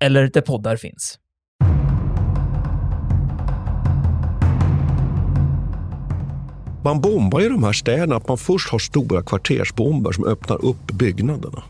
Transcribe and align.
eller 0.00 0.30
där 0.32 0.40
poddar 0.40 0.76
finns. 0.76 1.18
Man 6.84 7.00
bombar 7.00 7.40
ju 7.40 7.48
de 7.48 7.64
här 7.64 7.72
städerna 7.72 8.16
att 8.16 8.28
man 8.28 8.38
först 8.38 8.70
har 8.70 8.78
stora 8.78 9.22
kvartersbomber 9.22 10.12
som 10.12 10.24
öppnar 10.24 10.64
upp 10.64 10.92
byggnaderna. 10.92 11.62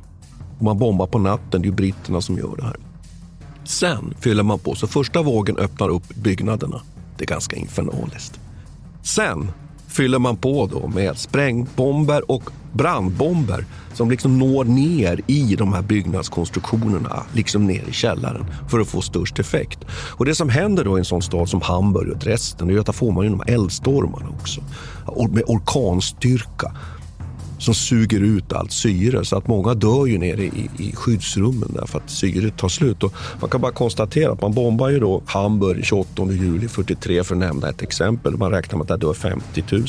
Och 0.59 0.63
man 0.63 0.79
bombar 0.79 1.07
på 1.07 1.19
natten, 1.19 1.63
det 1.63 1.67
är 1.67 1.71
ju 1.71 1.77
britterna 1.77 2.21
som 2.21 2.39
gör 2.39 2.57
det 2.57 2.65
här. 2.65 2.77
Sen 3.65 4.15
fyller 4.21 4.43
man 4.43 4.59
på, 4.59 4.75
så 4.75 4.87
första 4.87 5.23
vågen 5.23 5.57
öppnar 5.59 5.89
upp 5.89 6.15
byggnaderna. 6.15 6.81
Det 7.17 7.25
är 7.25 7.27
ganska 7.27 7.57
infernaliskt. 7.57 8.41
Sen 9.03 9.51
fyller 9.91 10.19
man 10.19 10.37
på 10.37 10.67
då 10.67 10.87
med 10.87 11.19
sprängbomber 11.19 12.31
och 12.31 12.51
brandbomber 12.73 13.65
som 13.95 14.11
liksom 14.11 14.39
når 14.39 14.65
ner 14.65 15.21
i 15.27 15.57
de 15.57 15.73
här 15.73 15.83
byggnadskonstruktionerna, 15.83 17.23
liksom 17.33 17.67
ner 17.67 17.85
i 17.89 17.93
källaren 17.93 18.47
för 18.69 18.81
att 18.81 18.89
få 18.89 19.01
störst 19.01 19.39
effekt. 19.39 19.79
Och 19.91 20.25
Det 20.25 20.35
som 20.35 20.49
händer 20.49 20.85
då 20.85 20.97
i 20.97 20.99
en 20.99 21.05
sån 21.05 21.23
stad 21.23 21.49
som 21.49 21.61
Hamburg 21.61 22.11
och 22.11 22.19
Dresden, 22.19 22.69
och 22.69 22.75
Göta 22.75 22.93
får 22.93 23.13
man 23.13 23.25
ju 23.25 23.31
de 23.31 23.41
här 23.47 23.55
eldstormarna 23.55 24.29
också. 24.41 24.61
Med 25.31 25.43
orkanstyrka 25.47 26.73
som 27.61 27.75
suger 27.75 28.21
ut 28.21 28.53
allt 28.53 28.73
syre. 28.73 29.25
Så 29.25 29.37
att 29.37 29.47
många 29.47 29.75
dör 29.75 30.07
ju 30.07 30.19
nere 30.19 30.43
i, 30.43 30.71
i 30.79 30.93
skyddsrummen 30.97 31.73
därför 31.75 31.99
att 31.99 32.11
syret 32.11 32.57
tar 32.57 32.69
slut. 32.69 33.03
Och 33.03 33.13
man 33.41 33.51
kan 33.51 33.61
bara 33.61 33.73
konstatera 33.73 34.33
att 34.33 34.43
man 34.43 34.53
bombar 34.53 34.89
ju 34.89 35.01
då 35.01 35.23
Hamburg 35.27 35.85
28 35.85 36.33
juli 36.33 36.69
43 36.69 37.25
för 37.25 37.35
att 37.35 37.39
nämna 37.39 37.69
ett 37.69 37.83
exempel. 37.83 38.37
Man 38.37 38.51
räknar 38.51 38.79
med 38.79 38.91
att 38.91 39.01
det 39.01 39.07
dör 39.07 39.15
50 39.15 39.65
000. 39.71 39.87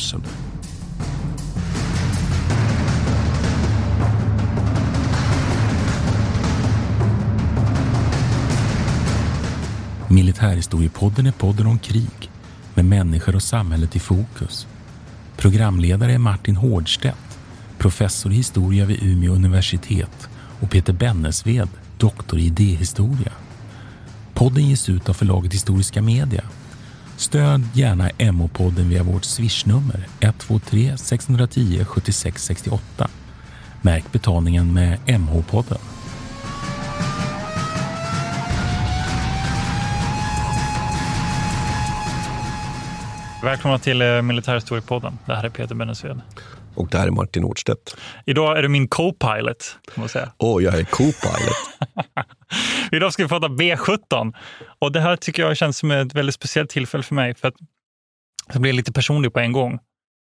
Militärhistoriepodden 10.10 11.28
är 11.28 11.32
podden 11.32 11.68
om 11.68 11.80
krig 11.80 12.32
med 12.74 12.86
människor 12.86 13.36
och 13.36 13.44
samhället 13.44 13.96
i 13.96 14.00
fokus. 14.00 14.68
Programledare 15.38 16.14
är 16.14 16.18
Martin 16.18 16.56
Hårdstedt, 16.56 17.31
professor 17.82 18.32
i 18.32 18.36
historia 18.36 18.86
vid 18.86 19.04
Umeå 19.04 19.34
universitet 19.34 20.30
och 20.60 20.72
Peter 20.72 20.94
Bennesved, 20.94 21.70
doktor 21.98 22.40
i 22.40 22.46
idéhistoria. 22.46 23.32
Podden 24.34 24.70
ges 24.70 24.90
ut 24.90 25.10
av 25.10 25.14
förlaget 25.14 25.54
Historiska 25.54 26.02
Media. 26.02 26.44
Stöd 27.18 27.68
gärna 27.74 28.10
MH-podden 28.10 28.90
via 28.90 29.04
vårt 29.04 29.24
swishnummer 29.24 30.08
123 30.20 30.98
610 30.98 31.86
76 31.86 32.44
68. 32.44 33.08
Märk 33.82 34.12
betalningen 34.12 34.74
med 34.74 35.00
MH-podden. 35.06 35.80
Välkomna 43.44 43.80
till 43.80 44.02
eh, 44.02 44.22
Militärhistoriepodden. 44.22 45.18
Det 45.26 45.36
här 45.36 45.44
är 45.44 45.50
Peter 45.50 45.76
Bennesved. 45.76 46.22
Och 46.76 46.88
det 46.88 46.98
här 46.98 47.08
är 47.08 47.12
Martin 47.12 47.42
Nordstedt. 47.42 47.98
Idag 48.26 48.58
är 48.58 48.62
du 48.62 48.68
min 48.68 48.88
co-pilot. 48.88 49.78
Åh, 50.38 50.58
oh, 50.58 50.64
jag 50.64 50.80
är 50.80 50.84
co-pilot. 50.84 51.56
Idag 52.92 53.14
ska 53.14 53.24
vi 53.24 53.30
prata 53.30 53.48
B17. 53.48 54.34
Och 54.80 54.92
det 54.92 55.00
här 55.00 55.16
tycker 55.16 55.44
jag 55.44 55.58
känns 55.58 55.78
som 55.78 55.92
ett 55.92 56.16
väldigt 56.16 56.36
speciellt 56.36 56.70
tillfälle 56.70 57.04
för 57.04 57.16
mig. 57.16 57.36
För 57.36 57.48
att 57.48 57.56
jag 58.54 58.62
blir 58.62 58.74
lite 58.74 58.94
personlig 58.94 59.34
på 59.34 59.40
en 59.40 59.52
gång. 59.52 59.80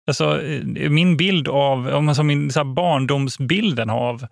Alltså, 0.07 0.41
eh, 0.41 0.89
min 0.89 1.17
bild 1.17 1.47
av, 1.47 1.87
om 1.87 2.05
man 2.05 2.15
så 2.15 2.23
min 2.23 2.51
så 2.51 2.63
barndomsbilden 2.63 3.89
av 3.89 4.27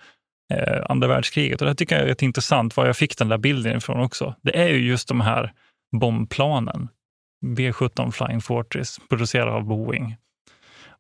eh, 0.53 0.83
andra 0.89 1.07
världskriget. 1.07 1.61
Och 1.61 1.67
det 1.67 1.75
tycker 1.75 1.99
jag 1.99 2.09
är 2.09 2.23
intressant, 2.23 2.77
var 2.77 2.85
jag 2.85 2.97
fick 2.97 3.17
den 3.17 3.29
där 3.29 3.38
bilden 3.38 3.77
ifrån 3.77 3.99
också. 3.99 4.35
Det 4.41 4.57
är 4.57 4.67
ju 4.67 4.88
just 4.88 5.07
de 5.07 5.21
här 5.21 5.53
bombplanen 5.99 6.88
B17 7.45 8.11
Flying 8.11 8.41
Fortress, 8.41 8.99
producerad 9.09 9.49
av 9.49 9.63
Boeing. 9.63 10.15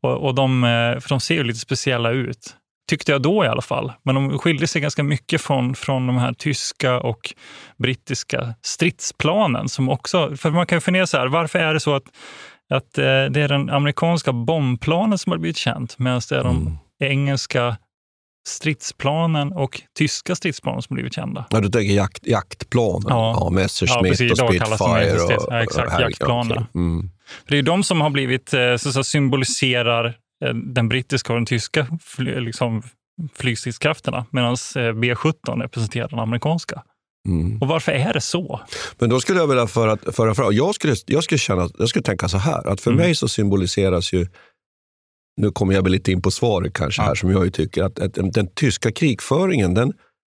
Och, 0.05 0.25
och 0.25 0.35
de, 0.35 0.63
eh, 0.63 0.99
för 0.99 1.09
de 1.09 1.19
ser 1.19 1.35
ju 1.35 1.43
lite 1.43 1.59
speciella 1.59 2.11
ut, 2.11 2.55
tyckte 2.89 3.11
jag 3.11 3.21
då 3.21 3.45
i 3.45 3.47
alla 3.47 3.61
fall. 3.61 3.91
Men 4.03 4.15
de 4.15 4.37
skiljer 4.39 4.67
sig 4.67 4.81
ganska 4.81 5.03
mycket 5.03 5.41
från, 5.41 5.75
från 5.75 6.07
de 6.07 6.17
här 6.17 6.33
tyska 6.33 6.99
och 6.99 7.33
brittiska 7.77 8.55
stridsplanen. 8.61 9.69
Som 9.69 9.89
också, 9.89 10.35
för 10.37 10.51
man 10.51 10.65
kan 10.65 10.75
ju 10.75 10.81
fundera 10.81 11.07
så 11.07 11.17
här, 11.17 11.27
varför 11.27 11.59
är 11.59 11.73
det 11.73 11.79
så 11.79 11.95
att, 11.95 12.03
att 12.69 12.97
eh, 12.97 13.03
det 13.03 13.41
är 13.41 13.47
den 13.47 13.69
amerikanska 13.69 14.33
bombplanen 14.33 15.17
som 15.17 15.31
har 15.31 15.39
blivit 15.39 15.57
känt, 15.57 15.99
medan 15.99 16.21
det 16.29 16.35
är 16.35 16.43
de 16.43 16.57
mm. 16.57 16.77
engelska 16.99 17.77
stridsplanen 18.47 19.53
och 19.53 19.81
tyska 19.97 20.35
stridsplanen 20.35 20.81
som 20.81 20.93
blivit 20.93 21.13
kända. 21.13 21.45
Ja, 21.49 21.59
du 21.59 21.69
tänker 21.69 21.93
jakt, 21.93 22.27
jaktplanen? 22.27 23.07
Ja, 23.09 23.37
ja 23.39 23.49
Messerschmitt 23.49 24.19
ja, 24.19 24.31
och 24.31 24.37
Spitfire? 24.37 25.23
Och, 25.23 25.31
ja, 25.49 25.63
exakt, 25.63 25.93
och, 25.93 26.01
jaktplanen. 26.01 26.51
Okay. 26.51 26.65
Mm. 26.75 27.09
Det 27.47 27.57
är 27.57 27.63
de 27.63 27.83
som 27.83 28.01
har 28.01 28.09
blivit, 28.09 28.53
eh, 28.53 28.75
så, 28.75 28.91
så 28.91 29.03
symboliserar 29.03 30.05
eh, 30.45 30.53
den 30.53 30.89
brittiska 30.89 31.33
och 31.33 31.39
den 31.39 31.45
tyska 31.45 31.87
liksom, 32.17 32.83
flygstridskrafterna 33.33 34.25
medan 34.31 34.51
eh, 34.51 34.79
B17 34.79 35.61
representerar 35.61 36.07
den 36.07 36.19
amerikanska. 36.19 36.83
Mm. 37.27 37.61
Och 37.61 37.67
varför 37.67 37.91
är 37.91 38.13
det 38.13 38.21
så? 38.21 38.61
Men 38.99 39.09
då 39.09 39.19
skulle 39.19 39.39
jag 39.39 39.47
vilja 39.47 39.67
föra, 39.67 39.97
föra 40.11 40.35
fram, 40.35 40.53
jag 40.53 40.75
skulle, 40.75 40.95
jag 41.05 41.23
skulle, 41.23 41.39
känna, 41.39 41.69
jag 41.77 41.89
skulle 41.89 42.03
tänka 42.03 42.27
så 42.27 42.37
här, 42.37 42.67
att 42.67 42.81
för 42.81 42.91
mm. 42.91 43.03
mig 43.03 43.15
så 43.15 43.27
symboliseras 43.27 44.13
ju 44.13 44.27
nu 45.41 45.51
kommer 45.51 45.73
jag 45.73 45.83
väl 45.83 45.91
lite 45.91 46.11
in 46.11 46.21
på 46.21 46.31
svaret 46.31 46.73
kanske 46.73 47.01
här, 47.01 47.15
som 47.15 47.31
jag 47.31 47.45
ju 47.45 47.51
tycker 47.51 47.83
att, 47.83 47.99
att 47.99 48.13
den, 48.13 48.31
den, 48.31 48.47
tyska 48.47 48.91
krigföringen, 48.91 49.73
den, 49.73 49.93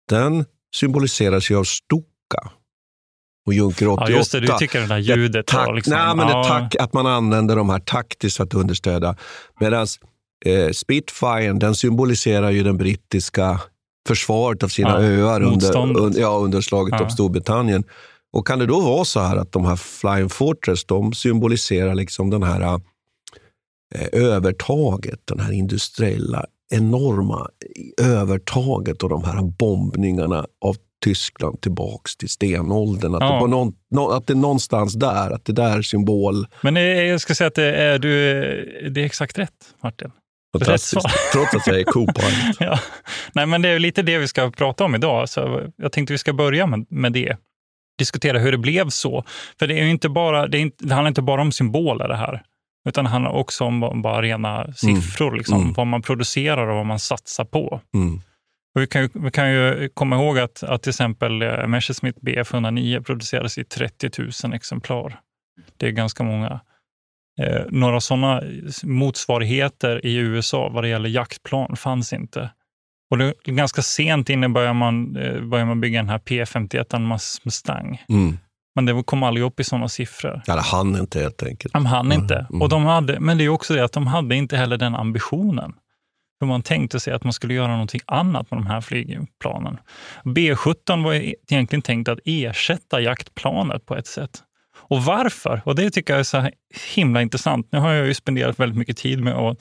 den 0.09 0.45
symboliseras 0.75 1.51
ju 1.51 1.57
av 1.57 1.65
Stuka 1.65 2.51
och 3.49 3.55
Junker 3.55 3.89
88. 3.89 4.11
Ja, 4.11 4.17
just 4.17 4.33
det, 4.33 4.41
du 4.41 4.47
tycker 4.59 4.81
det 4.81 4.87
där 4.87 4.99
ljudet. 4.99 5.47
Det 5.47 5.53
tak, 5.53 5.75
liksom, 5.75 5.93
nej, 5.93 6.17
men 6.17 6.27
det 6.27 6.33
tak, 6.33 6.77
att 6.77 6.93
man 6.93 7.07
använder 7.07 7.57
de 7.57 7.71
här 7.71 7.79
taktiskt 7.79 8.37
för 8.37 8.45
att 8.45 8.55
understödja. 8.55 9.17
Medan 9.61 9.87
eh, 10.45 10.71
Spitfire, 10.71 11.53
den 11.53 11.75
symboliserar 11.75 12.51
ju 12.51 12.63
den 12.63 12.77
brittiska 12.77 13.61
försvaret 14.09 14.63
av 14.63 14.69
sina 14.69 14.89
ja, 14.89 15.09
öar 15.09 15.43
under, 15.43 15.77
under, 15.77 16.21
ja, 16.21 16.29
under 16.29 16.61
slaget 16.61 16.95
ja. 16.99 17.05
om 17.05 17.11
Storbritannien. 17.11 17.85
Och 18.33 18.47
kan 18.47 18.59
det 18.59 18.67
då 18.67 18.81
vara 18.81 19.05
så 19.05 19.21
här 19.21 19.37
att 19.37 19.53
de 19.53 19.65
här 19.65 19.77
Flying 19.77 20.29
Fortress, 20.29 20.85
de 20.85 21.13
symboliserar 21.13 21.95
liksom 21.95 22.31
den 22.31 22.43
här 22.43 22.81
Eh, 23.95 24.09
övertaget, 24.13 25.21
den 25.25 25.41
här 25.41 25.53
industriella 25.53 26.45
enorma 26.71 27.49
övertaget 28.03 29.03
och 29.03 29.09
de 29.09 29.25
här 29.25 29.43
bombningarna 29.43 30.47
av 30.61 30.77
Tyskland 31.05 31.61
tillbaks 31.61 32.17
till 32.17 32.29
stenåldern. 32.29 33.15
Att, 33.15 33.21
ja. 33.21 33.41
det, 33.43 33.51
någon, 33.51 33.73
no, 33.91 34.11
att 34.11 34.27
det 34.27 34.33
är 34.33 34.37
någonstans 34.37 34.95
där, 34.95 35.31
att 35.31 35.45
det 35.45 35.53
där 35.53 35.79
är 35.79 35.83
symbol. 35.83 36.47
Men 36.61 36.77
jag 36.77 37.21
ska 37.21 37.35
säga 37.35 37.49
att 37.49 37.55
det 37.55 37.77
är, 37.77 37.99
du, 37.99 38.11
det 38.91 39.01
är 39.01 39.05
exakt 39.05 39.39
rätt, 39.39 39.75
Martin. 39.83 40.11
Fantastiskt. 40.53 41.07
Trots 41.33 41.55
att 41.55 41.67
jag 41.67 41.81
är 41.81 41.85
co 41.85 42.07
ja. 42.59 42.81
Nej, 43.33 43.47
men 43.47 43.63
Det 43.63 43.69
är 43.69 43.79
lite 43.79 44.03
det 44.03 44.19
vi 44.19 44.29
ska 44.29 44.51
prata 44.51 44.85
om 44.85 44.95
idag. 44.95 45.29
Så 45.29 45.71
jag 45.77 45.93
tänkte 45.93 46.15
vi 46.15 46.19
ska 46.19 46.33
börja 46.33 46.67
med, 46.67 46.87
med 46.91 47.13
det. 47.13 47.37
Diskutera 47.99 48.39
hur 48.39 48.53
det 48.53 48.59
blev 48.59 48.89
så. 48.89 49.25
För 49.59 49.67
det, 49.67 49.81
är 49.81 49.85
inte 49.85 50.09
bara, 50.09 50.47
det, 50.47 50.59
är 50.59 50.61
inte, 50.61 50.85
det 50.85 50.95
handlar 50.95 51.09
inte 51.09 51.23
bara 51.23 51.43
om 51.43 51.53
symboler 51.53 52.09
det 52.09 52.17
här. 52.17 52.43
Utan 52.89 53.05
det 53.05 53.11
handlar 53.11 53.31
också 53.31 53.65
om 53.65 54.03
bara 54.03 54.23
rena 54.23 54.73
siffror, 54.73 55.27
mm. 55.27 55.39
Liksom, 55.39 55.61
mm. 55.61 55.73
vad 55.73 55.87
man 55.87 56.03
producerar 56.03 56.67
och 56.67 56.77
vad 56.77 56.87
man 56.87 56.99
satsar 56.99 57.45
på. 57.45 57.81
Mm. 57.95 58.21
Vi, 58.75 58.87
kan 58.87 59.03
ju, 59.03 59.09
vi 59.15 59.31
kan 59.31 59.53
ju 59.53 59.89
komma 59.95 60.17
ihåg 60.17 60.39
att, 60.39 60.63
att 60.63 60.83
till 60.83 60.91
exempel 60.91 61.43
eh, 61.43 61.67
Messerschmitt 61.67 62.21
Bf 62.21 62.55
109 62.55 63.01
produceras 63.01 63.59
i 63.59 63.65
30 63.65 64.11
000 64.45 64.55
exemplar. 64.55 65.21
Det 65.77 65.87
är 65.87 65.91
ganska 65.91 66.23
många. 66.23 66.61
Eh, 67.41 67.63
några 67.69 68.01
sådana 68.01 68.43
motsvarigheter 68.83 70.07
i 70.07 70.17
USA 70.17 70.69
vad 70.69 70.85
det 70.85 70.89
gäller 70.89 71.09
jaktplan 71.09 71.77
fanns 71.77 72.13
inte. 72.13 72.51
Och 73.11 73.19
det, 73.19 73.35
ganska 73.45 73.83
sent 73.83 74.31
inne 74.31 74.49
började 74.49 74.75
man, 74.75 75.17
eh, 75.17 75.41
började 75.41 75.69
man 75.69 75.81
bygga 75.81 75.99
den 75.99 76.09
här 76.09 76.19
P51 76.19 77.19
Mustang. 77.45 78.03
Mm. 78.09 78.39
Men 78.75 78.87
det 78.87 79.03
kom 79.03 79.23
aldrig 79.23 79.47
upp 79.47 79.61
i 79.61 79.65
sådana 79.65 79.89
siffror. 79.89 80.43
Ja, 80.47 80.55
det 80.55 80.61
hann 80.61 80.97
inte 80.97 81.21
helt 81.21 81.43
enkelt. 81.43 81.75
De 81.75 81.87
hann 81.87 82.13
inte. 82.13 82.47
Mm. 82.51 82.63
Och 82.63 82.69
de 82.69 82.85
hade, 82.85 83.21
men 83.21 83.39
det 83.39 83.45
är 83.45 83.49
också 83.49 83.75
det 83.75 83.85
att 83.85 83.93
de 83.93 84.07
hade 84.07 84.35
inte 84.35 84.57
heller 84.57 84.77
den 84.77 84.95
ambitionen. 84.95 85.75
För 86.39 86.47
man 86.47 86.63
tänkte 86.63 87.01
sig 87.01 87.13
att 87.13 87.25
man 87.25 87.33
skulle 87.33 87.55
göra 87.55 87.73
någonting 87.73 88.01
annat 88.07 88.51
med 88.51 88.59
de 88.59 88.67
här 88.67 88.81
flygplanen. 88.81 89.79
B17 90.25 91.05
var 91.05 91.15
egentligen 91.15 91.83
tänkt 91.83 92.09
att 92.09 92.19
ersätta 92.25 93.01
jaktplanet 93.01 93.87
på 93.87 93.97
ett 93.97 94.07
sätt. 94.07 94.43
Och 94.89 95.05
varför? 95.05 95.63
Och 95.65 95.75
det 95.75 95.91
tycker 95.91 96.13
jag 96.13 96.21
är 96.21 96.25
så 96.25 96.51
himla 96.95 97.23
intressant. 97.23 97.69
Nu 97.73 97.79
har 97.79 97.93
jag 97.93 98.07
ju 98.07 98.15
spenderat 98.15 98.61
väldigt 98.61 98.79
mycket 98.79 98.97
tid 98.97 99.23
med 99.23 99.35
att 99.35 99.59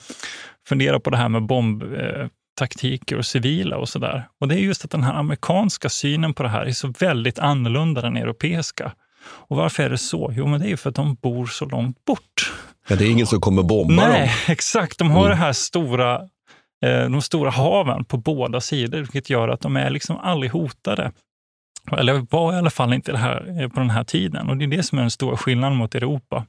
fundera 0.68 1.00
på 1.00 1.10
det 1.10 1.16
här 1.16 1.28
med 1.28 1.46
bombtaktiker 1.46 3.18
och 3.18 3.26
civila 3.26 3.76
och 3.76 3.88
sådär. 3.88 4.28
Och 4.40 4.48
det 4.48 4.54
är 4.54 4.58
just 4.58 4.84
att 4.84 4.90
den 4.90 5.02
här 5.02 5.14
amerikanska 5.14 5.88
synen 5.88 6.34
på 6.34 6.42
det 6.42 6.48
här 6.48 6.66
är 6.66 6.72
så 6.72 6.92
väldigt 6.98 7.38
annorlunda 7.38 8.00
den 8.00 8.16
europeiska. 8.16 8.92
Och 9.24 9.56
varför 9.56 9.82
är 9.82 9.90
det 9.90 9.98
så? 9.98 10.32
Jo, 10.36 10.46
men 10.46 10.60
det 10.60 10.70
är 10.70 10.76
för 10.76 10.88
att 10.88 10.96
de 10.96 11.14
bor 11.14 11.46
så 11.46 11.64
långt 11.64 12.04
bort. 12.04 12.52
Ja, 12.88 12.96
det 12.96 13.04
är 13.04 13.10
ingen 13.10 13.26
som 13.26 13.40
kommer 13.40 13.62
bomba 13.62 14.08
Nej, 14.08 14.20
dem. 14.20 14.28
exakt. 14.52 14.98
De 14.98 15.10
har 15.10 15.26
mm. 15.26 15.30
det 15.30 15.36
här 15.44 15.52
stora, 15.52 16.20
Eh, 16.86 17.10
de 17.10 17.22
stora 17.22 17.50
haven 17.50 18.04
på 18.04 18.16
båda 18.16 18.60
sidor, 18.60 18.98
vilket 18.98 19.30
gör 19.30 19.48
att 19.48 19.60
de 19.60 19.76
är 19.76 19.90
liksom 19.90 20.16
aldrig 20.16 20.52
hotade. 20.52 21.12
Eller 21.98 22.26
var 22.30 22.52
i 22.52 22.56
alla 22.56 22.70
fall 22.70 22.92
inte 22.92 23.12
det 23.12 23.18
här 23.18 23.60
eh, 23.60 23.68
på 23.68 23.80
den 23.80 23.90
här 23.90 24.04
tiden. 24.04 24.48
Och 24.48 24.56
Det 24.56 24.64
är 24.64 24.68
det 24.68 24.82
som 24.82 24.98
är 24.98 25.02
den 25.02 25.10
stora 25.10 25.36
skillnaden 25.36 25.76
mot 25.76 25.94
Europa. 25.94 26.46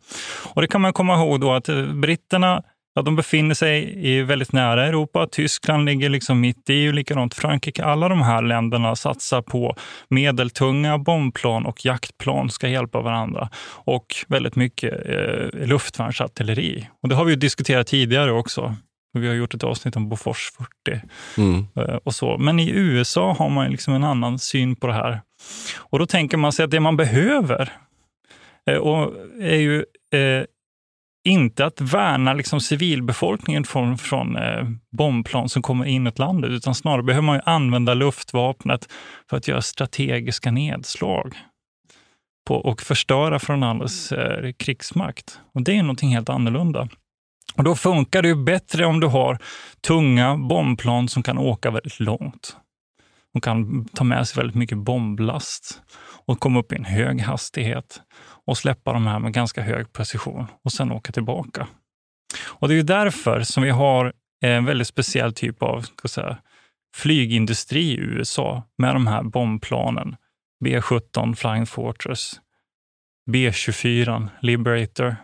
Och 0.54 0.62
Det 0.62 0.68
kan 0.68 0.81
man 0.81 0.94
komma 0.94 1.16
ihåg 1.16 1.42
då 1.42 1.52
att 1.52 1.70
eh, 1.70 1.86
britterna 1.86 2.64
Ja, 2.94 3.02
de 3.02 3.16
befinner 3.16 3.56
sig 3.56 4.08
i 4.08 4.22
väldigt 4.22 4.52
nära 4.52 4.86
Europa. 4.86 5.28
Tyskland 5.31 5.86
ligger 5.86 6.10
liksom 6.10 6.40
mitt 6.40 6.70
i, 6.70 6.90
och 6.90 6.94
likadant 6.94 7.34
Frankrike. 7.34 7.84
Alla 7.84 8.10
de 8.10 8.22
här 8.22 8.42
länderna 8.42 8.96
satsar 8.96 9.42
på 9.42 9.75
medeltunga 10.10 10.98
bombplan 10.98 11.66
och 11.66 11.86
jaktplan 11.86 12.50
ska 12.50 12.68
hjälpa 12.68 13.02
varandra. 13.02 13.50
Och 13.70 14.06
väldigt 14.28 14.56
mycket 14.56 14.94
eh, 15.10 15.68
luftvärnsartilleri. 15.68 16.88
Och 17.04 17.10
det 17.10 17.16
har 17.16 17.25
vi 17.25 17.36
diskuterat 17.36 17.88
tidigare 17.88 18.32
också. 18.32 18.75
Vi 19.14 19.28
har 19.28 19.36
gjort 19.36 19.54
ett 19.54 19.64
avsnitt 19.64 19.96
om 19.96 20.10
Bofors 20.10 20.52
40 20.86 21.02
mm. 21.38 21.68
Eh, 21.76 21.96
och 21.96 22.16
så. 22.16 22.38
Men 22.38 22.60
i 22.60 22.70
USA 22.70 23.34
har 23.34 23.50
man 23.50 23.72
liksom 23.72 23.94
en 23.94 24.04
annan 24.04 24.40
syn 24.40 24.76
på 24.76 24.88
det 24.88 24.94
här. 24.94 25.22
Och 25.78 26.00
då 26.00 26.06
tänker 26.06 26.38
man 26.38 26.52
sig 26.52 26.66
att 26.66 26.72
det 26.72 26.80
man 26.80 26.98
behöver 26.98 27.74
eh, 28.70 28.78
och 28.78 29.14
är 29.42 29.58
ju 29.58 29.78
eh, 30.14 30.46
inte 31.24 31.66
att 31.66 31.82
värna 31.82 32.34
liksom 32.34 32.62
civilbefolkningen 32.62 33.64
från, 33.64 33.98
från 33.98 34.36
eh, 34.36 34.64
bombplan 34.92 35.50
som 35.50 35.62
kommer 35.62 35.86
in 35.86 36.08
i 36.08 36.12
landet, 36.16 36.52
utan 36.52 36.76
snarare 36.76 37.04
behöver 37.04 37.26
man 37.26 37.42
använda 37.46 37.94
luftvapnet 37.94 38.88
för 39.30 39.38
att 39.38 39.48
göra 39.48 39.62
strategiska 39.62 40.52
nedslag 40.52 41.36
på, 42.48 42.56
och 42.56 42.82
förstöra 42.82 43.40
från 43.40 43.64
andras 43.64 44.12
eh, 44.12 44.52
krigsmakt. 44.52 45.40
Och 45.54 45.62
Det 45.62 45.78
är 45.78 45.84
någonting 45.84 46.16
helt 46.16 46.30
annorlunda. 46.30 46.88
Och 47.56 47.63
Då 47.63 47.75
funkar 47.75 48.22
det 48.22 48.28
ju 48.28 48.36
bättre 48.36 48.86
om 48.86 49.00
du 49.00 49.07
har 49.07 49.38
tunga 49.88 50.38
bombplan 50.38 51.07
som 51.07 51.24
kan 51.24 51.38
åka 51.38 51.72
väldigt 51.72 52.00
långt. 52.00 52.57
De 53.34 53.42
kan 53.42 53.86
ta 53.86 54.04
med 54.04 54.28
sig 54.28 54.38
väldigt 54.38 54.56
mycket 54.56 54.78
bomblast 54.78 55.81
och 56.25 56.40
komma 56.40 56.60
upp 56.60 56.72
i 56.72 56.75
en 56.75 56.86
hög 56.86 57.22
hastighet 57.22 58.01
och 58.46 58.57
släppa 58.57 58.94
de 58.94 59.07
här 59.07 59.19
med 59.19 59.34
ganska 59.34 59.62
hög 59.62 59.94
precision 59.94 60.48
och 60.66 60.72
sen 60.72 60.92
åka 60.92 61.12
tillbaka. 61.12 61.68
Och 62.48 62.68
Det 62.68 62.75
är 62.75 62.84
därför 62.84 63.42
som 63.42 63.63
vi 63.63 63.69
har 63.69 64.13
en 64.42 64.66
väldigt 64.66 64.88
speciell 64.88 65.34
typ 65.34 65.63
av 65.63 65.81
ska 65.81 66.07
säga, 66.07 66.38
flygindustri 66.96 67.92
i 67.92 68.00
USA 68.00 68.63
med 68.78 68.96
de 68.96 69.07
här 69.07 69.24
bombplanen. 69.24 70.16
B-17 70.63 71.36
Flying 71.36 71.66
Fortress, 71.66 72.40
B-24 73.31 74.30
Liberator. 74.42 75.16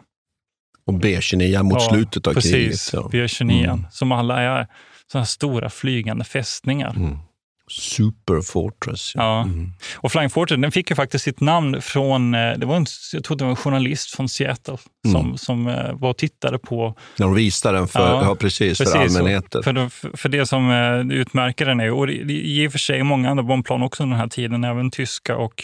Och 0.88 0.94
B-29 0.94 1.64
mot 1.64 1.74
ja, 1.74 1.90
slutet 1.90 2.28
av 2.28 2.34
precis, 2.34 2.52
kriget. 2.52 2.90
Ja. 2.94 3.10
B-29, 3.12 3.64
mm. 3.64 3.86
som 3.92 4.12
alla 4.12 4.42
är 4.42 4.68
sådana 5.12 5.26
stora 5.26 5.70
flygande 5.70 6.26
fästningar. 6.26 6.94
Mm. 6.96 7.18
Super 7.67 8.41
Fortress. 8.41 9.12
Ja. 9.15 9.21
ja. 9.23 9.41
Mm. 9.41 9.71
Och 9.95 10.12
Flying 10.12 10.29
Fortress 10.29 10.62
den 10.62 10.71
fick 10.71 10.89
ju 10.89 10.95
faktiskt 10.95 11.23
sitt 11.23 11.39
namn 11.41 11.81
från, 11.81 12.33
eh, 12.33 12.53
det 12.57 12.65
var 12.65 12.75
en, 12.75 12.85
jag 13.13 13.23
tror 13.23 13.38
det 13.38 13.44
var 13.44 13.51
en 13.51 13.56
journalist 13.56 14.15
från 14.15 14.29
Seattle 14.29 14.77
som, 15.12 15.25
mm. 15.25 15.38
som 15.38 15.67
uh, 15.67 15.94
var 15.94 16.09
och 16.09 16.17
tittade 16.17 16.59
på... 16.59 16.95
När 17.17 17.25
de 17.25 17.35
visade 17.35 17.77
den 17.77 17.88
för, 17.88 18.00
ja, 18.00 18.23
ja 18.23 18.35
precis, 18.35 18.77
precis, 18.77 18.94
för 18.94 19.00
allmänheten. 19.00 19.63
För, 19.63 19.89
för, 20.17 20.29
det 20.29 20.45
som 20.45 20.69
uh, 20.69 21.12
utmärker 21.12 21.65
den 21.65 21.79
är, 21.79 21.91
och 21.91 22.09
i 22.09 22.67
och 22.67 22.71
för 22.71 22.79
sig 22.79 23.03
många 23.03 23.29
andra 23.29 23.44
bombplan 23.44 23.83
också 23.83 24.03
den 24.03 24.13
här 24.13 24.27
tiden, 24.27 24.63
även 24.63 24.91
tyska 24.91 25.38
och 25.38 25.63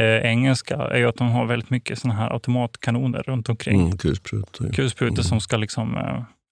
uh, 0.00 0.04
engelska, 0.04 0.76
är 0.76 0.98
ju 0.98 1.08
att 1.08 1.16
de 1.16 1.30
har 1.30 1.46
väldigt 1.46 1.70
mycket 1.70 1.98
såna 1.98 2.14
här 2.14 2.32
automatkanoner 2.32 3.22
runt 3.22 3.48
omkring. 3.48 3.80
Mm, 3.80 3.98
kulsprutor. 3.98 4.72
Kulsprutor 4.72 5.14
mm. 5.14 5.24
som 5.24 5.40
ska 5.40 5.56
liksom, 5.56 5.98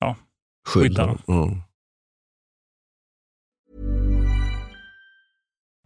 ja, 0.00 0.16
skydda, 0.68 1.06
skydda 1.06 1.06
dem. 1.06 1.62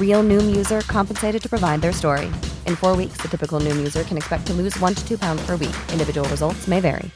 Real 0.00 0.28
Noom 0.28 0.56
user 0.56 0.80
compensated 0.80 1.42
to 1.42 1.48
provide 1.48 1.80
their 1.80 1.92
story. 1.92 2.26
In 2.66 2.76
four 2.76 2.96
weeks, 2.96 3.22
the 3.22 3.28
typical 3.28 3.60
Noom 3.60 3.76
user 3.76 4.04
can 4.04 4.16
expect 4.16 4.46
to 4.46 4.52
lose 4.52 4.78
one 4.80 4.94
to 4.94 5.08
two 5.08 5.18
pounds 5.18 5.46
per 5.46 5.56
week. 5.56 5.76
Individual 5.92 6.28
results 6.28 6.66
may 6.66 6.80
vary. 6.80 7.10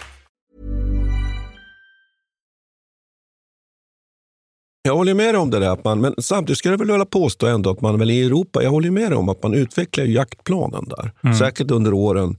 Jag 4.82 4.96
håller 4.96 5.14
med 5.14 5.36
om 5.36 5.50
det 5.50 5.58
där, 5.58 5.68
att 5.68 5.84
man, 5.84 6.00
men 6.00 6.14
samtidigt 6.18 6.58
skulle 6.58 6.72
jag 6.72 6.78
väl 6.78 6.90
vilja 6.90 7.04
påstå 7.04 7.46
ändå 7.46 7.70
att 7.70 7.80
man 7.80 7.98
väl 7.98 8.10
i 8.10 8.24
Europa, 8.26 8.62
jag 8.62 8.70
håller 8.70 8.90
med 8.90 9.12
om 9.12 9.28
att 9.28 9.42
man 9.42 9.54
utvecklar 9.54 10.04
jaktplanen 10.04 10.84
där. 10.88 11.12
Mm. 11.24 11.36
Säkert 11.36 11.70
under 11.70 11.94
åren 11.94 12.36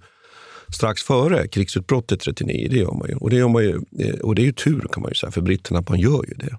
strax 0.75 1.03
före 1.03 1.47
krigsutbrottet 1.47 2.19
39, 2.19 2.67
det 2.71 2.77
gör 2.77 2.91
man 2.91 3.09
ju. 3.09 3.15
Och 3.15 3.29
det, 3.29 3.35
gör 3.35 3.47
man 3.47 3.63
ju, 3.63 3.81
eh, 3.99 4.19
och 4.19 4.35
det 4.35 4.41
är 4.41 4.45
ju 4.45 4.51
tur 4.51 4.87
kan 4.91 5.03
man 5.03 5.11
ju 5.11 5.15
säga 5.15 5.31
för 5.31 5.41
britterna 5.41 5.79
att 5.79 5.89
man 5.89 5.99
gör 5.99 6.25
ju 6.27 6.33
det. 6.33 6.57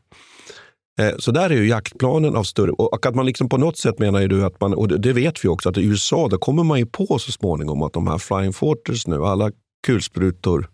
Eh, 0.99 1.15
så 1.19 1.31
där 1.31 1.51
är 1.51 1.57
ju 1.57 1.69
jaktplanen 1.69 2.37
av 2.37 2.43
större... 2.43 2.71
Och 2.71 3.07
att 3.07 3.15
man 3.15 3.27
liksom 3.27 3.49
på 3.49 3.57
något 3.57 3.77
sätt 3.77 3.99
menar 3.99 4.21
ju 4.21 4.29
du 4.29 4.45
att 4.45 4.61
man, 4.61 4.75
och 4.75 5.01
det 5.01 5.13
vet 5.13 5.45
vi 5.45 5.49
också, 5.49 5.69
att 5.69 5.79
i 5.79 5.85
USA 5.85 6.29
där 6.29 6.37
kommer 6.37 6.65
man 6.65 6.79
ju 6.79 6.87
på 6.87 7.19
så 7.19 7.33
småningom 7.33 7.83
att 7.83 7.93
de 7.93 8.07
här 8.07 8.19
Flying 8.19 8.53
Fortress 8.53 9.07
nu, 9.07 9.25
alla 9.25 9.51
kulsprutor 9.87 10.69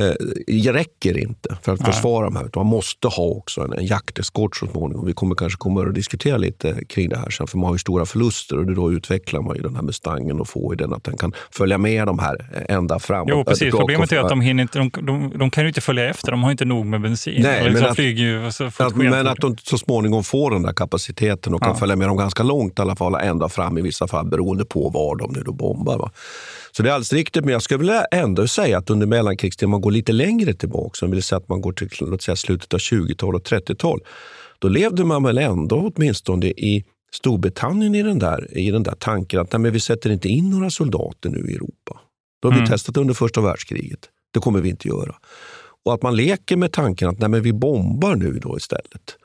eh, 0.00 0.72
räcker 0.72 1.18
inte 1.18 1.56
för 1.62 1.72
att 1.72 1.80
Nej. 1.80 1.92
försvara 1.92 2.24
de 2.24 2.36
här. 2.36 2.50
Man 2.56 2.66
måste 2.66 3.08
ha 3.08 3.24
också 3.24 3.60
en, 3.60 3.72
en 3.72 3.86
jakteskort 3.86 4.56
så 4.56 4.66
småningom. 4.66 5.06
Vi 5.06 5.12
kommer 5.12 5.34
kanske 5.34 5.56
komma 5.58 5.82
att 5.82 5.94
diskutera 5.94 6.36
lite 6.36 6.84
kring 6.88 7.08
det 7.08 7.18
här 7.18 7.30
sen, 7.30 7.46
för 7.46 7.58
man 7.58 7.66
har 7.66 7.74
ju 7.74 7.78
stora 7.78 8.06
förluster 8.06 8.58
och 8.58 8.74
då 8.74 8.92
utvecklar 8.92 9.40
man 9.42 9.56
ju 9.56 9.62
den 9.62 9.74
här 9.76 9.82
Mustangen 9.82 10.40
och 10.40 10.48
får 10.48 10.72
ju 10.74 10.76
den 10.76 10.92
att 10.92 11.04
den 11.04 11.16
kan 11.16 11.32
följa 11.50 11.78
med 11.78 12.06
de 12.06 12.18
här 12.18 12.36
eh, 12.68 12.76
ända 12.76 12.98
fram. 12.98 13.26
Jo, 13.28 13.44
precis. 13.44 13.74
Problemet 13.74 14.12
är 14.12 14.18
att 14.18 14.28
de, 14.28 14.40
hinner 14.40 14.62
inte, 14.62 14.78
de, 14.78 14.90
de, 15.02 15.38
de 15.38 15.50
kan 15.50 15.64
ju 15.64 15.68
inte 15.68 15.80
följa 15.80 16.10
efter. 16.10 16.30
De 16.30 16.42
har 16.42 16.50
inte 16.50 16.64
nog 16.64 16.86
med 16.86 17.00
bensin. 17.02 17.42
Nej, 17.42 17.66
Och 17.66 17.72
men 17.72 17.84
att- 17.84 17.98
ju 17.98 18.52
så 18.52 18.70
fort 18.70 18.86
Att, 18.86 18.96
men 18.96 19.26
att 19.26 19.38
de 19.38 19.56
så 19.62 19.78
småningom 19.78 20.24
får 20.24 20.50
den 20.50 20.62
där 20.62 20.72
kapaciteten 20.72 21.54
och 21.54 21.60
kan 21.62 21.70
Ja. 21.72 21.76
följa 21.76 21.96
med 21.96 22.08
dem 22.08 22.16
ganska 22.16 22.42
långt 22.42 22.78
i 22.78 22.82
alla 22.82 22.96
fall, 22.96 23.14
ända 23.14 23.48
fram 23.48 23.78
i 23.78 23.82
vissa 23.82 24.08
fall 24.08 24.26
beroende 24.26 24.64
på 24.64 24.88
var 24.88 25.16
de 25.16 25.32
nu 25.32 25.42
då 25.42 25.52
bombar. 25.52 25.98
Va? 25.98 26.10
Så 26.76 26.82
det 26.82 26.88
är 26.88 26.92
alldeles 26.92 27.12
riktigt, 27.12 27.44
men 27.44 27.52
jag 27.52 27.62
skulle 27.62 27.78
vilja 27.78 28.04
ändå 28.04 28.48
säga 28.48 28.78
att 28.78 28.90
under 28.90 29.06
mellankrigstiden, 29.06 29.70
man 29.70 29.80
går 29.80 29.90
lite 29.90 30.12
längre 30.12 30.54
tillbaka, 30.54 30.90
så 30.94 31.06
vill 31.06 31.22
säga 31.22 31.36
att 31.38 31.48
man 31.48 31.60
går 31.60 31.72
till 31.72 31.88
låt 32.00 32.22
säga, 32.22 32.36
slutet 32.36 32.74
av 32.74 32.78
20-tal 32.80 33.34
och 33.34 33.42
30-tal, 33.42 34.00
då 34.58 34.68
levde 34.68 35.04
man 35.04 35.22
väl 35.22 35.38
ändå 35.38 35.92
åtminstone 35.94 36.46
i 36.46 36.84
Storbritannien 37.12 37.94
i 37.94 38.02
den 38.02 38.18
där, 38.18 38.58
i 38.58 38.70
den 38.70 38.82
där 38.82 38.94
tanken 38.98 39.40
att 39.40 39.58
nej, 39.58 39.70
vi 39.70 39.80
sätter 39.80 40.10
inte 40.10 40.28
in 40.28 40.50
några 40.50 40.70
soldater 40.70 41.30
nu 41.30 41.50
i 41.50 41.54
Europa. 41.54 42.00
Då 42.42 42.48
har 42.48 42.52
vi 42.52 42.58
Mm. 42.58 42.70
testat 42.70 42.96
under 42.96 43.14
första 43.14 43.40
världskriget. 43.40 44.08
Det 44.34 44.40
kommer 44.40 44.60
vi 44.60 44.68
inte 44.68 44.88
göra. 44.88 45.14
Och 45.84 45.94
att 45.94 46.02
man 46.02 46.16
leker 46.16 46.56
med 46.56 46.72
tanken 46.72 47.08
att 47.08 47.18
nej, 47.18 47.40
vi 47.40 47.52
bombar 47.52 48.14
nu 48.14 48.38
då 48.42 48.56
istället. 48.56 49.16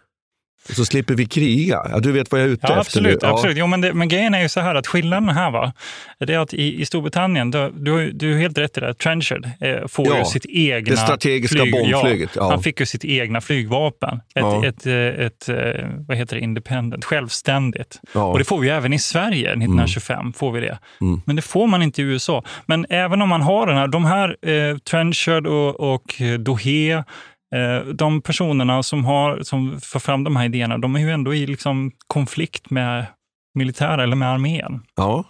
Och 0.70 0.76
så 0.76 0.86
slipper 0.86 1.14
vi 1.16 1.26
kriga. 1.26 1.82
Ja, 1.92 2.00
du 2.00 2.12
vet 2.12 2.32
vad 2.32 2.42
jag 2.42 2.48
är 2.48 2.52
ute 2.52 2.62
Ja, 2.64 2.70
efter 2.70 2.80
absolut. 2.80 3.22
nu. 3.22 3.28
Ja. 3.28 3.34
absolut. 3.34 3.58
Jo, 3.58 3.68
men, 3.68 3.82
det, 3.82 3.94
men 3.94 4.08
grejen 4.10 4.34
är 4.34 4.42
ju 4.42 4.50
så 4.50 4.60
här 4.60 4.76
att 4.76 4.88
skillnaden 4.88 5.30
här 5.30 5.52
va, 5.52 5.74
det 6.20 6.34
är 6.34 6.40
att 6.40 6.54
i, 6.54 6.82
i 6.82 6.86
Storbritannien, 6.86 7.52
du, 7.52 7.72
du, 7.78 8.12
du 8.12 8.34
är 8.34 8.38
helt 8.38 8.58
rätt 8.58 8.78
i 8.78 8.82
det, 8.82 8.94
Trenchard 8.94 9.46
eh, 9.62 9.88
får 9.88 10.08
Ja, 10.08 10.18
ju 10.20 10.26
sitt 10.26 10.46
egna 10.50 10.92
det 10.92 10.98
strategiska 10.98 11.60
flyg, 11.62 11.72
bombflyget, 11.74 12.30
ja. 12.36 12.50
Han 12.50 12.64
fick 12.64 12.80
ju 12.80 12.86
sitt 12.86 13.06
egna 13.06 13.42
flygvapen. 13.42 14.16
Ett, 14.16 14.22
Ja. 14.36 14.66
ett, 14.66 14.86
eh, 14.86 14.94
ett, 14.94 15.50
eh, 15.50 15.86
vad 16.08 16.18
heter 16.18 16.36
det, 16.36 16.42
independent, 16.42 17.06
självständigt. 17.06 18.00
Ja. 18.14 18.24
Och 18.24 18.40
det 18.40 18.46
får 18.46 18.60
vi 18.60 18.68
ju 18.68 18.74
även 18.74 18.94
i 18.94 19.00
Sverige 19.00 19.50
1925. 19.50 20.34
får 20.34 20.52
vi 20.52 20.60
det. 20.62 20.78
Mm. 21.02 21.22
Men 21.26 21.36
det 21.36 21.42
får 21.42 21.68
man 21.68 21.82
inte 21.82 22.02
i 22.02 22.06
USA. 22.06 22.44
Men 22.66 22.86
även 22.90 23.22
om 23.22 23.30
man 23.30 23.42
har 23.42 23.68
den 23.68 23.78
här, 23.78 23.88
de 23.88 24.06
här 24.06 24.36
eh, 24.50 24.78
Trenchard 24.78 25.48
och, 25.48 25.94
och 25.94 26.22
Dohe, 26.40 27.04
de 27.94 28.22
personerna 28.22 28.84
som, 28.84 29.06
har, 29.06 29.44
som 29.44 29.80
får 29.82 30.00
fram 30.00 30.24
de 30.24 30.36
här 30.36 30.46
idéerna, 30.46 30.78
de 30.78 30.96
är 30.96 31.00
ju 31.00 31.12
ändå 31.12 31.34
i 31.34 31.48
liksom 31.48 31.92
konflikt 32.08 32.70
med 32.70 33.06
militär 33.56 33.98
eller 33.98 34.16
med 34.16 34.30
armén. 34.30 34.82
Ja. 34.96 35.26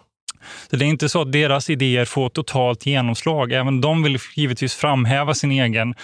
Så 0.70 0.76
det 0.76 0.86
är 0.86 0.88
inte 0.88 1.10
så 1.10 1.22
att 1.22 1.32
deras 1.32 1.70
idéer 1.70 2.06
får 2.06 2.30
totalt 2.30 2.86
genomslag. 2.86 3.52
Även 3.52 3.82
de 3.82 4.04
vill 4.04 4.18
givetvis 4.36 4.76
framhäva 4.76 5.34
sin 5.34 5.52
egen 5.52 5.96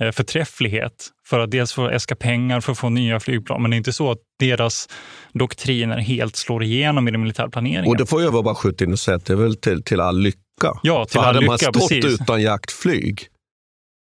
eh, 0.00 0.10
förträfflighet 0.10 1.08
för 1.26 1.40
att 1.40 1.50
dels 1.50 1.72
få 1.72 1.88
äska 1.88 2.16
pengar 2.16 2.60
för 2.60 2.72
att 2.72 2.78
få 2.78 2.88
nya 2.88 3.20
flygplan. 3.20 3.62
Men 3.62 3.70
det 3.70 3.74
är 3.74 3.78
inte 3.78 3.92
så 3.92 4.10
att 4.10 4.18
deras 4.38 4.88
doktriner 5.32 5.98
helt 5.98 6.36
slår 6.36 6.62
igenom 6.62 7.08
i 7.08 7.10
den 7.10 7.20
militära 7.20 7.48
planeringen. 7.48 7.86
Och 7.86 7.96
det 7.96 8.06
får 8.06 8.22
jag 8.22 8.44
bara 8.44 8.54
skjuta 8.54 8.84
in 8.84 8.92
och 8.92 8.98
säga 8.98 9.16
att 9.16 9.24
det 9.24 9.32
är 9.32 9.36
väl 9.36 9.56
till, 9.56 9.82
till 9.82 10.00
all 10.00 10.20
lycka. 10.20 10.38
Ja, 10.82 11.04
till 11.04 11.12
För 11.12 11.18
all 11.18 11.26
hade 11.34 11.46
man 11.46 11.54
lycka, 11.54 11.72
stått 11.72 11.88
precis. 11.88 12.20
utan 12.20 12.42
jaktflyg 12.42 13.26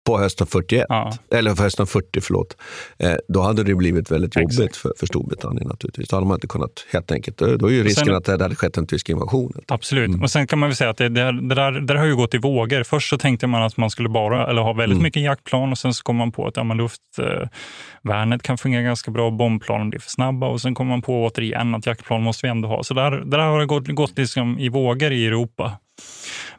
på 0.08 0.18
hösten 0.20 0.48
41, 0.48 0.86
Ja. 0.90 1.14
eller 1.34 1.56
hösten 1.56 1.88
40, 1.88 2.22
förlåt, 2.22 2.58
eh, 3.00 3.14
då 3.28 3.42
hade 3.42 3.64
det 3.64 3.76
blivit 3.76 4.12
väldigt 4.12 4.38
Exakt. 4.38 4.54
jobbigt 4.60 4.76
för, 4.78 4.94
för 5.00 5.06
Storbritannien 5.08 5.68
naturligtvis. 5.68 6.08
Då 6.10 6.16
hade 6.16 6.28
man 6.28 6.36
inte 6.36 6.48
kunnat, 6.48 6.72
helt 6.94 7.12
enkelt, 7.12 7.38
då 7.38 7.56
då 7.58 7.68
är 7.68 7.72
ju 7.72 7.84
risken 7.84 8.06
sen- 8.06 8.16
att 8.16 8.26
det 8.26 8.32
hade 8.32 8.56
skett 8.56 8.78
en 8.78 8.88
tysk 8.88 9.10
invasion. 9.10 9.54
Absolut. 9.68 10.08
Mm. 10.08 10.22
Och 10.22 10.32
sen 10.32 10.48
kan 10.48 10.60
man 10.60 10.70
väl 10.70 10.76
säga 10.76 10.90
att 10.90 10.98
det, 10.98 11.10
det, 11.10 11.24
det, 11.50 11.56
där, 11.56 11.72
det 11.72 11.86
där 11.86 11.96
har 11.96 12.06
ju 12.06 12.16
gått 12.16 12.34
i 12.34 12.38
vågor. 12.38 12.84
Först 12.84 13.10
så 13.10 13.18
tänkte 13.18 13.48
man 13.48 13.64
att 13.64 13.78
man 13.78 13.90
skulle 13.90 14.10
bara 14.10 14.48
eller 14.50 14.62
ha 14.62 14.74
väldigt 14.74 14.96
Mm. 14.96 15.04
mycket 15.04 15.24
jaktplan 15.24 15.72
och 15.72 15.78
sen 15.78 15.94
så 15.94 16.04
kom 16.04 16.16
man 16.16 16.32
på 16.32 16.48
att 16.48 16.58
ja, 16.58 16.64
men 16.64 16.78
luftvärnet 16.78 18.44
kan 18.44 18.58
fungera 18.58 18.82
ganska 18.82 19.12
bra, 19.12 19.30
bombplanen 19.32 19.90
blir 19.90 20.00
för 20.00 20.10
snabba 20.10 20.48
och 20.48 20.62
sen 20.62 20.76
kom 20.76 20.88
man 20.88 21.02
på 21.02 21.24
återigen 21.26 21.76
att 21.76 21.86
jaktplan 21.86 22.22
måste 22.24 22.46
vi 22.48 22.52
ändå 22.52 22.68
ha. 22.68 22.84
Så 22.84 22.94
där, 22.94 23.12
där 23.12 23.40
har 23.40 23.60
det 23.60 23.66
gått, 23.66 23.88
gått 23.88 24.18
liksom 24.18 24.60
i 24.60 24.70
vågor 24.70 25.12
i 25.12 25.28
Europa. 25.28 25.72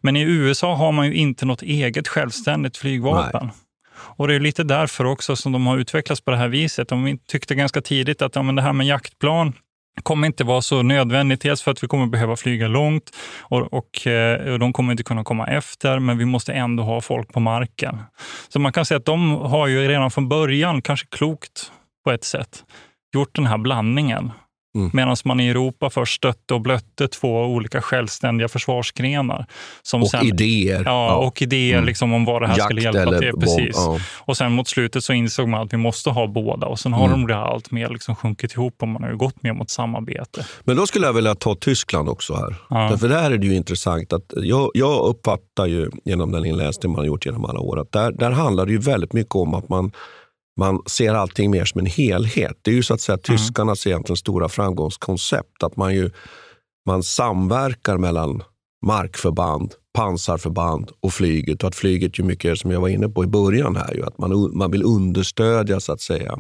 Men 0.01 0.17
i 0.17 0.23
USA 0.23 0.75
har 0.75 0.93
man 0.93 1.07
ju 1.07 1.15
inte 1.15 1.47
något 1.47 1.63
eget 1.63 2.09
självständigt 2.09 2.77
flygvapen. 2.77 3.51
Och 4.01 4.29
det 4.29 4.35
är 4.35 4.41
lite 4.41 4.65
därför 4.65 5.05
också 5.05 5.37
som 5.37 5.53
de 5.53 5.67
har 5.67 5.79
utvecklats 5.79 6.21
på 6.21 6.31
det 6.31 6.37
här 6.37 6.49
viset. 6.49 6.89
De 6.89 7.19
tyckte 7.29 7.55
ganska 7.55 7.81
tidigt 7.81 8.23
att 8.23 8.37
ja, 8.37 8.43
men 8.43 8.55
det 8.55 8.63
här 8.63 8.73
med 8.73 8.87
jaktplan 8.87 9.53
kommer 10.03 10.27
inte 10.27 10.45
vara 10.45 10.63
så 10.63 10.83
nödvändigt. 10.83 11.41
Dels 11.41 11.63
för 11.63 11.71
att 11.71 11.83
vi 11.83 11.89
kommer 11.89 12.07
behöva 12.07 12.37
flyga 12.37 12.69
långt 12.69 13.11
och, 13.41 13.73
och, 13.73 14.07
eh, 14.07 14.53
och 14.53 14.59
de 14.59 14.73
kommer 14.73 14.93
inte 14.93 15.03
kunna 15.03 15.25
komma 15.25 15.47
efter, 15.47 15.99
men 15.99 16.19
vi 16.19 16.25
måste 16.25 16.53
ändå 16.53 16.83
ha 16.83 17.01
folk 17.01 17.33
på 17.33 17.41
marken. 17.41 17.99
Så 18.49 18.59
man 18.59 18.73
kan 18.73 18.85
säga 18.85 18.99
att 18.99 19.05
de 19.05 19.31
har 19.31 19.67
ju 19.67 19.89
redan 19.89 20.11
från 20.11 20.29
början, 20.29 20.83
kanske 20.83 21.07
klokt 21.11 21.73
på 22.05 22.11
ett 22.11 22.25
sätt, 22.25 22.65
gjort 23.15 23.37
den 23.37 23.47
här 23.47 23.59
blandningen. 23.59 24.33
Mm. 24.75 24.91
Medan 24.93 25.17
man 25.25 25.41
i 25.41 25.49
Europa 25.49 25.91
först 25.91 26.17
stötte 26.17 26.55
och 26.55 26.61
blötte 26.61 27.09
två 27.09 27.45
olika 27.45 27.83
självständiga 27.83 28.49
försvarsgrenar. 28.49 29.47
Som 29.83 30.03
Och 30.03 30.09
sen, 30.11 30.27
idéer. 30.27 30.83
Ja, 30.87 31.15
och 31.17 31.43
idéer 31.43 31.75
Mm. 31.75 31.87
liksom 31.87 32.13
om 32.13 32.25
vad 32.25 32.43
det 32.43 32.47
här 32.49 32.57
Jakt 32.59 32.65
skulle 32.65 32.83
hjälpa 32.83 33.19
till. 33.19 33.33
Precis. 33.41 33.71
ja. 33.75 33.99
Och 34.19 34.37
sen 34.37 34.53
mot 34.53 34.69
slutet 34.69 35.05
så 35.05 35.13
insåg 35.13 35.49
man 35.49 35.63
att 35.63 35.73
vi 35.73 35.77
måste 35.77 36.11
ha 36.11 36.27
båda 36.27 36.67
och 36.67 36.79
sen 36.79 36.93
har 36.93 37.07
Mm. 37.07 37.21
de 37.21 37.27
det 37.27 37.37
allt 37.37 37.71
mer 37.71 37.89
liksom 37.89 38.17
sjunkit 38.17 38.53
ihop 38.55 38.75
och 38.83 38.89
man 38.89 39.03
har 39.03 39.13
gått 39.13 39.43
mer 39.43 39.53
mot 39.53 39.71
samarbete. 39.71 40.47
Men 40.65 40.77
då 40.77 40.87
skulle 40.87 41.07
jag 41.07 41.13
vilja 41.13 41.35
ta 41.35 41.55
Tyskland 41.55 42.09
också 42.09 42.35
här. 42.35 42.55
Ja. 42.71 42.89
Därför 42.91 43.09
där 43.09 43.31
är 43.31 43.39
det 43.39 43.47
ju 43.47 43.55
intressant. 43.55 44.13
att 44.13 44.33
Jag, 44.37 44.71
jag 44.75 45.07
uppfattar 45.09 45.67
ju 45.67 45.91
genom 46.05 46.33
den 46.33 46.45
inläsning 46.47 46.93
man 46.93 46.99
har 46.99 47.07
gjort 47.07 47.27
genom 47.27 47.45
alla 47.45 47.61
år 47.61 47.81
att 47.81 47.93
där, 47.93 48.13
där 48.13 48.31
handlar 48.31 48.67
det 48.67 48.73
ju 48.73 48.79
väldigt 48.79 49.13
mycket 49.13 49.35
om 49.35 49.55
att 49.55 49.69
man, 49.69 49.93
man 50.61 50.83
ser 50.87 51.15
allting 51.15 51.51
mer 51.51 51.65
som 51.65 51.79
en 51.79 51.87
helhet. 51.87 52.59
Det 52.63 52.71
är 52.71 52.75
ju 52.75 52.83
så 52.83 52.95
att 52.95 53.01
säga 53.01 53.19
tyskarnas 53.19 53.87
egentligen 53.87 54.17
stora 54.17 54.49
framgångskoncept. 54.49 55.63
Att 55.63 55.77
man, 55.77 55.95
ju, 55.95 56.11
man 56.87 57.03
samverkar 57.03 57.99
mellan 57.99 58.43
markförband, 58.87 59.75
pansarförband 59.95 60.91
och 61.01 61.13
flyget. 61.13 61.63
Och 61.63 61.69
att 61.69 61.75
flyget 61.75 62.19
ju 62.19 62.23
mycket, 62.23 62.59
som 62.59 62.71
jag 62.71 62.81
var 62.81 62.89
inne 62.89 63.09
på 63.09 63.25
i 63.25 63.27
början 63.27 63.77
här, 63.77 63.95
ju, 63.95 64.05
att 64.05 64.19
man, 64.19 64.59
man 64.59 64.71
vill 64.71 64.83
understödja 64.83 65.81
så 65.81 65.93
att 65.93 66.01
säga 66.01 66.39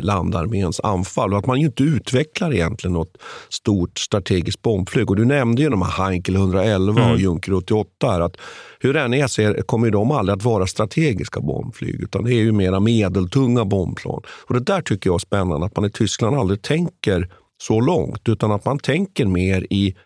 landarméns 0.00 0.80
anfall 0.80 1.32
och 1.32 1.38
att 1.38 1.46
man 1.46 1.56
inte 1.56 1.82
utvecklar 1.82 2.52
egentligen 2.52 2.92
något 2.94 3.16
stort 3.48 3.98
strategiskt 3.98 4.62
bombflyg. 4.62 5.10
Och 5.10 5.16
du 5.16 5.24
nämnde 5.24 5.62
ju 5.62 5.68
de 5.68 5.82
här 5.82 6.04
Heinkel 6.04 6.36
111 6.36 7.02
och 7.02 7.10
Mm. 7.10 7.22
Junker 7.22 7.54
88. 7.54 8.10
Här, 8.10 8.20
att 8.20 8.36
hur 8.80 8.94
det 8.94 9.00
än 9.00 9.14
är 9.14 9.26
så 9.26 9.54
kommer 9.66 9.90
de 9.90 10.10
aldrig 10.10 10.36
att 10.36 10.44
vara 10.44 10.66
strategiska 10.66 11.40
bombflyg 11.40 12.00
utan 12.02 12.24
det 12.24 12.34
är 12.34 12.42
ju 12.42 12.52
mera 12.52 12.80
medeltunga 12.80 13.64
bombplan. 13.64 14.22
Och 14.46 14.54
det 14.54 14.60
där 14.60 14.80
tycker 14.82 15.10
jag 15.10 15.14
är 15.14 15.18
spännande, 15.18 15.66
att 15.66 15.76
man 15.76 15.84
i 15.84 15.90
Tyskland 15.90 16.36
aldrig 16.36 16.62
tänker 16.62 17.28
så 17.62 17.80
långt 17.80 18.28
utan 18.28 18.52
att 18.52 18.64
man 18.64 18.78
tänker 18.78 19.26
mer 19.26 19.66
i 19.70 19.96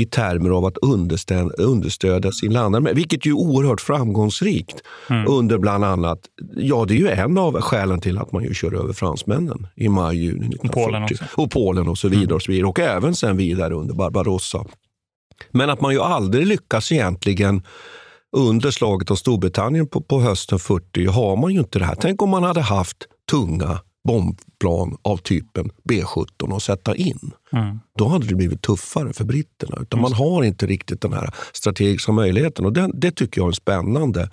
i 0.00 0.06
termer 0.06 0.50
av 0.50 0.64
att 0.64 0.78
understödja, 0.78 1.52
understödja 1.58 2.32
sin 2.32 2.52
landarmé, 2.52 2.92
vilket 2.92 3.26
ju 3.26 3.30
är 3.30 3.34
oerhört 3.36 3.80
framgångsrikt 3.80 4.82
Mm. 5.10 5.28
under 5.28 5.58
bland 5.58 5.84
annat, 5.84 6.18
ja 6.56 6.84
det 6.88 6.94
är 6.94 6.98
ju 6.98 7.08
en 7.08 7.38
av 7.38 7.60
skälen 7.60 8.00
till 8.00 8.18
att 8.18 8.32
man 8.32 8.44
ju 8.44 8.54
kör 8.54 8.74
över 8.74 8.92
fransmännen 8.92 9.66
i 9.76 9.88
maj, 9.88 10.16
juni 10.16 10.46
1940. 10.46 10.70
Polen. 10.84 11.02
Mm. 11.02 11.28
Och 11.36 11.50
Polen 11.50 11.88
och 11.88 11.98
så 11.98 12.08
vidare. 12.08 12.34
Och, 12.34 12.42
så 12.42 12.52
vidare. 12.52 12.66
och 12.68 12.80
även 12.80 13.14
sen 13.14 13.36
vidare 13.36 13.74
under 13.74 13.94
Barbarossa. 13.94 14.64
Men 15.50 15.70
att 15.70 15.80
man 15.80 15.92
ju 15.92 16.00
aldrig 16.00 16.46
lyckas 16.46 16.92
egentligen 16.92 17.62
under 18.36 18.70
slaget 18.70 19.10
av 19.10 19.14
Storbritannien 19.14 19.86
på, 19.86 20.00
på 20.00 20.20
hösten 20.20 20.58
40 20.58 21.06
har 21.06 21.36
man 21.36 21.52
ju 21.54 21.60
inte 21.60 21.78
det 21.78 21.84
här. 21.84 21.94
Tänk 22.00 22.22
om 22.22 22.30
man 22.30 22.42
hade 22.42 22.60
haft 22.60 22.96
tunga 23.30 23.80
bombplan 24.08 24.96
av 25.02 25.16
typen 25.16 25.70
B17 25.90 26.56
att 26.56 26.62
sätta 26.62 26.96
in. 26.96 27.30
Mm. 27.52 27.80
Då 27.98 28.08
hade 28.08 28.26
det 28.26 28.34
blivit 28.34 28.62
tuffare 28.62 29.12
för 29.12 29.24
britterna. 29.24 29.78
Utan 29.80 30.00
man 30.00 30.12
har 30.12 30.44
inte 30.44 30.66
riktigt 30.66 31.00
den 31.00 31.12
här 31.12 31.30
strategiska 31.52 32.12
möjligheten. 32.12 32.64
Och 32.64 32.72
den, 32.72 32.92
det 32.94 33.10
tycker 33.10 33.40
jag 33.40 33.44
är 33.46 33.48
en 33.48 33.54
spännande, 33.54 34.30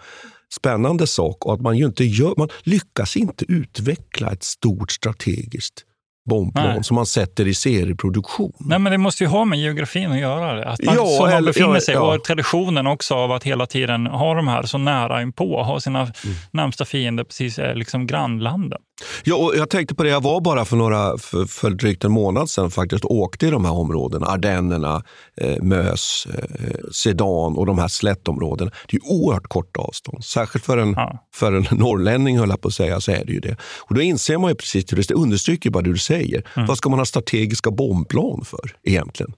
spännande 0.55 1.07
sak. 1.07 1.45
Och 1.45 1.53
att 1.53 1.61
man, 1.61 1.77
ju 1.77 1.85
inte 1.85 2.03
gör, 2.03 2.33
man 2.37 2.49
lyckas 2.63 3.17
inte 3.17 3.45
utveckla 3.47 4.31
ett 4.31 4.43
stort 4.43 4.91
strategiskt 4.91 5.85
bombplan 6.29 6.65
Nej. 6.73 6.83
som 6.83 6.95
man 6.95 7.05
sätter 7.05 7.47
i 7.47 7.53
serieproduktion. 7.53 8.53
Nej, 8.59 8.79
men 8.79 8.91
det 8.91 8.97
måste 8.97 9.23
ju 9.23 9.27
ha 9.27 9.45
med 9.45 9.59
geografin 9.59 10.11
att 10.11 10.19
göra. 10.19 10.53
Det. 10.53 10.65
Att 10.65 10.83
man, 10.83 10.95
Ja, 10.95 11.27
man 11.31 11.45
befinner 11.45 11.73
ja, 11.73 11.81
sig 11.81 11.93
ja. 11.93 12.15
och 12.15 12.23
traditionen 12.23 12.87
också 12.87 13.15
av 13.15 13.31
att 13.31 13.43
hela 13.43 13.65
tiden 13.65 14.05
ha 14.05 14.33
de 14.33 14.47
här 14.47 14.63
så 14.63 14.77
nära 14.77 15.21
inpå, 15.21 15.63
ha 15.63 15.79
sina 15.79 15.99
Mm. 15.99 16.35
närmsta 16.51 16.85
fiender 16.85 17.23
precis 17.23 17.59
eh, 17.59 17.75
liksom 17.75 18.07
grannlanden. 18.07 18.79
Ja, 19.23 19.35
och 19.35 19.55
jag 19.55 19.69
tänkte 19.69 19.95
på 19.95 20.03
det, 20.03 20.09
jag 20.09 20.21
var 20.23 20.41
bara 20.41 20.65
för, 20.65 20.77
några, 20.77 21.17
för, 21.17 21.45
för 21.45 21.69
drygt 21.69 22.03
en 22.03 22.11
månad 22.11 22.49
sedan 22.49 22.71
faktiskt 22.71 23.05
och 23.05 23.11
åkte 23.15 23.47
i 23.47 23.49
de 23.49 23.65
här 23.65 23.73
områdena. 23.73 24.25
Ardennerna, 24.25 25.03
eh, 25.41 25.63
Mös, 25.63 26.27
eh, 26.33 26.75
Sedan 26.91 27.55
och 27.57 27.65
de 27.65 27.79
här 27.79 27.87
slättområdena. 27.87 28.71
Det 28.87 28.97
är 28.97 29.01
oerhört 29.05 29.47
korta 29.47 29.81
avstånd. 29.81 30.25
Särskilt 30.25 30.65
för 30.65 30.77
en, 30.77 30.93
Ja. 30.93 31.19
för 31.33 31.53
en 31.53 31.65
norrlänning 31.71 32.39
höll 32.39 32.49
jag 32.49 32.61
på 32.61 32.67
att 32.67 32.73
säga, 32.73 33.01
så 33.01 33.11
är 33.11 33.25
det 33.25 33.33
ju 33.33 33.39
det. 33.39 33.57
Och 33.79 33.95
då 33.95 34.01
inser 34.01 34.37
man 34.37 34.51
ju 34.51 34.55
precis, 34.55 34.85
det 34.85 35.11
understryker 35.13 35.69
bara 35.69 35.83
det 35.83 35.91
du 35.91 35.97
säger. 35.97 36.43
Mm. 36.55 36.67
Vad 36.67 36.77
ska 36.77 36.89
man 36.89 36.99
ha 36.99 37.05
strategiska 37.05 37.71
bombplan 37.71 38.45
för 38.45 38.75
egentligen? 38.83 39.33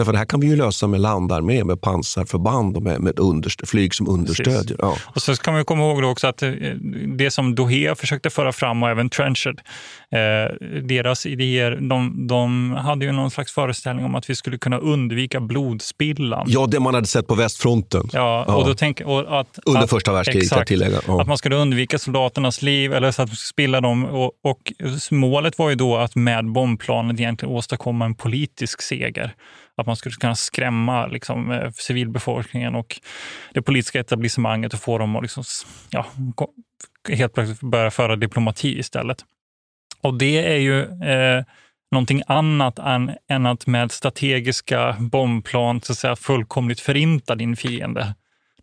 Därför 0.00 0.12
det 0.12 0.18
här 0.18 0.24
kan 0.24 0.40
vi 0.40 0.46
ju 0.46 0.56
lösa 0.56 0.86
med 0.86 1.00
landarmé, 1.00 1.64
med 1.64 1.80
pansarförband 1.80 2.76
och 2.76 2.82
med, 2.82 3.00
med 3.00 3.14
underst- 3.18 3.66
flyg 3.66 3.94
som 3.94 4.08
understödjer. 4.08 4.76
Ja. 4.78 4.96
Och 5.14 5.22
så 5.22 5.36
kan 5.36 5.54
vi 5.54 5.64
komma 5.64 5.82
ihåg 5.82 6.02
då 6.02 6.08
också 6.08 6.26
att 6.26 6.42
eh, 6.42 6.50
det 7.16 7.30
som 7.30 7.54
Dohe 7.54 7.94
försökte 7.94 8.30
föra 8.30 8.52
fram 8.52 8.82
och 8.82 8.88
även 8.90 9.10
Trenched, 9.10 9.60
eh, 10.10 10.54
deras 10.82 11.26
idéer, 11.26 11.78
de, 11.80 12.26
de 12.26 12.72
hade 12.72 13.04
ju 13.04 13.12
någon 13.12 13.30
slags 13.30 13.52
föreställning 13.52 14.04
om 14.04 14.14
att 14.14 14.30
vi 14.30 14.34
skulle 14.34 14.58
kunna 14.58 14.78
undvika 14.78 15.40
blodspillan. 15.40 16.46
ja, 16.48 16.66
det 16.66 16.80
man 16.80 16.94
hade 16.94 17.06
sett 17.06 17.26
på 17.26 17.34
västfronten 17.34 18.08
Ja, 18.12 18.44
och 18.44 18.66
då 18.66 18.74
tänk, 18.74 19.00
och 19.00 19.40
att, 19.40 19.58
under 19.66 19.82
att, 19.82 19.90
första 19.90 20.12
världskriget, 20.12 20.50
jag 20.50 20.56
exakt. 20.56 20.68
tillägga. 20.68 21.00
Ja. 21.06 21.20
Att 21.20 21.28
man 21.28 21.38
skulle 21.38 21.56
undvika 21.56 21.98
soldaternas 21.98 22.62
liv 22.62 22.92
eller 22.92 23.10
så 23.10 23.22
att 23.22 23.38
spilla 23.38 23.80
dem. 23.80 24.04
Och, 24.04 24.32
och 24.44 24.72
målet 25.10 25.58
var 25.58 25.70
ju 25.70 25.74
då 25.74 25.96
att 25.96 26.14
med 26.14 26.52
bombplanet 26.52 27.20
egentligen 27.20 27.54
åstadkomma 27.54 28.04
en 28.04 28.14
politisk 28.14 28.82
seger. 28.82 29.34
Att 29.80 29.86
man 29.86 29.96
skulle 29.96 30.14
kunna 30.14 30.34
skrämma 30.34 31.06
liksom, 31.06 31.50
eh, 31.52 31.70
civilbefolkningen 31.70 32.74
och 32.74 33.00
det 33.54 33.62
politiska 33.62 34.00
etablissemanget 34.00 34.74
och 34.74 34.80
få 34.80 34.98
dem 34.98 35.16
att 35.16 35.22
liksom, 35.22 35.44
ja, 35.90 36.06
helt 37.08 37.34
plötsligt 37.34 37.60
börja 37.60 37.90
föra 37.90 38.16
diplomati 38.16 38.78
istället. 38.78 39.24
Och 40.02 40.18
det 40.18 40.52
är 40.52 40.56
ju 40.58 40.80
eh, 40.82 41.44
någonting 41.92 42.22
annat 42.26 42.78
än, 42.78 43.10
än 43.28 43.46
att 43.46 43.66
med 43.66 43.92
strategiska 43.92 44.96
bombplan 44.98 45.80
så 45.80 45.92
att 45.92 45.98
säga, 45.98 46.16
fullkomligt 46.16 46.80
förinta 46.80 47.34
din 47.34 47.56
fiende. 47.56 48.14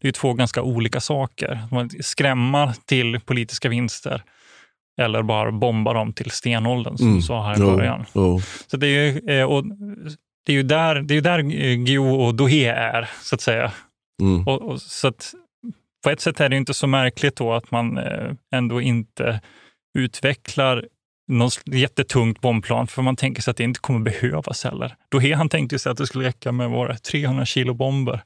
Det 0.01 0.07
är 0.07 0.11
två 0.11 0.33
ganska 0.33 0.61
olika 0.61 0.99
saker. 0.99 1.59
Skrämma 2.01 2.73
till 2.85 3.19
politiska 3.19 3.69
vinster 3.69 4.23
eller 5.01 5.23
bara 5.23 5.51
bomba 5.51 5.93
dem 5.93 6.13
till 6.13 6.31
stenåldern 6.31 6.97
som 6.97 7.07
Mm. 7.07 7.19
du 7.19 7.23
sa 7.23 7.43
här 7.47 7.55
i 7.55 7.59
början. 7.59 8.05
jo. 8.13 8.41
Så 8.67 8.77
det 8.77 8.87
är 8.87 9.11
ju, 9.11 9.39
eh, 9.39 9.45
och 9.45 9.63
det 10.47 10.53
är 10.53 10.55
ju 10.55 10.63
där, 10.63 11.01
det 11.01 11.17
är 11.17 11.21
där 11.21 11.39
eh, 11.39 11.75
Guillou 11.75 12.09
och 12.09 12.35
Dohe 12.35 12.71
är, 12.71 13.09
så 13.21 13.35
att 13.35 13.41
säga. 13.41 13.71
Mm. 14.21 14.47
Och, 14.47 14.61
och, 14.61 14.81
så 14.81 15.07
att, 15.07 15.33
på 16.03 16.09
ett 16.09 16.19
sätt 16.19 16.39
är 16.39 16.49
det 16.49 16.57
inte 16.57 16.73
så 16.73 16.87
märkligt 16.87 17.35
då 17.35 17.53
att 17.53 17.71
man 17.71 17.97
eh, 17.97 18.33
ändå 18.51 18.81
inte 18.81 19.41
utvecklar 19.97 20.85
något 21.27 21.61
jättetungt 21.65 22.41
bombplan, 22.41 22.87
för 22.87 23.01
man 23.01 23.15
tänker 23.15 23.41
sig 23.41 23.51
att 23.51 23.57
det 23.57 23.63
inte 23.63 23.79
kommer 23.79 23.99
behövas 23.99 24.63
heller. 24.63 24.95
Dohe 25.11 25.35
han 25.35 25.49
tänkte 25.49 25.79
sig 25.79 25.91
att 25.91 25.97
det 25.97 26.07
skulle 26.07 26.27
räcka 26.27 26.51
med 26.51 26.69
våra 26.69 26.97
300 26.97 27.45
kilo 27.45 27.73
bomber 27.73 28.23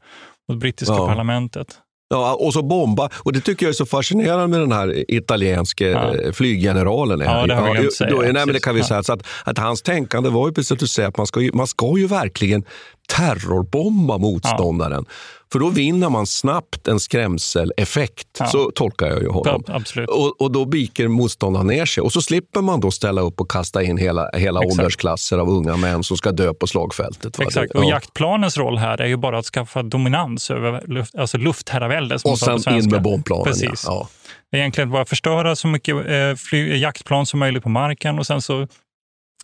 mot 0.49 0.59
brittiska 0.59 0.93
Ja. 0.93 1.07
parlamentet. 1.07 1.79
Ja, 2.11 2.33
och 2.33 2.53
så 2.53 2.61
bomba. 2.63 3.09
Och 3.17 3.33
det 3.33 3.41
tycker 3.41 3.65
jag 3.65 3.69
är 3.69 3.73
så 3.73 3.85
fascinerande 3.85 4.47
med 4.47 4.59
den 4.59 4.71
här 4.71 5.11
italienske 5.11 5.87
Ja. 5.89 6.15
eh, 6.15 6.31
flyggeneralen. 6.31 7.19
Ja, 7.19 7.47
det 7.47 7.53
har 7.55 7.67
vi 7.73 7.79
glömt 7.79 7.93
säga. 7.93 8.09
Då, 8.09 8.17
nej, 8.21 8.33
men 8.33 8.47
det 8.47 8.53
Precis. 8.53 8.63
kan 8.65 8.75
vi 8.75 8.81
Ja. 8.81 8.87
säga. 8.87 9.03
Så 9.03 9.13
att, 9.13 9.23
att 9.43 9.57
hans 9.57 9.81
tänkande 9.81 10.29
var 10.29 10.47
ju 10.47 10.53
precis 10.53 10.71
att 10.71 10.79
du 10.79 10.87
säger, 10.87 11.09
att 11.09 11.17
man 11.17 11.27
ska 11.27 11.41
ju, 11.41 11.51
man 11.53 11.67
ska 11.67 11.93
ju 11.97 12.07
verkligen 12.07 12.63
terrorbomba 13.07 14.17
motståndaren. 14.17 15.05
För 15.51 15.59
då 15.59 15.69
vinner 15.69 16.09
man 16.09 16.27
snabbt 16.27 16.87
en 16.87 16.99
skrämseleffekt. 16.99 18.27
Ja. 18.39 18.45
Så 18.45 18.71
tolkar 18.71 19.07
jag 19.07 19.21
ju 19.21 19.27
honom. 19.27 19.63
Ja. 19.67 20.05
Och, 20.07 20.41
och 20.41 20.51
då 20.51 20.65
viker 20.65 21.07
motståndaren 21.07 21.67
ner 21.67 21.85
sig. 21.85 22.01
Och 22.01 22.13
så 22.13 22.21
slipper 22.21 22.61
man 22.61 22.79
då 22.79 22.91
ställa 22.91 23.21
upp 23.21 23.41
och 23.41 23.51
kasta 23.51 23.83
in 23.83 23.97
hela, 23.97 24.29
hela 24.33 24.59
Exakt. 24.59 24.79
åldersklasser 24.79 25.37
av 25.37 25.49
unga 25.49 25.77
män 25.77 26.03
som 26.03 26.17
ska 26.17 26.31
dö 26.31 26.53
på 26.53 26.67
slagfältet. 26.67 27.39
va? 27.39 27.45
Exakt, 27.45 27.75
och 27.75 27.83
ja. 27.83 27.89
jaktplanens 27.89 28.57
roll 28.57 28.77
här 28.77 29.01
är 29.01 29.07
ju 29.07 29.17
bara 29.17 29.37
att 29.37 29.45
skaffa 29.45 29.83
dominans 29.83 30.51
över 30.51 30.83
luft, 30.87 31.15
alltså 31.15 31.37
luftherravälde. 31.37 32.17
Och 32.23 32.39
sen 32.39 32.77
in 32.77 32.89
med 32.89 33.01
bombplanen. 33.01 33.45
Precis. 33.45 33.83
Ja. 33.87 34.07
Egentligen 34.51 34.89
bara 34.89 35.05
förstöra 35.05 35.55
så 35.55 35.67
mycket 35.67 35.95
eh, 35.95 36.77
jaktplan 36.77 37.25
som 37.25 37.39
möjligt 37.39 37.63
på 37.63 37.69
marken 37.69 38.19
och 38.19 38.27
sen 38.27 38.41
så 38.41 38.67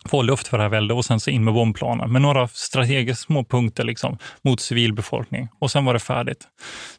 få 0.06 0.22
luftherravälde 0.22 0.94
och 0.94 1.04
sen 1.04 1.20
så 1.20 1.30
in 1.30 1.44
med 1.44 1.54
bombplanen 1.54 2.12
med 2.12 2.22
några 2.22 2.48
strategiskt 2.48 3.22
små 3.22 3.44
punkter 3.44 3.84
liksom, 3.84 4.18
mot 4.44 4.60
civilbefolkning. 4.60 5.48
Och 5.58 5.70
sen 5.70 5.84
var 5.84 5.92
det 5.92 6.00
färdigt. 6.00 6.48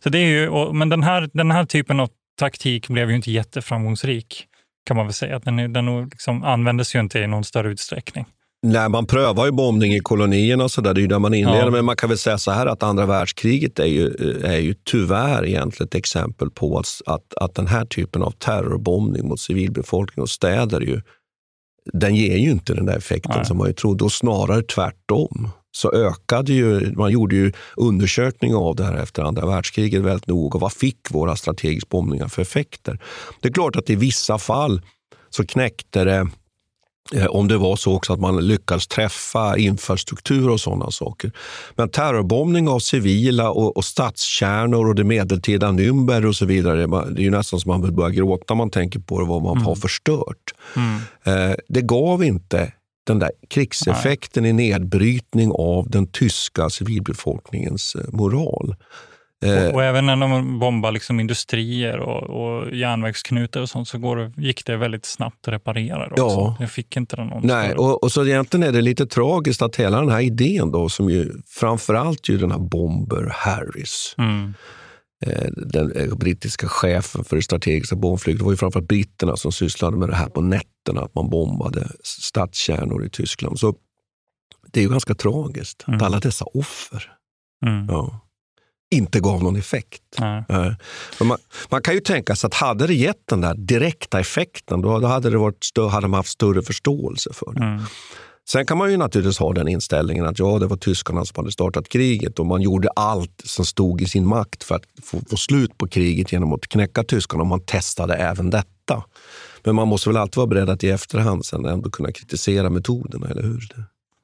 Så 0.04 0.10
det 0.10 0.20
är 0.20 0.28
ju, 0.28 0.50
och, 0.50 0.76
men 0.76 0.90
den 0.90 1.04
här, 1.04 1.30
den 1.34 1.52
här 1.52 1.66
typen 1.66 2.00
av 2.00 2.10
taktik 2.40 2.88
blev 2.88 3.10
ju 3.10 3.16
inte 3.16 3.32
jätteframgångsrik 3.32 4.46
kan 4.86 4.98
man 4.98 5.06
väl 5.06 5.14
säga. 5.14 5.36
Att 5.36 5.44
Den, 5.44 5.74
den 5.74 6.04
liksom 6.04 6.44
användes 6.44 6.96
ju 6.96 7.00
inte 7.00 7.20
i 7.20 7.28
någon 7.28 7.44
större 7.44 7.72
utsträckning. 7.72 8.26
Nej, 8.62 8.90
man 8.90 9.06
prövar 9.06 9.46
ju 9.46 9.52
bombning 9.52 9.94
i 9.94 10.00
kolonierna 10.00 10.64
och 10.64 10.72
så 10.72 10.82
där. 10.82 10.94
Det 10.94 11.00
är 11.00 11.02
ju 11.02 11.08
där 11.08 11.20
man 11.20 11.34
inleder. 11.34 11.66
Ja. 11.66 11.72
Men 11.72 11.86
man 11.86 11.96
kan 11.96 12.10
väl 12.10 12.18
säga 12.18 12.38
så 12.38 12.52
här 12.52 12.66
att 12.66 12.84
andra 12.84 13.06
världskriget 13.06 13.80
är 13.80 13.86
ju, 13.86 14.08
är 14.44 14.58
ju 14.58 14.74
tyvärr 14.74 15.46
egentligen 15.46 15.88
ett 15.88 15.96
exempel 15.96 16.50
på 16.50 16.80
att, 16.80 16.88
att, 17.06 17.34
att 17.36 17.56
den 17.56 17.68
här 17.68 17.86
typen 17.86 18.24
av 18.24 18.32
terrorbombning 18.32 19.28
mot 19.28 19.40
civilbefolkning 19.40 20.24
och 20.24 20.30
städer 20.30 20.82
ju, 20.82 21.02
den 21.94 22.16
ger 22.16 22.38
ju 22.38 22.52
inte 22.52 22.74
den 22.74 22.86
där 22.86 22.98
effekten 22.98 23.34
Nej. 23.36 23.46
som 23.46 23.58
man 23.58 23.68
ju 23.68 23.74
trodde. 23.74 24.04
Och 24.04 24.12
snarare 24.12 24.62
tvärtom. 24.62 25.50
Så 25.72 25.92
ökade 25.92 26.54
ju, 26.54 26.94
man 26.96 27.12
gjorde 27.12 27.36
ju 27.36 27.52
undersökningar 27.76 28.58
av 28.58 28.76
det 28.76 28.84
här 28.84 28.96
efter 28.96 29.24
andra 29.24 29.46
världskriget 29.46 30.02
väldigt 30.02 30.28
noga. 30.28 30.60
Vad 30.60 30.74
fick 30.74 31.12
våra 31.12 31.36
strategiska 31.36 31.88
bombningar 31.90 32.28
för 32.28 32.42
effekter? 32.42 33.00
Det 33.42 33.48
är 33.48 33.54
klart 33.54 33.76
att 33.76 33.90
i 33.90 33.96
vissa 33.96 34.38
fall 34.38 34.82
så 35.30 35.46
knäckte 35.46 36.04
det 36.04 36.28
Om 37.30 37.48
det 37.48 37.58
var 37.58 37.76
så 37.76 37.96
också 37.96 38.14
att 38.14 38.20
man 38.20 38.48
lyckades 38.48 38.88
träffa 38.88 39.58
infrastruktur 39.58 40.50
och 40.50 40.60
sådana 40.60 40.92
saker. 40.92 41.32
Men 41.76 41.90
terrorbombning 41.90 42.68
av 42.70 42.80
civila 42.80 43.50
och, 43.52 43.78
och 43.78 43.86
stadskärnor 43.86 44.88
och 44.88 44.96
det 44.96 45.04
medeltida 45.04 45.68
Nürnberg 45.72 46.26
och 46.26 46.36
så 46.36 46.46
vidare. 46.46 46.76
det 46.88 46.98
är- 46.98 47.24
ju 47.24 47.30
nästan 47.32 47.60
som 47.60 47.70
man 47.72 47.82
vill 47.82 47.92
börja 47.92 48.10
gråta 48.10 48.44
när 48.54 48.56
man 48.58 48.70
tänker 48.70 49.00
på 49.00 49.20
det, 49.20 49.26
vad 49.26 49.44
man 49.44 49.58
har 49.58 49.76
förstört. 49.76 50.54
Eh, 51.24 51.56
Det 51.68 51.82
gav 51.82 52.24
inte 52.24 52.74
den 53.08 53.20
där 53.20 53.32
krigseffekten 53.50 54.46
i 54.46 54.54
nedbrytning 54.54 55.52
av 55.52 55.90
den 55.90 56.08
tyska 56.08 56.70
civilbefolkningens 56.70 57.96
eh, 57.96 58.02
moral. 58.12 58.76
Eh, 59.46 59.68
Och, 59.68 59.74
och 59.74 59.84
även 59.84 60.06
när 60.06 60.16
de 60.16 60.60
bombar 60.60 60.92
liksom 60.92 61.20
industrier 61.20 62.00
och, 62.00 62.24
och 62.24 62.76
järnvägsknutar 62.76 63.62
och 63.62 63.70
sånt 63.70 63.88
så 63.88 63.98
går 63.98 64.16
det, 64.18 64.34
gick 64.38 64.66
det 64.66 64.78
väldigt 64.78 65.06
snabbt 65.06 65.48
att 65.48 65.54
reparera 65.54 66.08
det 66.10 66.22
också. 66.22 66.36
Ja. 66.36 66.56
Jag 66.60 66.72
fick 66.72 66.98
inte 66.98 67.16
den 67.16 67.28
någon 67.28 67.48
Nej, 67.48 67.76
och, 67.76 68.04
och 68.04 68.12
så 68.12 68.26
egentligen 68.26 68.68
är 68.68 68.72
det 68.72 68.82
lite 68.82 69.06
tragiskt 69.06 69.62
att 69.62 69.76
hela 69.76 70.00
den 70.00 70.10
här 70.10 70.20
idén 70.22 70.72
då, 70.72 70.90
som 70.90 71.10
ju 71.10 71.32
framförallt 71.48 72.30
ju 72.30 72.38
den 72.38 72.52
här 72.52 72.60
Bomber 72.60 73.30
Harris, 73.36 74.16
Mm. 74.18 74.54
eh, 75.26 75.48
den 75.52 75.92
eh, 75.92 76.16
brittiska 76.16 76.68
chefen 76.68 77.24
för 77.24 77.36
det 77.36 77.42
strategiska 77.42 77.96
bombflyget, 77.96 78.40
det 78.40 78.46
var 78.46 78.52
ju 78.52 78.58
framförallt 78.58 78.88
britterna 78.88 79.38
som 79.38 79.52
sysslade 79.52 79.98
med 79.98 80.10
det 80.10 80.16
här 80.16 80.30
på 80.30 80.42
nätterna, 80.42 81.02
att 81.02 81.16
man 81.16 81.30
bombade 81.30 81.88
stadskärnor 82.04 83.06
i 83.06 83.10
Tyskland. 83.10 83.60
Så 83.60 83.76
det 84.72 84.80
är 84.80 84.84
ju 84.84 84.90
ganska 84.90 85.16
tragiskt 85.16 85.84
Mm. 85.88 85.98
att 85.98 86.04
alla 86.06 86.20
dessa 86.20 86.46
offer 86.46 87.12
Mm. 87.66 87.88
ja, 87.90 88.20
inte 88.92 89.20
gav 89.20 89.44
någon 89.44 89.56
effekt. 89.56 90.02
Nej. 90.20 90.76
Man, 91.22 91.38
man 91.70 91.82
kan 91.82 91.94
ju 91.94 92.00
tänka 92.00 92.36
sig 92.36 92.48
att 92.48 92.54
hade 92.54 92.88
det 92.88 92.94
gett 92.94 93.28
den 93.30 93.42
där 93.42 93.54
direkta 93.54 94.20
effekten, 94.20 94.82
då, 94.82 95.00
då 95.00 95.08
hade, 95.08 95.30
det 95.30 95.38
varit 95.38 95.64
stö, 95.64 95.88
hade 95.88 96.08
man 96.08 96.18
haft 96.18 96.30
större 96.30 96.62
förståelse 96.62 97.34
för 97.34 97.54
det. 97.54 97.64
Mm. 97.64 97.84
Sen 98.50 98.66
kan 98.66 98.78
man 98.78 98.92
ju 98.92 98.98
naturligtvis 98.98 99.40
ha 99.40 99.54
den 99.54 99.68
inställningen 99.68 100.26
att 100.26 100.40
ja, 100.40 100.60
det 100.60 100.68
var 100.68 100.78
tyskarna 100.78 101.26
som 101.26 101.34
hade 101.36 101.52
startat 101.52 101.90
kriget 101.90 102.40
och 102.40 102.46
man 102.46 102.62
gjorde 102.62 102.90
allt 102.96 103.42
som 103.46 103.66
stod 103.66 104.02
i 104.02 104.06
sin 104.06 104.28
makt 104.28 104.64
för 104.64 104.76
att 104.76 104.84
få, 105.04 105.20
få 105.30 105.38
slut 105.38 105.78
på 105.78 105.88
kriget 105.88 106.32
genom 106.32 106.54
att 106.54 106.68
knäcka 106.68 107.04
tyskarna 107.04 107.42
och 107.42 107.48
man 107.48 107.62
testade 107.66 108.16
även 108.16 108.50
detta. 108.50 109.04
Men 109.64 109.76
man 109.76 109.88
måste 109.88 110.10
väl 110.10 110.18
alltid 110.18 110.36
vara 110.36 110.48
beredd 110.48 110.70
att 110.70 110.84
i 110.84 110.90
efterhand 110.90 111.46
sen 111.46 111.66
ändå 111.66 111.90
kunna 111.90 112.12
kritisera 112.12 112.70
metoderna, 112.70 113.28
eller 113.28 113.44
hur? 113.44 113.68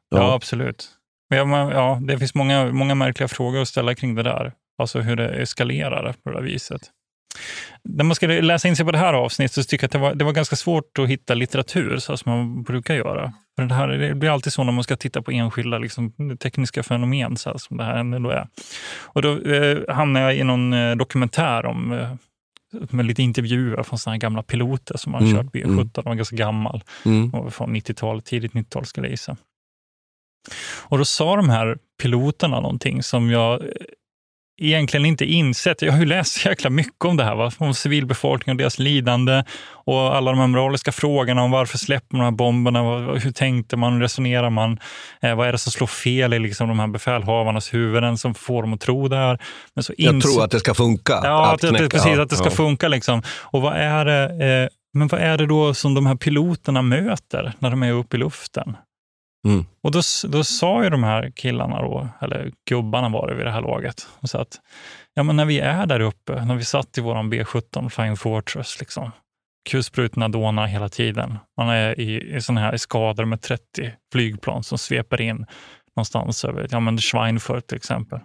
Ja, 0.09 0.33
absolut. 0.33 0.89
Ja, 1.29 1.71
ja, 1.73 1.99
det 2.01 2.19
finns 2.19 2.35
många, 2.35 2.65
många 2.71 2.95
märkliga 2.95 3.27
frågor 3.27 3.61
att 3.61 3.67
ställa 3.67 3.95
kring 3.95 4.15
det 4.15 4.23
där. 4.23 4.53
Alltså 4.77 4.99
hur 4.99 5.15
det 5.15 5.29
eskalerar 5.29 6.13
på 6.23 6.29
det 6.29 6.35
där 6.35 6.43
viset. 6.43 6.81
När 7.83 8.03
man 8.03 8.15
ska 8.15 8.27
läsa 8.27 8.67
in 8.67 8.75
sig 8.75 8.85
på 8.85 8.91
det 8.91 8.97
här 8.97 9.13
avsnittet 9.13 9.53
så 9.53 9.63
tycker 9.63 9.83
jag 9.83 9.87
att 9.87 9.91
det 9.91 9.97
var, 9.97 10.15
det 10.15 10.25
var 10.25 10.31
ganska 10.31 10.55
svårt 10.55 10.99
att 10.99 11.07
hitta 11.09 11.33
litteratur 11.33 11.97
så 11.97 12.17
som 12.17 12.31
man 12.31 12.63
brukar 12.63 12.95
göra. 12.95 13.33
För 13.55 13.65
det, 13.65 13.75
här, 13.75 13.87
det 13.87 14.15
blir 14.15 14.29
alltid 14.29 14.53
så 14.53 14.63
när 14.63 14.71
man 14.71 14.83
ska 14.83 14.95
titta 14.95 15.21
på 15.21 15.31
enskilda 15.31 15.77
liksom, 15.77 16.11
tekniska 16.39 16.83
fenomen 16.83 17.37
så 17.37 17.59
som 17.59 17.77
det 17.77 17.83
här 17.83 17.97
ändå 17.97 18.29
är. 18.29 18.47
Och 19.03 19.21
då 19.21 19.39
eh, 19.41 19.77
hamnar 19.95 20.21
jag 20.21 20.35
i 20.35 20.43
någon 20.43 20.73
eh, 20.73 20.95
dokumentär 20.95 21.65
om 21.65 21.91
eh, 21.93 22.09
med 22.89 23.05
lite 23.05 23.23
intervjuer 23.23 23.83
från 23.83 23.99
såna 23.99 24.17
gamla 24.17 24.43
piloter 24.43 24.97
som 24.97 25.13
har 25.13 25.21
Mm, 25.21 25.35
kört 25.35 25.45
B17. 25.53 25.63
mm. 25.65 25.89
De 25.93 26.01
var 26.05 26.15
ganska 26.15 26.35
gammal. 26.35 26.83
Mm. 27.05 27.29
Var 27.31 27.49
från 27.49 27.75
90-talet, 27.75 28.25
tidigt 28.25 28.51
90-tal 28.53 28.85
skulle 28.85 29.07
jag 29.07 29.11
gissa. 29.11 29.37
Och 30.79 30.97
då 30.97 31.05
sa 31.05 31.35
de 31.35 31.49
här 31.49 31.77
piloterna 32.01 32.59
någonting 32.59 33.03
som 33.03 33.29
jag 33.29 33.61
eh, 33.61 33.67
egentligen 34.61 35.05
inte 35.05 35.25
insett. 35.25 35.81
Jag 35.81 35.91
har 35.91 35.99
ju 35.99 36.05
läst 36.05 36.41
så 36.41 36.49
jäkla 36.49 36.69
mycket 36.69 37.05
om 37.05 37.17
det 37.17 37.23
här, 37.23 37.35
va? 37.35 37.51
om 37.57 37.73
civilbefolkningen 37.73 38.55
och 38.55 38.57
deras 38.57 38.79
lidande 38.79 39.43
och 39.67 40.15
alla 40.15 40.31
de 40.31 40.39
här 40.39 40.47
moraliska 40.47 40.91
frågorna 40.91 41.43
om 41.43 41.51
varför 41.51 41.77
släpper 41.77 42.17
man 42.17 42.25
de 42.25 42.31
här 42.31 42.37
bomberna, 42.37 42.81
hur 43.13 43.31
tänkte 43.31 43.77
man, 43.77 43.93
hur 43.93 43.99
resonerar 43.99 44.49
man, 44.49 44.79
eh, 45.21 45.35
vad 45.35 45.47
är 45.47 45.51
det 45.51 45.57
som 45.57 45.71
slår 45.71 45.87
fel 45.87 46.33
i 46.33 46.39
liksom 46.39 46.67
de 46.67 46.79
här 46.79 46.87
befälhavarnas 46.87 47.73
huvuden 47.73 48.17
som 48.17 48.33
får 48.33 48.61
dem 48.61 48.73
att 48.73 48.81
tro 48.81 49.07
det 49.07 49.15
här. 49.15 49.39
Men 49.73 49.83
så 49.83 49.93
Jag 49.97 50.21
tror 50.21 50.43
att 50.43 50.51
det 50.51 50.59
ska 50.59 50.73
funka. 50.73 51.19
Ja, 51.23 51.53
att, 51.53 51.63
att, 51.63 51.89
precis, 51.89 52.19
att 52.19 52.29
det 52.29 52.35
ska 52.35 52.45
ja. 52.45 52.51
funka. 52.51 52.87
Liksom. 52.87 53.21
Och 53.27 53.61
vad 53.61 53.73
är 53.73 54.05
det, 54.05 54.23
eh, 54.23 54.69
men 54.93 55.07
vad 55.07 55.21
är 55.21 55.37
det 55.37 55.45
då 55.45 55.73
som 55.73 55.93
de 55.93 56.05
här 56.05 56.15
piloterna 56.15 56.81
möter 56.81 57.53
när 57.59 57.69
de 57.69 57.83
är 57.83 57.91
uppe 57.91 58.17
i 58.17 58.19
luften? 58.19 58.77
Mm. 59.45 59.65
Och 59.81 59.91
då, 59.91 60.01
då 60.27 60.43
sa 60.43 60.83
ju 60.83 60.89
de 60.89 61.03
här 61.03 61.31
killarna, 61.35 61.81
då, 61.81 62.07
eller 62.21 62.51
gubbarna 62.69 63.09
var 63.09 63.27
det 63.27 63.35
vid 63.35 63.45
det 63.45 63.51
här 63.51 63.61
laget, 63.61 64.07
och 64.19 64.29
sa 64.29 64.41
att 64.41 64.59
ja, 65.13 65.23
men 65.23 65.35
när 65.35 65.45
vi 65.45 65.59
är 65.59 65.85
där 65.85 65.99
uppe, 65.99 66.45
när 66.45 66.55
vi 66.55 66.63
satt 66.63 66.97
i 66.97 67.01
vår 67.01 67.15
B17 67.15 67.89
Flying 67.89 68.17
Fortress, 68.17 68.79
liksom, 68.79 69.11
kulsprutorna 69.69 70.27
dånar 70.27 70.67
hela 70.67 70.89
tiden. 70.89 71.37
Man 71.57 71.69
är 71.69 71.99
i, 71.99 72.35
i 72.35 72.41
såna 72.41 72.61
här 72.61 72.77
skador 72.77 73.25
med 73.25 73.41
30 73.41 73.93
flygplan 74.11 74.63
som 74.63 74.77
sveper 74.77 75.21
in 75.21 75.45
någonstans 75.95 76.45
över 76.45 76.67
ja, 76.71 76.79
men 76.79 76.97
Schweinfurt 76.97 77.67
till 77.67 77.77
exempel. 77.77 78.19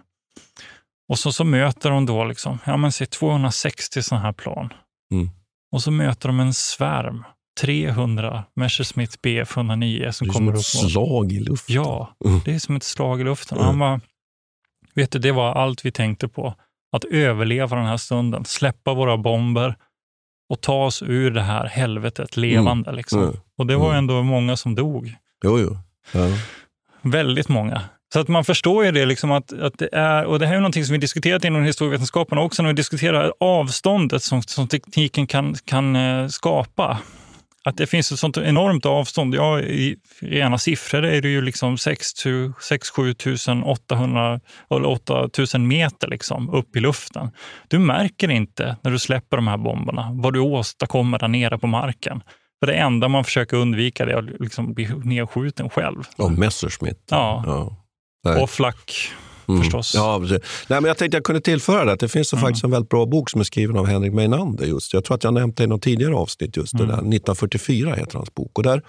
Och 1.09 1.19
så, 1.19 1.31
så 1.31 1.43
möter 1.43 1.89
de 1.89 2.05
då 2.05 2.23
liksom, 2.23 2.59
ja, 2.65 2.77
men, 2.77 2.91
se 2.91 3.05
260 3.05 4.03
sådana 4.03 4.25
här 4.25 4.33
plan. 4.33 4.73
Mm. 5.11 5.29
Och 5.71 5.81
så 5.81 5.91
möter 5.91 6.29
de 6.29 6.39
en 6.39 6.53
svärm, 6.53 7.25
300 7.61 8.43
Messerschmitt 8.55 9.21
Bf 9.21 9.57
109 9.57 10.11
som 10.11 10.27
Det 10.27 10.31
är 10.31 10.33
kommer 10.33 10.51
som 10.55 10.79
upp. 10.81 10.85
ett 10.85 10.91
slag 10.91 11.31
i 11.31 11.39
luften. 11.39 11.75
Ja, 11.75 12.15
Mm. 12.25 12.39
det 12.45 12.55
är 12.55 12.59
som 12.59 12.75
ett 12.75 12.83
slag 12.83 13.21
i 13.21 13.23
luften. 13.23 13.57
Mm. 13.57 13.67
Han 13.67 13.79
bara, 13.79 13.99
vet 14.95 15.11
du, 15.11 15.19
det 15.19 15.31
var 15.31 15.51
allt 15.53 15.85
vi 15.85 15.91
tänkte 15.91 16.27
på. 16.27 16.55
Att 16.95 17.03
överleva 17.05 17.75
den 17.77 17.85
här 17.85 17.97
stunden, 17.97 18.45
släppa 18.45 18.93
våra 18.93 19.17
bomber 19.17 19.75
och 20.49 20.61
ta 20.61 20.85
oss 20.85 21.01
ur 21.01 21.31
det 21.31 21.41
här 21.41 21.65
helvetet 21.65 22.37
levande. 22.37 22.91
Liksom. 22.91 23.23
Mm. 23.23 23.35
Och 23.57 23.67
det 23.67 23.75
var 23.75 23.85
Mm. 23.85 23.97
ändå 23.97 24.23
många 24.23 24.57
som 24.57 24.75
dog. 24.75 25.15
Jo, 25.43 25.59
jo. 25.59 25.77
Ja. 26.13 26.27
Väldigt 27.01 27.49
många. 27.49 27.81
Så 28.13 28.19
att 28.19 28.27
man 28.27 28.45
förstår 28.45 28.85
ju 28.85 28.91
det, 28.91 29.05
liksom 29.05 29.31
att, 29.31 29.53
att 29.53 29.77
det 29.77 29.89
är, 29.91 30.25
och 30.25 30.39
det 30.39 30.47
här 30.47 30.55
är 30.55 30.59
någonting 30.59 30.85
som 30.85 30.93
vi 30.93 30.99
diskuterat 30.99 31.45
inom 31.45 31.63
historievetenskapen 31.63 32.37
också, 32.37 32.63
när 32.63 32.69
vi 32.69 32.75
diskuterar 32.75 33.33
avståndet 33.39 34.23
som, 34.23 34.41
som 34.41 34.67
tekniken 34.67 35.27
kan, 35.27 35.55
kan 35.65 35.95
eh, 35.95 36.27
skapa. 36.27 36.97
Att 37.63 37.77
det 37.77 37.87
finns 37.87 38.11
ett 38.11 38.19
sånt 38.19 38.37
enormt 38.37 38.85
avstånd. 38.85 39.35
Ja, 39.35 39.59
I 39.59 39.97
rena 40.19 40.57
siffror 40.57 41.05
är 41.05 41.21
det 41.21 41.29
ju 41.29 41.41
liksom 41.41 41.77
6 41.77 42.09
7 42.95 43.13
800 43.65 44.39
eller 44.69 44.85
8 44.85 45.29
000 45.53 45.61
meter 45.61 46.07
liksom, 46.07 46.49
upp 46.49 46.75
i 46.75 46.79
luften. 46.79 47.31
Du 47.67 47.79
märker 47.79 48.31
inte 48.31 48.77
när 48.81 48.91
du 48.91 48.99
släpper 48.99 49.37
de 49.37 49.47
här 49.47 49.57
bomberna 49.57 50.09
vad 50.11 50.33
du 50.33 50.39
åstadkommer 50.39 51.19
där 51.19 51.27
nere 51.27 51.57
på 51.57 51.67
marken. 51.67 52.23
För 52.59 52.67
det 52.67 52.73
enda 52.73 53.07
man 53.07 53.23
försöker 53.23 53.57
undvika 53.57 54.05
det 54.05 54.11
är 54.11 54.17
att 54.17 54.39
liksom 54.39 54.73
bli 54.73 54.89
nedskjuten 55.03 55.69
själv. 55.69 56.03
Och 56.17 56.31
Messerschmitt. 56.31 57.07
Ja. 57.09 57.43
ja. 58.23 58.41
Och 58.41 58.49
flack 58.49 59.11
Mm. 59.51 59.63
förstås. 59.63 59.91
Ja, 59.95 60.19
precis. 60.19 60.39
Nej, 60.67 60.81
men 60.81 60.87
jag 60.87 60.97
tänkte 60.97 61.17
jag 61.17 61.23
kunde 61.23 61.41
tillföra 61.41 61.85
det. 61.85 61.95
Det 61.95 62.07
finns 62.09 62.33
Mm. 62.33 62.41
faktiskt 62.43 62.63
en 62.63 62.71
väldigt 62.71 62.89
bra 62.89 63.05
bok 63.05 63.29
som 63.29 63.39
är 63.41 63.45
skriven 63.45 63.77
av 63.77 63.85
Henrik 63.85 64.13
Meinander. 64.13 64.65
Just. 64.65 64.93
Jag 64.93 65.03
tror 65.05 65.15
att 65.15 65.23
jag 65.23 65.33
nämnt 65.33 65.57
det 65.57 65.63
i 65.63 65.67
något 65.67 65.81
tidigare 65.81 66.15
avsnitt. 66.15 66.57
just 66.57 66.77
det 66.77 66.83
Mm. 66.83 66.87
där. 66.89 66.95
1944 66.97 67.95
heter 67.95 68.17
hans 68.17 68.33
bok. 68.33 68.57
Och 68.57 68.63
där, 68.63 68.81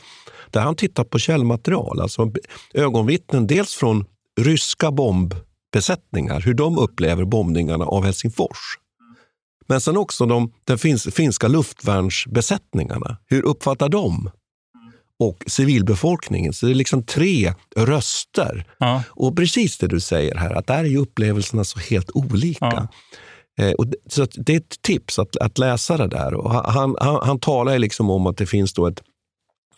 där 0.51 0.61
han 0.61 0.77
tittar 0.77 1.05
på 1.05 1.19
källmaterial, 1.19 2.01
alltså 2.01 2.33
ögonvittnen 2.75 3.47
dels 3.47 3.75
från 3.75 4.05
ryska 4.41 4.91
bombbesättningar, 4.91 6.41
hur 6.41 6.55
de 6.55 6.79
upplever 6.79 7.25
bombningarna 7.25 7.85
av 7.85 8.05
Helsingfors. 8.05 8.59
Men 9.67 9.81
sen 9.81 9.97
också 9.97 10.27
de, 10.27 10.53
finns, 10.79 11.05
finska 11.15 11.49
luftvärnsbesättningarna. 11.49 13.17
Hur 13.27 13.43
uppfattar 13.43 13.89
de? 13.89 14.31
Och 15.29 15.45
civilbefolkningen. 15.47 16.53
Så 16.53 16.67
det 16.67 16.73
är 16.73 16.75
liksom 16.75 17.03
tre 17.03 17.55
röster. 17.77 18.67
Ja. 18.79 19.03
Och 19.09 19.37
precis 19.37 19.79
det 19.79 19.87
du 19.87 20.01
säger 20.01 20.35
här, 20.35 20.55
att 20.55 20.67
där 20.67 20.85
är 20.85 20.97
upplevelserna 20.97 21.65
så 21.65 21.79
helt 21.79 22.11
olika. 22.15 22.89
Eh, 23.59 23.73
och 23.73 23.87
det, 23.87 23.97
så 24.07 24.27
det 24.35 24.53
är 24.53 24.57
ett 24.57 24.83
tips 24.83 25.19
att, 25.19 25.37
att 25.37 25.59
läsa 25.59 25.97
det 25.97 26.09
där. 26.09 26.35
Och 26.35 26.51
han, 26.51 26.97
han, 27.01 27.19
han 27.23 27.39
talar 27.39 27.79
liksom 27.79 28.11
om 28.11 28.27
att 28.27 28.37
det 28.37 28.47
finns 28.47 28.73
då 28.73 28.87
ett, 28.87 29.03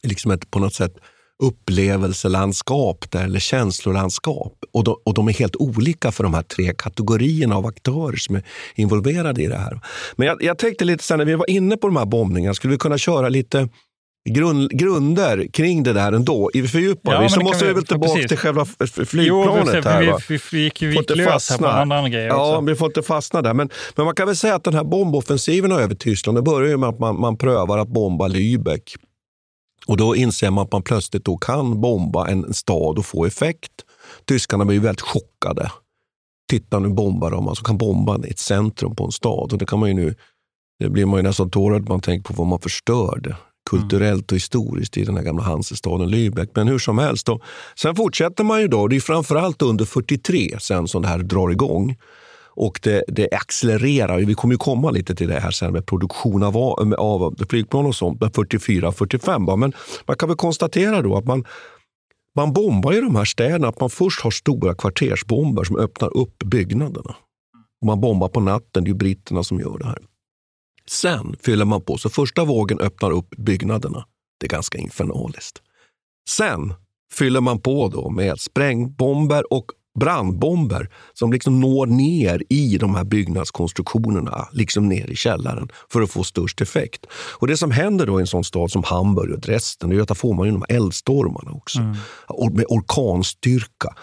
liksom 0.02 0.30
ett 0.30 0.50
på 0.50 0.59
något 0.59 0.74
sätt 0.74 0.94
upplevelselandskap 1.42 3.11
där, 3.11 3.24
eller 3.24 3.40
känslolandskap. 3.40 4.52
Och 4.72 4.85
de, 4.85 4.96
och 5.04 5.14
de 5.14 5.28
är 5.28 5.33
helt 5.33 5.57
olika 5.57 6.12
för 6.12 6.24
de 6.24 6.35
här 6.35 6.42
tre 6.42 6.74
kategorierna 6.78 7.57
av 7.57 7.66
aktörer 7.66 8.16
som 8.16 8.37
är 8.37 8.42
involverade 8.74 9.42
i 9.42 9.46
det 9.46 9.59
här. 9.59 9.80
Men 10.16 10.26
jag, 10.26 10.42
jag 10.42 10.59
tänkte 10.59 10.85
lite 10.85 11.04
sen 11.04 11.18
när 11.18 11.24
vi 11.24 11.35
var 11.35 11.50
inne 11.50 11.76
på 11.76 11.87
de 11.87 11.96
här 11.96 12.04
bombningarna, 12.04 12.54
skulle 12.54 12.72
vi 12.72 12.78
kunna 12.78 12.98
köra 12.98 13.28
lite 13.28 13.68
grund, 14.31 14.71
grunder 14.71 15.47
kring 15.53 15.83
det 15.83 15.93
där 15.93 16.13
ändå? 16.13 16.51
I 16.55 16.69
fördjupar 16.69 17.13
Ja, 17.13 17.21
vi 17.21 17.29
så 17.29 17.41
måste 17.41 17.65
vi 17.65 17.69
vi- 17.71 17.75
väl 17.75 17.87
tillbaka 17.87 18.13
precis. 18.13 18.29
till 18.29 18.39
själva 18.39 18.63
f- 18.63 18.77
f- 18.81 18.91
Jo, 18.99 19.05
flygplanet. 19.05 19.85
vi, 19.85 19.89
här, 19.89 20.01
vi, 20.01 20.07
va? 20.07 20.19
vi, 20.29 20.39
vi 20.53 20.63
gick 20.63 20.83
ju 20.83 20.93
Får 20.93 21.03
inte 21.03 21.13
viklös 21.15 21.51
här 21.51 21.59
på 21.59 21.65
fastna. 21.65 21.73
andra 21.81 22.09
grejer 22.09 22.29
Ja, 22.29 22.57
också. 22.57 22.67
vi 22.67 22.75
får 22.75 22.87
inte 22.87 23.03
fastna 23.03 23.43
där. 23.43 23.55
Men, 23.55 23.71
men 23.97 24.05
man 24.07 24.15
kan 24.15 24.27
väl 24.27 24.37
säga 24.37 24.55
att 24.55 24.65
den 24.65 24.75
här 24.75 24.85
bomboffensiven 24.85 25.73
över 25.73 25.95
Tyskland, 25.95 26.39
det 26.39 26.43
börjar 26.43 26.69
ju 26.71 26.77
med 26.77 26.89
att 26.89 26.99
man, 26.99 27.21
man 27.21 27.37
prövar 27.37 27.79
att 27.79 27.89
bomba 27.89 28.29
Lübeck. 28.29 28.97
Och 29.87 29.97
då 29.97 30.17
inser 30.17 30.51
man 30.51 30.65
att 30.65 30.73
man 30.73 30.83
plötsligt 30.83 31.25
då 31.25 31.37
kan 31.37 31.81
bomba 31.81 32.27
en 32.29 32.55
stad 32.55 32.99
och 32.99 33.07
få 33.07 33.25
effekt. 33.27 33.73
Tyskarna 34.29 34.65
blir 34.65 34.77
ju 34.77 34.83
väldigt 34.83 35.01
chockade. 35.01 35.71
Titta 36.51 36.79
nu 36.79 36.89
bombar 36.89 37.31
de, 37.31 37.49
alltså 37.49 37.65
kan 37.65 37.79
bomba 37.79 38.19
ett 38.29 38.39
centrum 38.39 38.97
på 38.97 39.05
en 39.05 39.13
stad. 39.13 39.53
Och 39.53 39.59
det 39.59 39.67
kan 39.67 39.79
man 39.79 39.89
ju 39.89 39.95
nu, 39.95 40.15
det 40.79 40.89
blir 40.91 41.07
man 41.07 41.19
ju 41.19 41.23
nästan 41.23 41.51
tårögd 41.51 41.89
man 41.89 42.01
tänker 42.01 42.29
på 42.29 42.35
vad 42.35 42.47
man 42.47 42.61
förstörde 42.61 43.37
kulturellt 43.70 44.33
och 44.33 44.37
historiskt 44.37 44.96
i 44.96 45.05
den 45.05 45.16
här 45.16 45.24
gamla 45.24 45.42
Hansestaden 45.42 46.09
Lübeck. 46.09 46.48
Men 46.55 46.68
hur 46.68 46.79
som 46.79 46.98
helst. 46.98 47.27
Då. 47.27 47.40
Sen 47.74 47.96
fortsätter 47.96 48.44
man 48.44 48.61
ju 48.61 48.68
då, 48.68 48.88
det 48.88 48.96
är 48.96 49.00
framförallt 49.00 49.62
under 49.62 49.85
43 49.85 50.57
sen 50.61 50.88
som 50.88 51.03
det 51.03 51.09
här 51.09 51.18
drar 51.18 51.50
igång. 51.50 51.96
Och 52.57 52.81
det, 52.83 53.05
det 53.09 53.33
accelererar. 53.33 54.18
Vi 54.18 54.35
kommer 54.35 54.55
ju 54.55 54.59
komma 54.59 54.90
lite 54.90 55.14
till 55.14 55.29
det 55.29 55.40
här 55.40 55.50
sen 55.50 55.72
med 55.72 55.87
produktion 55.87 56.42
av, 56.42 56.57
av 56.98 57.35
flygplan 57.48 57.87
och 57.87 57.94
sånt, 57.94 58.20
44-45. 58.20 59.57
Men 59.57 59.72
man 60.07 60.16
kan 60.16 60.29
väl 60.29 60.37
konstatera 60.37 61.03
då 61.03 61.16
att 61.16 61.24
man, 61.24 61.44
man 62.37 62.53
bombar 62.53 62.92
ju 62.92 63.00
de 63.00 63.16
här 63.16 63.24
städerna. 63.24 63.68
Att 63.68 63.81
man 63.81 63.90
först 63.90 64.20
har 64.20 64.31
stora 64.31 64.74
kvartersbomber 64.74 65.64
som 65.64 65.77
öppnar 65.77 66.16
upp 66.16 66.42
byggnaderna. 66.44 67.14
Och 67.81 67.87
man 67.87 68.00
bombar 68.00 68.29
på 68.29 68.40
natten, 68.40 68.85
det 68.85 68.88
är 68.88 68.92
ju 68.92 68.94
britterna 68.94 69.44
som 69.44 69.61
gör 69.61 69.79
det 69.79 69.87
här. 69.87 69.98
Sen 70.88 71.37
fyller 71.42 71.64
man 71.64 71.83
på, 71.83 71.99
så 71.99 72.11
första 72.11 72.44
vågen 72.44 72.81
öppnar 72.81 73.11
upp 73.11 73.31
byggnaderna. 73.37 74.05
Det 74.40 74.47
är 74.47 74.51
ganska 74.51 74.79
infernaliskt. 74.79 75.62
Sen 76.29 76.75
fyller 77.12 77.40
man 77.40 77.61
på 77.61 77.88
då 77.88 78.11
med 78.11 78.40
sprängbomber 78.40 79.53
och 79.53 79.66
brandbomber 80.01 80.90
som 81.12 81.33
liksom 81.33 81.61
når 81.61 81.87
ner 81.87 82.42
i 82.49 82.79
de 82.79 82.94
här 82.94 83.05
byggnadskonstruktionerna, 83.05 84.49
liksom 84.53 84.88
ner 84.88 85.11
i 85.11 85.16
källaren 85.16 85.68
för 85.92 86.03
att 86.03 86.11
få 86.11 86.25
störst 86.25 86.61
effekt. 86.61 87.07
Och 87.38 87.47
Det 87.47 87.57
som 87.57 87.70
händer 87.70 88.07
då 88.07 88.20
i 88.20 88.23
en 88.23 88.27
sån 88.27 88.44
stad 88.44 88.70
som 88.70 88.83
Hamburg 88.83 89.33
och 89.33 89.40
Dresden, 89.40 90.01
att 90.01 90.09
där 90.09 90.14
får 90.14 90.35
man 90.35 90.47
ju 90.47 90.53
de 90.53 90.64
här 90.68 90.77
eldstormarna 90.77 91.51
också. 91.51 91.94
Och 92.27 92.53
Med 92.53 92.66
orkanstyrka 92.68 93.94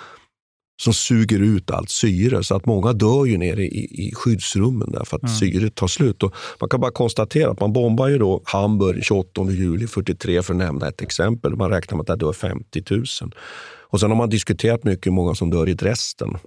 som 0.82 0.94
suger 0.94 1.40
ut 1.40 1.72
allt 1.72 1.90
syre. 1.90 2.44
Så 2.44 2.56
att 2.56 2.66
många 2.66 2.94
dör 2.94 3.26
ju 3.26 3.38
nere 3.38 3.64
i, 3.64 4.08
i 4.08 4.12
skyddsrummen 4.16 4.92
där 4.92 5.04
för 5.04 5.18
att 5.18 5.24
Mm. 5.24 5.36
syret 5.36 5.76
tar 5.76 5.88
slut. 5.88 6.24
Och 6.24 6.36
man 6.60 6.70
kan 6.70 6.80
bara 6.80 6.92
konstatera 6.92 7.52
att 7.52 7.60
man 7.60 7.74
bombar 7.74 8.08
ju 8.08 8.18
då 8.18 8.42
Hamburg 8.46 9.04
28 9.04 9.52
juli 9.52 9.88
43 9.88 10.42
för 10.44 10.54
att 10.54 10.58
nämna 10.58 10.88
ett 10.88 11.02
exempel. 11.02 11.56
Man 11.56 11.70
räknar 11.70 11.98
med 11.98 12.02
att 12.10 12.20
det 12.20 12.26
dör 12.26 12.34
50 12.34 12.84
000. 12.90 13.04
Och 13.90 14.00
sen 14.00 14.10
har 14.10 14.18
man 14.18 14.30
diskuterat 14.30 14.84
mycket 14.84 15.06
hur 15.06 15.12
många 15.12 15.36
som 15.36 15.50
dör 15.50 15.70
i 15.70 15.74
Dresden 15.74 16.38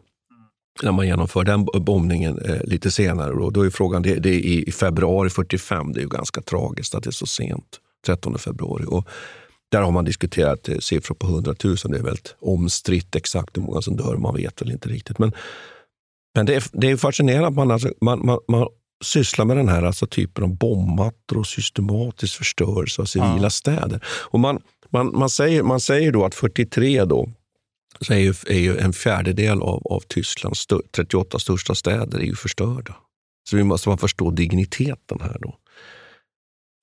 när 0.83 0.93
man 0.93 1.07
genomför 1.07 1.45
den 1.45 1.65
bombningen 1.65 2.39
eh, 2.39 2.65
lite 2.65 2.91
senare. 2.91 3.33
Då, 3.33 3.51
då 3.51 3.63
är 3.67 3.71
frågan, 3.71 4.03
det, 4.03 4.15
det 4.15 4.29
är 4.29 4.39
i, 4.39 4.65
i 4.69 4.73
februari 4.73 5.31
45, 5.31 5.93
det 5.93 6.01
är 6.01 6.03
ju 6.03 6.09
ganska 6.09 6.43
tragiskt 6.43 6.95
att 6.95 7.03
det 7.03 7.11
är 7.11 7.13
så 7.13 7.27
sent, 7.27 7.81
13 8.07 8.39
februari. 8.39 8.85
Och 8.89 9.09
där 9.71 9.83
har 9.83 9.91
man 9.91 10.05
diskuterat 10.05 10.69
eh, 10.69 10.79
siffror 10.79 11.15
på 11.15 11.27
100 11.27 11.55
000. 11.65 11.77
Det 11.77 11.99
är 11.99 12.03
väldigt 12.03 12.35
omstritt 12.41 13.17
exakt 13.17 13.57
hur 13.57 13.63
många 13.63 13.83
som 13.83 13.97
dör, 13.97 14.17
man 14.17 14.35
vet 14.35 14.63
väl 14.63 14.71
inte 14.71 14.89
riktigt. 14.89 15.19
Men, 15.19 15.33
men 16.35 16.47
det, 16.47 16.55
är, 16.55 16.65
det 16.73 16.91
är 16.91 16.97
fascinerande 16.97 17.49
att 17.49 17.55
man, 17.55 17.71
alltså, 17.71 17.93
man, 18.01 18.27
man, 18.27 18.39
man 18.49 18.69
sysslar 19.05 19.45
med 19.45 19.57
den 19.57 19.69
här 19.69 19.83
alltså, 19.83 20.07
typen 20.07 20.45
av 20.45 20.57
bombmattor 20.57 21.39
och 21.39 21.47
systematisk 21.47 22.37
förstörelse 22.37 23.03
av 23.03 23.07
civila 23.07 23.43
Ja. 23.43 23.51
städer. 23.51 24.05
Och 24.07 24.41
man, 24.41 24.63
man, 24.91 25.19
man, 25.19 25.31
säger, 25.31 25.63
man 25.63 25.81
säger 25.81 26.13
då 26.13 26.25
att 26.25 26.35
43 26.35 27.05
då, 27.05 27.31
så 28.01 28.13
är 28.13 28.19
ju, 28.19 28.35
är 28.47 28.59
ju 28.59 28.79
en 28.79 28.93
fjärdedel 28.93 29.63
av, 29.63 29.87
av 29.87 30.01
Tysklands 30.09 30.61
stö, 30.61 30.79
38 30.97 31.39
största 31.39 31.75
städer 31.75 32.19
är 32.19 32.25
ju 32.25 32.35
förstörda. 32.35 32.97
Så 33.51 33.57
vi 33.57 33.65
måste 33.65 33.89
man 33.89 33.99
förstå 33.99 34.31
digniteten 34.31 35.21
här. 35.21 35.37
då. 35.41 35.55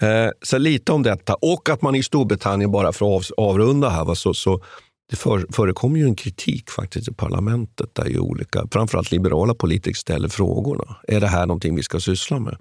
Eh, 0.01 0.29
så 0.41 0.57
lite 0.57 0.91
om 0.91 1.03
detta. 1.03 1.33
Och 1.33 1.69
att 1.69 1.81
man 1.81 1.95
i 1.95 2.03
Storbritannien, 2.03 2.71
bara 2.71 2.93
för 2.93 3.17
att 3.17 3.31
av, 3.37 3.45
avrunda 3.49 3.89
här, 3.89 4.05
va, 4.05 4.15
så, 4.15 4.33
så 4.33 4.61
det 5.09 5.15
för, 5.15 5.45
förekommer 5.51 5.99
ju 5.99 6.05
en 6.05 6.15
kritik 6.15 6.69
faktiskt 6.69 7.07
i 7.07 7.13
parlamentet 7.13 7.95
där 7.95 8.05
ju 8.05 8.19
olika, 8.19 8.67
framförallt 8.71 9.11
liberala 9.11 9.53
politiker 9.53 9.97
ställer 9.97 10.29
frågorna. 10.29 10.95
Är 11.07 11.19
det 11.19 11.27
här 11.27 11.45
någonting 11.45 11.75
vi 11.75 11.83
ska 11.83 11.99
syssla 11.99 12.39
med? 12.39 12.57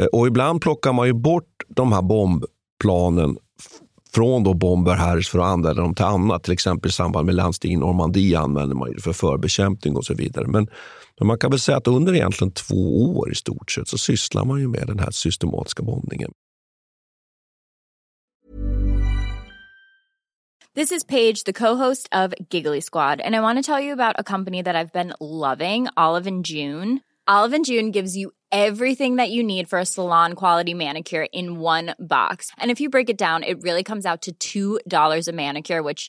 Eh, 0.00 0.06
och 0.06 0.26
ibland 0.26 0.60
plockar 0.60 0.92
man 0.92 1.06
ju 1.06 1.12
bort 1.12 1.62
de 1.68 1.92
här 1.92 2.02
bombplanen 2.02 3.36
från 4.14 4.44
då 4.44 4.54
bomber 4.54 4.94
här 4.94 5.20
för 5.20 5.38
att 5.38 5.44
använda 5.44 5.82
dem 5.82 5.94
till 5.94 6.04
annat. 6.04 6.42
Till 6.42 6.52
exempel 6.52 6.88
i 6.88 6.92
samband 6.92 7.26
med 7.26 7.34
landstigning 7.34 7.78
i 7.78 7.80
Normandie 7.80 8.38
använder 8.38 8.76
man 8.76 8.92
det 8.92 9.02
för 9.02 9.12
förbekämpning 9.12 9.96
och 9.96 10.04
så 10.04 10.14
vidare. 10.14 10.46
Men, 10.46 10.68
men 11.20 11.26
man 11.26 11.38
kan 11.38 11.50
väl 11.50 11.60
säga 11.60 11.76
att 11.76 11.88
under 11.88 12.14
egentligen 12.14 12.52
två 12.52 13.16
år 13.18 13.32
i 13.32 13.34
stort 13.34 13.70
sett 13.70 13.88
så 13.88 13.98
sysslar 13.98 14.44
man 14.44 14.60
ju 14.60 14.68
med 14.68 14.84
den 14.86 14.98
här 14.98 15.10
systematiska 15.10 15.82
bombningen. 15.82 16.32
This 20.74 20.92
is 20.92 21.04
Paige, 21.04 21.44
the 21.44 21.52
co-host 21.52 22.08
of 22.12 22.32
Giggly 22.50 22.80
Squad, 22.80 23.20
and 23.20 23.34
I 23.34 23.40
want 23.40 23.58
to 23.58 23.72
tell 23.72 23.80
you 23.80 23.92
about 23.92 24.14
a 24.18 24.22
company 24.22 24.62
that 24.62 24.76
I've 24.76 24.92
been 24.92 25.12
loving, 25.20 25.88
Olive 25.96 26.28
and 26.28 26.46
June. 26.46 27.00
Olive 27.26 27.56
and 27.56 27.64
June 27.64 27.90
gives 27.90 28.16
you 28.16 28.30
everything 28.52 29.16
that 29.16 29.30
you 29.30 29.42
need 29.42 29.68
for 29.68 29.78
a 29.78 29.84
salon 29.84 30.34
quality 30.34 30.74
manicure 30.74 31.26
in 31.32 31.58
one 31.58 31.94
box. 31.98 32.50
And 32.56 32.70
if 32.70 32.80
you 32.80 32.88
break 32.88 33.10
it 33.10 33.18
down, 33.18 33.42
it 33.42 33.62
really 33.62 33.82
comes 33.82 34.06
out 34.06 34.28
to 34.40 34.78
$2 34.88 35.28
a 35.28 35.32
manicure, 35.32 35.82
which 35.82 36.08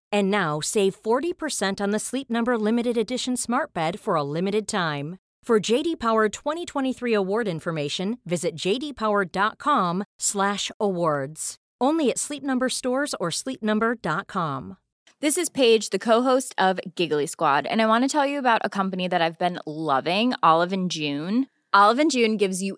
And 0.11 0.31
now 0.31 0.59
save 0.59 1.01
40% 1.01 1.79
on 1.79 1.91
the 1.91 1.99
Sleep 1.99 2.29
Number 2.29 2.57
limited 2.57 2.97
edition 2.97 3.37
Smart 3.37 3.73
Bed 3.73 3.99
for 3.99 4.15
a 4.15 4.23
limited 4.23 4.67
time. 4.67 5.17
For 5.43 5.59
JD 5.59 5.99
Power 5.99 6.29
2023 6.29 7.13
award 7.13 7.47
information, 7.47 8.17
visit 8.25 8.55
jdpower.com/awards. 8.55 11.55
Only 11.81 12.11
at 12.11 12.19
Sleep 12.19 12.43
Number 12.43 12.69
stores 12.69 13.15
or 13.19 13.29
sleepnumber.com. 13.29 14.77
This 15.19 15.37
is 15.37 15.49
Paige, 15.49 15.89
the 15.91 15.99
co-host 15.99 16.55
of 16.57 16.79
Giggly 16.95 17.27
Squad, 17.27 17.67
and 17.67 17.81
I 17.81 17.85
want 17.85 18.03
to 18.03 18.07
tell 18.07 18.25
you 18.25 18.39
about 18.39 18.61
a 18.63 18.69
company 18.69 19.07
that 19.07 19.21
I've 19.21 19.37
been 19.37 19.59
loving, 19.67 20.33
Olive 20.41 20.73
and 20.73 20.89
June. 20.89 21.45
Olive 21.73 21.99
and 21.99 22.11
June 22.11 22.37
gives 22.37 22.63
you 22.63 22.77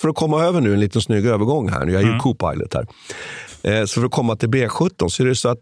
För 0.00 0.08
att 0.08 0.14
komma 0.16 0.42
över 0.44 0.60
nu, 0.60 0.74
en 0.74 0.80
liten 0.80 1.02
snygg 1.02 1.26
övergång 1.26 1.68
här. 1.68 1.80
Jag 1.86 1.94
är 1.94 2.00
ju 2.00 2.06
Mm. 2.08 2.20
co-pilot 2.20 2.74
här. 2.74 2.86
Eh, 3.62 3.84
så 3.84 4.00
för 4.00 4.06
att 4.06 4.12
komma 4.12 4.36
till 4.36 4.48
B17 4.48 5.08
så 5.08 5.22
är 5.22 5.26
det 5.26 5.34
så 5.36 5.48
att 5.48 5.60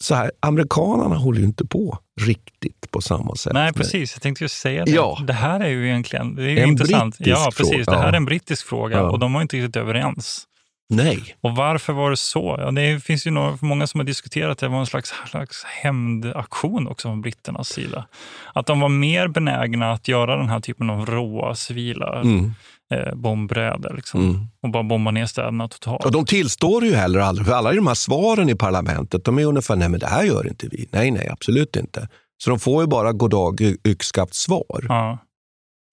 så 0.00 0.14
här, 0.14 0.30
amerikanerna 0.40 1.16
håller 1.16 1.38
ju 1.40 1.44
inte 1.44 1.66
på 1.66 1.98
riktigt 2.20 2.90
på 2.90 3.00
samma 3.00 3.34
sätt. 3.34 3.52
Nej, 3.52 3.72
precis. 3.72 4.14
Jag 4.14 4.22
tänkte 4.22 4.44
just 4.44 4.60
säga 4.60 4.84
det. 4.84 4.90
Ja. 4.90 5.18
Det 5.26 5.32
här 5.32 5.60
är 5.60 5.68
ju 5.68 5.86
egentligen 5.86 6.34
det 6.34 6.42
är 6.42 6.48
ju 6.48 6.58
En 6.58 6.68
intressant. 6.68 7.16
Ja, 7.18 7.50
precis. 7.56 7.84
fråga. 7.84 7.84
Det 7.84 7.98
här 7.98 8.08
är 8.12 8.16
en 8.16 8.24
brittisk 8.24 8.66
fråga 8.66 8.96
Ja. 8.96 9.02
och 9.10 9.18
de 9.18 9.32
var 9.32 9.42
inte 9.42 9.56
riktigt 9.56 9.76
överens. 9.76 10.44
Nej. 10.90 11.36
Och 11.40 11.56
varför 11.56 11.92
var 11.92 12.10
det 12.10 12.16
så? 12.16 12.56
Ja, 12.58 12.70
det 12.70 13.04
finns 13.04 13.26
ju 13.26 13.30
några, 13.30 13.58
många 13.60 13.86
som 13.86 14.00
har 14.00 14.04
diskuterat 14.04 14.50
att 14.52 14.58
det 14.58 14.68
var 14.68 14.78
en 14.80 14.86
slags, 14.86 15.12
slags 15.30 15.64
hämndaktion 15.64 16.88
också 16.88 17.08
från 17.08 17.20
britternas 17.20 17.68
sida. 17.68 18.06
Att 18.54 18.66
de 18.66 18.80
var 18.80 18.88
mer 18.88 19.28
benägna 19.28 19.92
att 19.92 20.08
göra 20.08 20.36
den 20.36 20.48
här 20.48 20.60
typen 20.60 20.90
av 20.90 21.06
råa 21.06 21.54
civila 21.54 22.20
Mm. 22.20 22.52
Eh, 22.94 23.14
bombräder 23.14 23.92
liksom, 23.96 24.20
Mm. 24.30 24.40
och 24.62 24.70
bara 24.70 24.82
bomba 24.82 25.10
ner 25.10 25.26
städerna 25.26 25.68
totalt. 25.68 26.04
Och 26.04 26.12
de 26.12 26.24
tillstår 26.24 26.84
ju 26.84 26.94
heller 26.94 27.20
aldrig, 27.20 27.46
för 27.46 27.54
alla 27.54 27.72
de 27.72 27.86
här 27.86 27.94
svaren 27.94 28.48
i 28.48 28.54
parlamentet, 28.54 29.24
de 29.24 29.38
är 29.38 29.44
ungefär, 29.44 29.76
nej 29.76 29.88
men 29.88 30.00
det 30.00 30.06
här 30.06 30.24
gör 30.24 30.46
inte 30.48 30.68
vi. 30.70 30.88
Nej, 30.92 31.10
nej, 31.10 31.28
absolut 31.32 31.76
inte. 31.76 32.08
Så 32.44 32.50
de 32.50 32.58
får 32.58 32.82
ju 32.82 32.86
bara 32.88 33.12
goddag 33.12 33.60
yxskaft 33.88 34.34
svar. 34.34 34.86
Ja. 34.88 35.18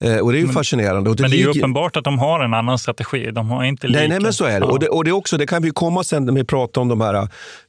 Eh, 0.03 0.17
och 0.17 0.31
det 0.31 0.37
är 0.37 0.39
ju 0.39 0.45
Men- 0.45 0.53
fascinerande. 0.55 1.09
Och 1.09 1.19
Men 1.19 1.31
det 1.31 1.37
är 1.37 1.39
ju 1.39 1.47
uppenbart 1.47 1.97
att 1.97 2.03
de 2.03 2.19
har 2.19 2.39
en 2.39 2.53
annan 2.53 2.79
strategi. 2.79 3.31
De 3.31 3.49
har 3.49 3.63
inte 3.63 3.87
lika... 3.87 3.99
Nej, 3.99 4.09
nej, 4.09 4.19
men 4.19 4.33
så 4.33 4.45
är 4.45 4.59
det. 4.59 4.65
Ja. 4.65 4.71
Och 4.71 4.79
det, 4.79 4.87
och 4.89 5.03
det, 5.03 5.11
också, 5.11 5.37
det 5.37 5.47
kan 5.47 5.61
vi 5.63 5.69
komma 5.71 6.03
sen 6.03 6.25
när 6.25 6.33
vi 6.33 6.43
pratar 6.43 6.81
om 6.81 6.87
de 6.87 7.01
här 7.01 7.13
eh, 7.13 7.27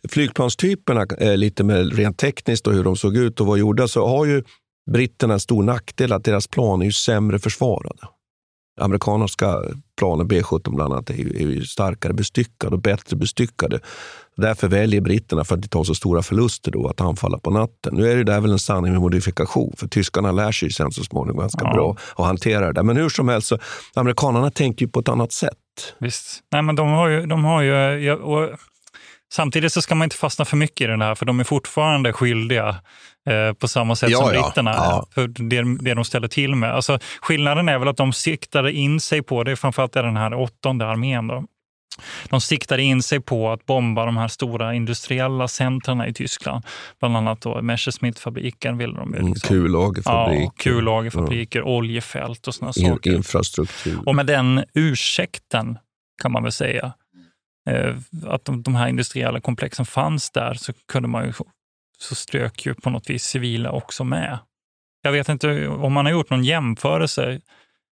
flygplanstyperna, 0.09 1.07
eh, 1.19 1.37
lite 1.37 1.65
med 1.65 1.93
rent 1.97 2.19
tekniskt 2.19 2.67
och 2.67 2.73
hur 2.73 2.85
de 2.85 2.97
såg 2.97 3.17
ut 3.17 3.41
och 3.41 3.47
var 3.47 3.57
gjorda, 3.57 3.89
så 3.89 4.07
har 4.09 4.25
ju 4.25 4.43
britterna 4.91 5.35
en 5.35 5.41
stor 5.41 5.63
nackdel 5.63 6.13
att 6.13 6.25
deras 6.25 6.47
plan 6.47 6.81
är 6.83 6.87
ju 6.87 6.93
sämre 6.93 7.39
försvarade. 7.39 7.99
Amerikanska 8.81 9.63
planen, 9.99 10.29
B17 10.29 10.75
bland 10.75 10.93
annat, 10.93 11.11
är 11.11 11.15
ju, 11.15 11.59
är 11.59 11.65
starkare 11.65 12.13
bestyckade 12.13 12.77
och 12.77 12.83
bättre 12.83 13.17
bestyckade. 13.17 13.81
Därför 14.37 14.69
väljer 14.69 15.01
britterna, 15.01 15.45
för 15.45 15.55
att 15.55 15.59
inte 15.59 15.69
ta 15.69 15.85
så 15.85 15.95
stora 15.95 16.23
förluster, 16.23 16.71
då, 16.71 16.89
att 16.89 17.01
anfalla 17.01 17.39
på 17.39 17.51
natten. 17.51 17.95
Nu 17.95 18.11
är 18.11 18.17
det 18.17 18.25
där 18.25 18.41
väl 18.41 18.53
en 18.53 18.59
sanning 18.59 18.93
med 18.93 19.01
modifikation, 19.01 19.75
för 19.77 19.89
tyskarna 19.89 20.33
lär 20.33 20.53
sig 20.53 20.73
sen 20.73 20.93
så 20.93 21.05
småningom 21.05 21.41
ganska 21.41 21.65
Ja. 21.65 21.73
bra 21.75 21.97
att 22.17 22.27
hantera 22.27 22.67
det 22.67 22.73
där. 22.73 22.83
Men 22.83 22.97
hur 22.97 23.09
som 23.09 23.29
helst, 23.29 23.49
så, 23.49 23.59
amerikanerna 23.95 24.51
tänker 24.51 24.87
ju 24.87 24.91
på 24.91 25.01
ett 25.01 25.09
annat 25.09 25.33
sätt. 25.33 25.53
Visst. 25.99 26.41
Nej, 26.53 26.63
men 26.63 26.77
de 26.77 26.89
har 26.89 27.09
ju... 27.09 27.27
De 27.27 27.45
har 27.45 27.63
ju 27.63 28.13
och 28.13 28.51
samtidigt 29.33 29.73
så 29.73 29.83
ska 29.83 29.95
man 29.95 30.07
inte 30.07 30.17
fastna 30.17 30.45
för 30.45 30.57
mycket 30.57 30.81
i 30.81 30.87
den 30.87 31.03
här, 31.03 31.15
för 31.15 31.27
de 31.27 31.41
är 31.41 31.45
fortfarande 31.45 32.13
skyldiga 32.13 32.69
eh, 33.29 33.53
på 33.53 33.69
samma 33.69 33.97
sätt 33.97 34.11
Ja, 34.11 34.19
som 34.19 34.35
ja. 34.35 34.43
britterna. 34.43 34.71
Ja. 34.71 35.07
För 35.15 35.27
det, 35.29 35.85
det 35.85 35.95
de 35.95 36.05
ställer 36.05 36.29
till 36.29 36.55
med. 36.55 36.73
Alltså, 36.75 36.99
skillnaden 37.21 37.69
är 37.69 37.79
väl 37.79 37.89
att 37.89 37.97
de 37.97 38.13
siktade 38.13 38.73
in 38.73 39.01
sig 39.01 39.23
på, 39.23 39.45
det 39.45 39.51
är 39.51 39.57
framförallt 39.57 39.93
den 39.93 40.17
här 40.17 40.35
åttonde 40.35 40.87
armén, 40.87 41.27
då. 41.27 41.45
De 42.29 42.41
siktade 42.41 42.83
in 42.83 43.03
sig 43.03 43.21
på 43.21 43.53
att 43.53 43.67
bomba 43.67 44.07
de 44.07 44.17
här 44.17 44.29
stora 44.29 44.75
industriella 44.75 45.49
centrarna 45.49 46.09
i 46.09 46.13
Tyskland. 46.13 46.65
Bland 47.01 47.17
annat 47.17 47.41
då 47.41 47.63
Messerschmitt-fabriken 47.63 48.79
ville 48.79 48.95
de 48.95 49.13
ju. 49.13 49.19
Mm, 49.19 49.33
Liksom. 49.33 49.49
kullagerfabrik. 49.49 50.43
Ja, 50.45 50.51
kullagerfabriker, 50.57 51.63
oljefält 51.63 52.47
och 52.47 52.55
såna 52.55 52.73
In, 52.77 52.89
saker. 52.91 53.15
infrastruktur. 53.15 53.99
Och 54.07 54.15
med 54.15 54.27
den 54.27 54.65
ursäkten, 54.75 55.79
kan 56.23 56.33
man 56.33 56.43
väl 56.43 56.53
säga, 56.53 56.93
att 58.27 58.45
de, 58.45 58.63
de 58.63 58.75
här 58.75 58.89
industriella 58.89 59.41
komplexen 59.41 59.87
fanns 59.87 60.31
där, 60.31 60.55
så 60.55 60.73
kunde 60.93 61.09
man 61.09 61.25
ju, 61.27 61.33
så 61.99 62.15
strök 62.15 62.67
ju 62.67 62.75
på 62.75 62.91
något 62.91 63.11
vis 63.11 63.25
civila 63.25 63.71
också 63.71 64.05
med. 64.05 64.39
Jag 65.03 65.13
vet 65.13 65.29
inte 65.29 65.69
om 65.69 65.93
man 65.93 66.05
har 66.07 66.13
gjort 66.13 66.31
någon 66.31 66.45
jämförelse. 66.45 67.41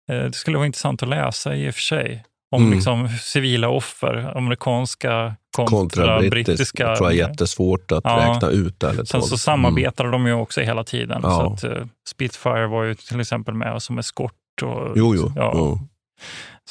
Eh, 0.09 0.23
det 0.23 0.33
skulle 0.33 0.57
vara 0.57 0.65
intressant 0.65 1.03
att 1.03 1.09
läsa 1.09 1.55
i 1.55 1.69
och 1.69 1.73
för 1.73 1.81
sig. 1.81 2.23
Om 2.51 2.61
Mm. 2.63 2.73
liksom 2.75 3.09
civila 3.09 3.69
offer, 3.69 4.37
amerikanska 4.37 5.35
kontra, 5.55 5.77
kontra 5.77 6.19
brittisk. 6.19 6.31
brittiska. 6.47 6.83
Jag 6.83 6.97
tror 6.97 7.11
jag 7.11 7.19
är 7.19 7.29
jättesvårt 7.29 7.91
att 7.91 8.03
Ja. 8.03 8.33
räkna 8.35 8.49
ut. 8.49 8.83
Sen 9.07 9.21
så 9.21 9.37
samarbetade 9.37 10.11
de 10.11 10.27
ju 10.27 10.33
också 10.33 10.61
hela 10.61 10.83
tiden. 10.83 11.19
Ja. 11.23 11.57
Så 11.59 11.67
att, 11.67 11.77
eh, 11.77 11.85
Spitfire 12.07 12.67
var 12.67 12.83
ju 12.83 12.95
till 12.95 13.19
exempel 13.19 13.53
med 13.53 13.81
som 13.81 13.97
eskort. 13.99 14.33
Och, 14.61 14.91
Jo, 14.97 15.15
jo. 15.15 15.33
Ja. 15.35 15.51
jo. 15.55 15.79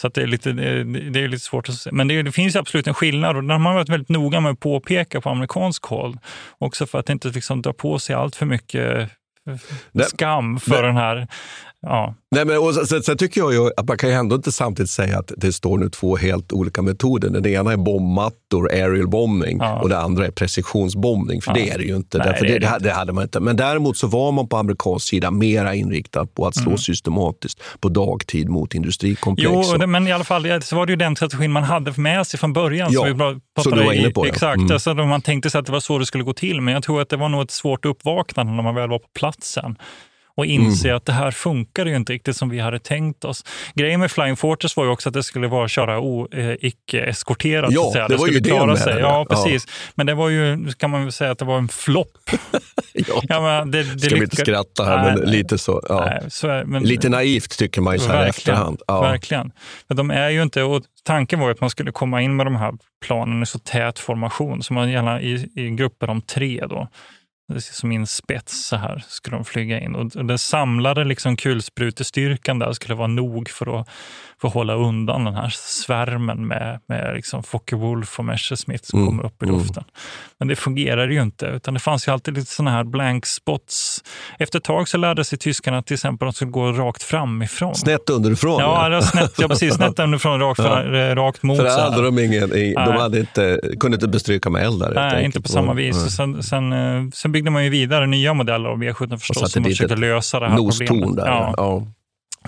Så 0.00 0.08
det, 0.08 0.22
är 0.22 0.26
lite, 0.26 0.52
det 0.52 0.68
är- 0.68 1.10
det 1.10 1.20
är 1.24 1.28
lite 1.28 1.44
svårt 1.44 1.68
att 1.68 1.74
se. 1.74 1.90
Men 1.92 2.08
det, 2.08 2.22
det 2.22 2.32
finns 2.32 2.56
absolut 2.56 2.86
en 2.86 2.94
skillnad 2.94 3.36
och 3.36 3.42
den 3.42 3.50
har 3.50 3.58
man 3.58 3.74
varit 3.74 3.88
väldigt 3.88 4.08
noga 4.08 4.40
med 4.40 4.52
att 4.52 4.60
påpeka 4.60 5.20
på 5.20 5.30
amerikansk 5.30 5.84
håll. 5.84 6.18
Också 6.58 6.86
för 6.86 6.98
att 6.98 7.10
inte 7.10 7.28
liksom 7.28 7.62
dra 7.62 7.72
på 7.72 7.98
sig 7.98 8.14
allt 8.16 8.36
för 8.36 8.46
mycket 8.46 9.10
eh, 9.46 9.56
skam 10.06 10.58
för 10.60 10.82
det- 10.82 10.88
den 10.88 10.96
här 10.96 11.26
Ja. 11.86 12.14
Nej, 12.34 12.44
men, 12.44 12.58
och 12.58 12.74
sen, 12.74 13.02
sen 13.02 13.16
tycker 13.16 13.40
jag 13.40 13.52
ju 13.52 13.70
att 13.76 13.88
man 13.88 13.96
kan 13.98 14.10
ju 14.10 14.14
ändå 14.16 14.36
inte 14.36 14.52
samtidigt 14.52 14.90
säga 14.90 15.18
att 15.18 15.32
det 15.36 15.52
står 15.52 15.78
nu 15.78 15.88
två 15.90 16.16
helt 16.16 16.52
olika 16.52 16.82
metoder. 16.82 17.30
Den 17.30 17.46
ena 17.46 17.72
är 17.72 17.76
bombmattor, 17.76 18.72
aerial 18.72 19.08
bombing, 19.08 19.58
Ja. 19.60 19.80
och 19.80 19.88
det 19.88 19.98
andra 19.98 20.26
är 20.26 20.30
precisionsbombning. 20.30 21.42
För 21.42 21.50
Ja. 21.50 21.54
det 21.54 21.70
är 21.70 21.78
det 21.78 21.84
ju 21.84 21.96
inte. 21.96 22.18
Nej, 22.18 22.26
därför 22.26 22.46
det 22.46 22.58
det, 22.58 22.78
det 22.80 22.90
hade 22.92 23.12
man 23.12 23.22
inte. 23.24 23.40
Men 23.40 23.56
däremot 23.56 23.96
så 23.96 24.06
var 24.06 24.32
man 24.32 24.48
på 24.48 24.56
amerikansk 24.56 25.08
sida 25.08 25.30
mera 25.30 25.74
inriktad 25.74 26.26
på 26.26 26.46
att 26.46 26.54
slå 26.56 26.66
Mm. 26.70 26.78
systematiskt 26.78 27.62
på 27.80 27.88
dagtid 27.88 28.48
mot 28.48 28.74
industrikomplex. 28.74 29.50
Jo, 29.52 29.86
men 29.86 30.08
i 30.08 30.12
alla 30.12 30.24
fall 30.24 30.62
så 30.62 30.76
var 30.76 30.86
det 30.86 30.92
ju 30.92 30.96
den 30.96 31.16
strategin 31.16 31.52
man 31.52 31.62
hade 31.62 31.92
med 32.00 32.26
sig 32.26 32.40
från 32.40 32.52
början. 32.52 32.88
Ja, 32.92 33.00
så 33.00 33.06
vi 33.06 33.62
som 33.62 33.72
du 33.72 33.84
var 33.84 33.92
inne 33.92 34.08
i- 34.08 34.12
på, 34.12 34.26
ja. 34.26 34.30
Exakt, 34.32 34.56
Mm. 34.58 34.70
alltså, 34.72 34.94
man 34.94 35.22
tänkte 35.22 35.50
sig 35.50 35.58
att 35.58 35.66
det 35.66 35.72
var 35.72 35.80
så 35.80 35.98
det 35.98 36.06
skulle 36.06 36.24
gå 36.24 36.32
till. 36.32 36.60
Men 36.60 36.74
jag 36.74 36.82
tror 36.82 37.00
att 37.02 37.08
det 37.08 37.16
var 37.16 37.28
nog 37.28 37.42
ett 37.42 37.50
svårt 37.50 37.84
uppvaknande 37.84 38.52
när 38.52 38.62
man 38.62 38.74
väl 38.74 38.88
var 38.88 38.98
på 38.98 39.08
platsen 39.18 39.76
och 40.38 40.46
inse 40.46 40.88
Mm. 40.88 40.96
att 40.96 41.06
det 41.06 41.12
här 41.12 41.30
funkar 41.30 41.86
ju 41.86 41.96
inte 41.96 42.12
riktigt 42.12 42.36
som 42.36 42.48
vi 42.48 42.58
hade 42.58 42.78
tänkt 42.78 43.24
oss. 43.24 43.44
Grejen 43.74 44.00
med 44.00 44.10
Flying 44.10 44.36
Fortress 44.36 44.76
var 44.76 44.84
ju 44.84 44.90
också 44.90 45.08
att 45.08 45.12
det 45.12 45.22
skulle 45.22 45.48
vara 45.48 45.68
köra 45.68 46.00
o, 46.00 46.28
eh, 46.32 46.54
icke-eskorterat. 46.60 47.70
Ja, 47.72 47.86
att 47.86 47.92
säga. 47.92 48.08
det 48.08 48.16
var 48.16 48.26
ju 48.26 48.32
skulle 48.32 48.38
idén 48.38 48.56
klara 48.56 48.66
med 48.66 48.78
sig. 48.78 48.94
det. 48.94 49.00
Ja, 49.00 49.26
Ja. 49.30 49.34
precis. 49.34 49.66
Men 49.94 50.06
det 50.06 50.14
var 50.14 50.28
ju, 50.28 50.72
kan 50.72 50.90
man 50.90 51.02
väl 51.02 51.12
säga 51.12 51.30
att 51.30 51.38
det 51.38 51.44
var 51.44 51.58
en 51.58 51.68
flopp. 51.68 52.08
ja. 52.92 53.22
Ja, 53.28 53.40
men 53.40 53.70
det, 53.70 53.82
det 53.82 53.98
Ska 54.00 54.14
vi 54.14 54.22
inte 54.24 54.36
skratta 54.36 54.84
här, 54.84 54.96
Nej, 54.96 55.04
men 55.14 55.20
nej. 55.24 55.36
lite 55.36 55.58
så. 55.58 55.82
Ja. 55.88 56.04
Nej, 56.04 56.30
så 56.30 56.62
men, 56.66 56.82
Lite 56.82 57.08
naivt 57.08 57.58
tycker 57.58 57.80
man 57.80 57.94
ju 57.94 57.98
så 58.00 58.08
här 58.12 58.26
i 58.26 58.28
efterhand. 58.28 58.80
Ja. 58.86 59.00
Verkligen. 59.00 59.52
Men 59.88 59.96
de 59.96 60.10
är 60.10 60.28
ju 60.30 60.42
inte, 60.42 60.62
och 60.62 60.82
tanken 61.04 61.40
var 61.40 61.46
ju 61.46 61.52
att 61.52 61.60
man 61.60 61.70
skulle 61.70 61.92
komma 61.92 62.22
in 62.22 62.36
med 62.36 62.46
de 62.46 62.56
här 62.56 62.72
planen 63.06 63.42
i 63.42 63.46
så 63.46 63.58
tät 63.58 63.98
formation, 63.98 64.62
så 64.62 64.74
man 64.74 64.90
gärna 64.90 65.20
i, 65.20 65.48
i 65.56 65.70
grupper 65.70 66.10
om 66.10 66.20
tre 66.22 66.64
då. 66.70 66.88
Som 67.56 67.92
i 67.92 67.96
en 67.96 68.06
spets 68.06 68.66
så 68.66 68.76
här 68.76 69.04
skulle 69.08 69.36
de 69.36 69.44
flyga 69.44 69.80
in. 69.80 69.94
Och 69.94 70.26
den 70.26 70.38
samlade 70.38 71.04
liksom 71.04 71.36
kulsprutestyrkan 71.36 72.58
där 72.58 72.72
skulle 72.72 72.94
vara 72.94 73.06
nog 73.06 73.48
för 73.48 73.80
att, 73.80 73.88
för 74.40 74.48
att 74.48 74.54
hålla 74.54 74.74
undan 74.74 75.24
den 75.24 75.34
här 75.34 75.48
svärmen 75.52 76.46
med, 76.46 76.80
med 76.88 77.14
liksom 77.14 77.42
Focke-Wulf 77.42 78.18
och 78.18 78.24
Messerschmitt 78.24 78.84
som 78.86 78.98
Mm, 78.98 79.10
kommer 79.10 79.26
upp 79.26 79.42
i 79.42 79.46
mm. 79.46 79.58
luften. 79.58 79.84
Men 80.38 80.48
det 80.48 80.56
fungerar 80.56 81.08
ju 81.08 81.22
inte, 81.22 81.46
utan 81.46 81.74
det 81.74 81.80
fanns 81.80 82.08
ju 82.08 82.12
alltid 82.12 82.34
lite 82.34 82.50
sådana 82.52 82.70
här 82.70 82.84
blank 82.84 83.26
spots. 83.26 84.04
Efter 84.38 84.58
ett 84.58 84.64
tag 84.64 84.88
så 84.88 84.98
lärde 84.98 85.24
sig 85.24 85.38
tyskarna 85.38 85.82
till 85.82 85.94
exempel 85.94 86.28
att 86.28 86.34
de 86.34 86.36
skulle 86.36 86.50
gå 86.50 86.72
rakt 86.72 87.02
framifrån. 87.02 87.74
Snett 87.74 88.10
underifrån. 88.10 88.60
Ja, 88.60 88.86
eller 88.86 89.00
snett, 89.00 89.34
ja 89.38 89.48
precis. 89.48 89.74
Snett 89.76 89.98
underifrån, 89.98 90.40
rakt, 90.40 90.58
Ja. 90.58 90.64
för, 90.64 91.16
rakt 91.16 91.42
mot. 91.42 91.56
För 91.56 91.64
det 91.64 91.80
hade 91.80 92.02
de 92.02 92.18
ingen, 92.18 92.50
de 92.74 92.92
hade 92.96 93.20
inte, 93.20 93.60
kunde 93.80 93.94
inte 93.94 94.08
bestryka 94.08 94.50
med 94.50 94.62
eld 94.64 94.80
där. 94.80 94.92
Nej, 94.94 95.24
inte 95.24 95.42
på 95.42 95.48
samma 95.48 95.74
vis. 95.74 95.96
Nej. 95.96 96.04
Och 96.04 96.12
Sen, 96.12 96.42
sen, 96.42 96.72
eh, 96.72 97.08
sen 97.14 97.32
byggde 97.32 97.50
man 97.50 97.64
ju 97.64 97.70
vidare 97.70 98.06
nya 98.06 98.34
modeller 98.34 98.68
av 98.68 98.78
V17 98.78 99.12
Och 99.14 99.20
förstås, 99.20 99.52
som 99.52 99.64
försökte 99.64 99.96
lösa 99.96 100.40
det 100.40 100.48
här 100.48 100.56
problemet. 100.56 101.16
där. 101.16 101.26
Ja. 101.26 101.86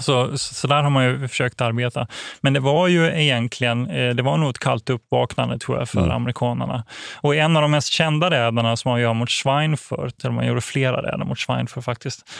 Så, 0.00 0.38
så, 0.38 0.66
där 0.66 0.82
har 0.82 0.90
man 0.90 1.04
ju 1.04 1.28
försökt 1.28 1.60
arbeta. 1.60 2.06
Men 2.40 2.52
det 2.52 2.60
var 2.60 2.88
ju 2.88 3.06
egentligen, 3.06 3.90
eh, 3.90 4.14
det 4.14 4.22
var 4.22 4.36
nog 4.36 4.50
ett 4.50 4.58
kallt 4.58 4.90
uppvaknande 4.90 5.58
tror 5.58 5.78
jag 5.78 5.88
för 5.88 5.98
Mm. 6.00 6.10
amerikanerna. 6.10 6.84
Och 7.20 7.34
en 7.34 7.56
av 7.56 7.62
de 7.62 7.70
mest 7.70 7.92
kända 7.92 8.30
räderna 8.30 8.76
som 8.76 8.90
man 8.90 9.00
gör 9.00 9.14
mot 9.14 9.30
Schweinfurt, 9.30 10.24
eller 10.24 10.34
man 10.34 10.46
gjorde 10.46 10.60
flera 10.60 11.02
räder 11.02 11.24
mot 11.24 11.38
Schweinfurt 11.38 11.84
faktiskt, 11.84 12.30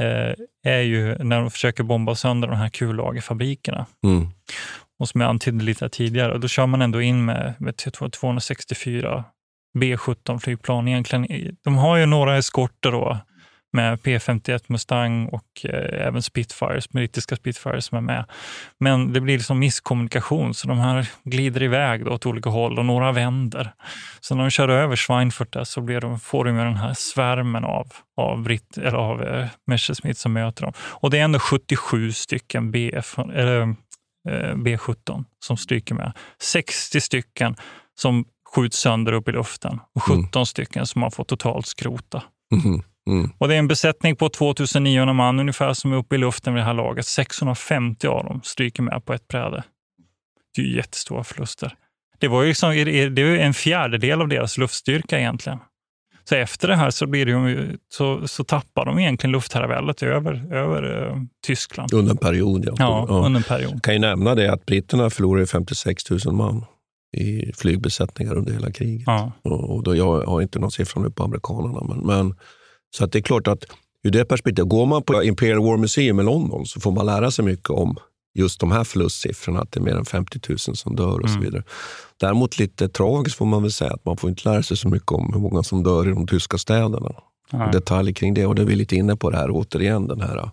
eh, 0.00 0.72
är 0.72 0.80
ju 0.80 1.18
när 1.18 1.40
de 1.40 1.50
försöker 1.50 1.82
bomba 1.82 2.14
sönder 2.14 2.48
de 2.48 2.56
här 2.56 2.68
kullagerfabrikerna. 2.68 3.86
Mm. 4.04 4.28
Och 4.98 5.08
som 5.08 5.20
jag 5.20 5.30
antydde 5.30 5.64
lite 5.64 5.88
tidigare, 5.88 6.38
då 6.38 6.48
kör 6.48 6.66
man 6.66 6.82
ändå 6.82 7.00
in 7.02 7.24
med, 7.24 7.54
med 7.58 7.76
T- 7.76 7.90
264 7.90 9.24
B17 9.78 10.38
flygplan. 10.38 10.88
Egentligen, 10.88 11.56
de 11.64 11.76
har 11.76 11.96
ju 11.96 12.06
några 12.06 12.36
eskorter 12.36 12.92
då 12.92 13.18
med 13.72 13.98
P51 13.98 14.64
Mustang 14.66 15.26
och 15.26 15.64
eh, 15.64 16.06
även 16.06 16.22
Spitfires, 16.22 16.88
brittiska 16.88 17.36
Spitfires 17.36 17.84
som 17.84 17.98
är 17.98 18.02
med. 18.02 18.24
Men 18.80 19.12
det 19.12 19.20
blir 19.20 19.36
liksom 19.36 19.58
misskommunikation, 19.58 20.54
så 20.54 20.68
de 20.68 20.78
här 20.78 21.08
glider 21.24 21.62
iväg 21.62 22.04
då 22.04 22.12
åt 22.12 22.26
olika 22.26 22.50
håll 22.50 22.78
och 22.78 22.84
några 22.84 23.12
vänder. 23.12 23.72
Så 24.20 24.34
när 24.34 24.42
de 24.42 24.50
kör 24.50 24.68
över 24.68 24.96
Schweinfurt 24.96 25.52
där 25.52 25.64
så 25.64 25.80
blir 25.80 26.00
de, 26.00 26.20
får 26.20 26.44
de 26.44 26.56
den 26.56 26.76
här 26.76 26.94
svärmen 26.94 27.64
av, 27.64 27.92
av, 28.16 28.42
Brit, 28.42 28.78
eller 28.78 28.98
av 28.98 29.22
eh, 29.22 29.48
Messerschmitt 29.66 30.18
som 30.18 30.32
möter 30.32 30.62
dem. 30.62 30.72
Och 30.78 31.10
det 31.10 31.18
är 31.18 31.24
ändå 31.24 31.38
77 31.38 32.12
stycken 32.12 32.70
BF, 32.70 33.18
eller, 33.18 33.60
eh, 34.28 34.54
B17 34.54 35.24
som 35.44 35.56
stryker 35.56 35.94
med. 35.94 36.12
60 36.42 37.00
stycken 37.00 37.56
som 37.98 38.24
skjuts 38.54 38.78
sönder 38.78 39.12
upp 39.12 39.28
i 39.28 39.32
luften 39.32 39.80
och 39.94 40.02
17 40.02 40.46
stycken 40.46 40.86
som 40.86 41.00
man 41.00 41.10
får 41.10 41.24
totalt 41.24 41.66
skrota. 41.66 42.22
Mhm. 42.54 42.82
Mm. 43.06 43.30
Och 43.38 43.48
det 43.48 43.54
är 43.54 43.58
en 43.58 43.68
besättning 43.68 44.16
på 44.16 44.28
2900 44.28 45.12
man 45.12 45.40
ungefär 45.40 45.72
som 45.72 45.92
är 45.92 45.96
uppe 45.96 46.14
i 46.14 46.18
luften 46.18 46.54
vid 46.54 46.60
det 46.60 46.66
här 46.66 46.74
laget. 46.74 47.06
650 47.06 48.06
av 48.06 48.24
dem 48.24 48.40
stryker 48.44 48.82
med 48.82 49.04
på 49.04 49.12
ett 49.12 49.28
bräde. 49.28 49.64
Det 50.56 50.62
är 50.62 50.66
ju 50.66 50.76
jättestora 50.76 51.24
förluster. 51.24 51.74
Det 52.18 52.28
var 52.28 52.42
ju 52.42 52.48
liksom, 52.48 52.70
det 52.70 53.22
är 53.22 53.38
en 53.38 53.54
fjärdedel 53.54 54.20
av 54.20 54.28
deras 54.28 54.58
luftstyrka 54.58 55.18
egentligen. 55.18 55.58
Så 56.28 56.34
efter 56.34 56.68
det 56.68 56.76
här 56.76 56.90
så, 56.90 57.06
blir 57.06 57.26
det 57.26 57.78
så, 57.88 58.28
så 58.28 58.44
tappar 58.44 58.84
de 58.84 58.98
egentligen 58.98 59.32
luftherraväldet 59.32 60.02
över, 60.02 60.54
över 60.54 61.08
eh, 61.08 61.16
Tyskland. 61.46 61.94
Under 61.94 62.10
en 62.10 62.16
period, 62.16 62.64
ja. 62.66 62.74
Ja, 62.78 63.06
under 63.10 63.40
en 63.40 63.44
period. 63.44 63.82
kan 63.82 63.94
ju 63.94 64.00
nämna 64.00 64.34
det 64.34 64.52
att 64.52 64.66
britterna 64.66 65.10
förlorade 65.10 65.46
56 65.46 66.10
000 66.10 66.34
man 66.34 66.64
i 67.16 67.52
flygbesättningar 67.52 68.34
under 68.34 68.52
hela 68.52 68.72
kriget. 68.72 69.02
Ja. 69.06 69.32
Och, 69.42 69.74
och 69.74 69.82
då, 69.82 69.96
jag 69.96 70.22
har 70.22 70.42
inte 70.42 70.58
någon 70.58 70.70
siffra 70.70 71.02
nu 71.02 71.10
på 71.10 71.24
amerikanerna. 71.24 71.80
Men, 71.94 72.06
men, 72.06 72.34
så 72.94 73.04
att 73.04 73.12
det 73.12 73.18
är 73.18 73.22
klart 73.22 73.48
att 73.48 73.64
ur 74.04 74.10
det 74.10 74.24
perspektivet, 74.24 74.68
går 74.68 74.86
man 74.86 75.02
på 75.02 75.22
Imperial 75.22 75.62
War 75.62 75.76
Museum 75.76 76.20
i 76.20 76.22
London 76.22 76.66
så 76.66 76.80
får 76.80 76.92
man 76.92 77.06
lära 77.06 77.30
sig 77.30 77.44
mycket 77.44 77.70
om 77.70 77.96
just 78.34 78.60
de 78.60 78.72
här 78.72 78.84
förlustsiffrorna, 78.84 79.60
att 79.60 79.72
det 79.72 79.80
är 79.80 79.82
mer 79.82 79.96
än 79.96 80.04
50 80.04 80.40
000 80.48 80.58
som 80.58 80.96
dör 80.96 81.20
och 81.20 81.28
så 81.30 81.36
Mm. 81.36 81.44
vidare. 81.44 81.62
Däremot 82.20 82.58
lite 82.58 82.88
tragiskt 82.88 83.36
får 83.36 83.46
man 83.46 83.62
väl 83.62 83.72
säga 83.72 83.90
att 83.92 84.04
man 84.04 84.16
får 84.16 84.30
inte 84.30 84.48
lära 84.48 84.62
sig 84.62 84.76
så 84.76 84.88
mycket 84.88 85.12
om 85.12 85.32
hur 85.32 85.40
många 85.40 85.62
som 85.62 85.82
dör 85.82 86.08
i 86.08 86.10
de 86.10 86.26
tyska 86.26 86.58
städerna. 86.58 87.12
Nej. 87.52 87.68
Detaljer 87.72 88.14
kring 88.14 88.34
det 88.34 88.46
och 88.46 88.54
det 88.54 88.62
är 88.62 88.66
vi 88.66 88.76
lite 88.76 88.96
inne 88.96 89.16
på 89.16 89.30
det 89.30 89.36
här 89.36 89.48
återigen. 89.50 90.06
Den 90.08 90.20
här, 90.20 90.50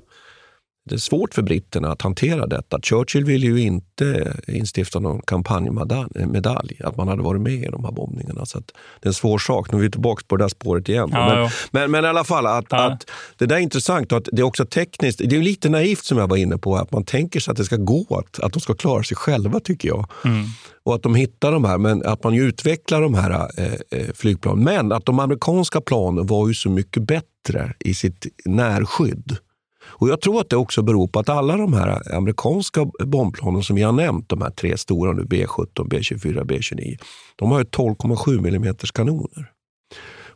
det 0.85 0.95
är 0.95 0.99
svårt 0.99 1.33
för 1.33 1.41
britterna 1.41 1.91
att 1.91 2.01
hantera 2.01 2.47
detta. 2.47 2.79
Churchill 2.81 3.25
ville 3.25 3.45
ju 3.47 3.61
inte 3.61 4.37
instifta 4.47 4.99
någon 4.99 5.21
kampanjmedalj, 5.21 6.79
att 6.83 6.97
man 6.97 7.07
hade 7.07 7.21
varit 7.21 7.41
med 7.41 7.53
i 7.53 7.69
de 7.71 7.83
här 7.85 7.91
bombningarna. 7.91 8.45
Så 8.45 8.59
det 8.59 9.05
är 9.05 9.07
en 9.07 9.13
svår 9.13 9.37
sak. 9.37 9.71
Nu 9.71 9.77
är 9.77 9.81
vi 9.81 9.91
tillbaka 9.91 10.23
på 10.27 10.37
det 10.37 10.43
där 10.43 10.49
spåret 10.49 10.89
igen. 10.89 11.09
Ja, 11.11 11.35
men, 11.35 11.49
men, 11.71 11.91
men 11.91 12.05
i 12.05 12.07
alla 12.07 12.23
fall, 12.23 12.45
att, 12.45 12.65
Ja. 12.69 12.91
att 12.91 13.09
det 13.37 13.45
där 13.45 13.55
är 13.55 13.59
intressant 13.59 14.11
och 14.11 14.17
att 14.17 14.29
det 14.31 14.41
är 14.41 14.43
också 14.43 14.65
tekniskt. 14.65 15.21
Det 15.25 15.35
är 15.35 15.41
lite 15.41 15.69
naivt 15.69 16.05
som 16.05 16.17
jag 16.17 16.27
var 16.27 16.37
inne 16.37 16.57
på, 16.57 16.75
att 16.75 16.91
man 16.91 17.05
tänker 17.05 17.39
sig 17.39 17.51
att 17.51 17.57
det 17.57 17.65
ska 17.65 17.75
gå, 17.75 18.05
att, 18.09 18.39
att 18.39 18.53
de 18.53 18.59
ska 18.59 18.73
klara 18.73 19.03
sig 19.03 19.17
själva 19.17 19.59
tycker 19.59 19.87
jag. 19.87 20.09
Mm. 20.25 20.45
Och 20.85 20.95
att 20.95 21.03
de 21.03 21.15
hittar 21.15 21.51
de 21.51 21.65
här, 21.65 21.77
men 21.77 22.05
att 22.05 22.23
man 22.23 22.33
utvecklar 22.33 23.01
de 23.01 23.13
här 23.13 23.49
eh, 23.57 23.73
eh, 23.99 24.07
flygplanen. 24.15 24.63
Men 24.63 24.91
att 24.91 25.05
de 25.05 25.19
amerikanska 25.19 25.81
planen 25.81 26.27
var 26.27 26.47
ju 26.47 26.53
så 26.53 26.69
mycket 26.69 27.03
bättre 27.03 27.73
i 27.79 27.93
sitt 27.93 28.27
närskydd. 28.45 29.37
Och 29.85 30.09
Jag 30.09 30.21
tror 30.21 30.41
att 30.41 30.49
det 30.49 30.55
också 30.55 30.81
beror 30.81 31.07
på 31.07 31.19
att 31.19 31.29
alla 31.29 31.57
de 31.57 31.73
här 31.73 32.15
amerikanska 32.15 32.85
bombplanen 33.05 33.63
som 33.63 33.75
vi 33.75 33.81
har 33.81 33.91
nämnt, 33.91 34.29
de 34.29 34.41
här 34.41 34.49
tre 34.49 34.77
stora 34.77 35.13
nu, 35.13 35.23
B17, 35.23 35.87
B24, 35.87 36.43
B29, 36.43 36.97
de 37.35 37.51
har 37.51 37.59
ju 37.59 37.65
12,7 37.65 38.47
mm 38.47 38.75
kanoner. 38.93 39.51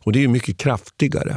Och 0.04 0.12
det 0.12 0.24
är 0.24 0.28
mycket 0.28 0.58
kraftigare 0.58 1.36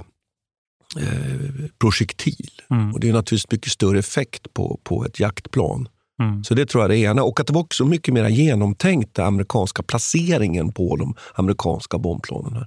eh, 0.99 1.65
projektil. 1.79 2.49
Mm. 2.69 2.93
Och 2.93 2.99
det 2.99 3.09
är 3.09 3.13
naturligtvis 3.13 3.51
mycket 3.51 3.71
större 3.71 3.99
effekt 3.99 4.53
på, 4.53 4.79
på 4.83 5.05
ett 5.05 5.19
jaktplan. 5.19 5.87
Mm. 6.21 6.43
Så 6.43 6.53
det 6.53 6.65
tror 6.65 6.83
jag 6.83 6.91
är 6.91 6.95
det 6.95 7.01
ena. 7.01 7.23
Och 7.23 7.39
att 7.39 7.47
det 7.47 7.53
var 7.53 7.61
också 7.61 7.85
mycket 7.85 8.13
mer 8.13 8.29
genomtänkt, 8.29 9.15
den 9.15 9.25
amerikanska 9.25 9.83
placeringen 9.83 10.71
på 10.71 10.95
de 10.95 11.15
amerikanska 11.33 11.97
bombplanen. 11.97 12.65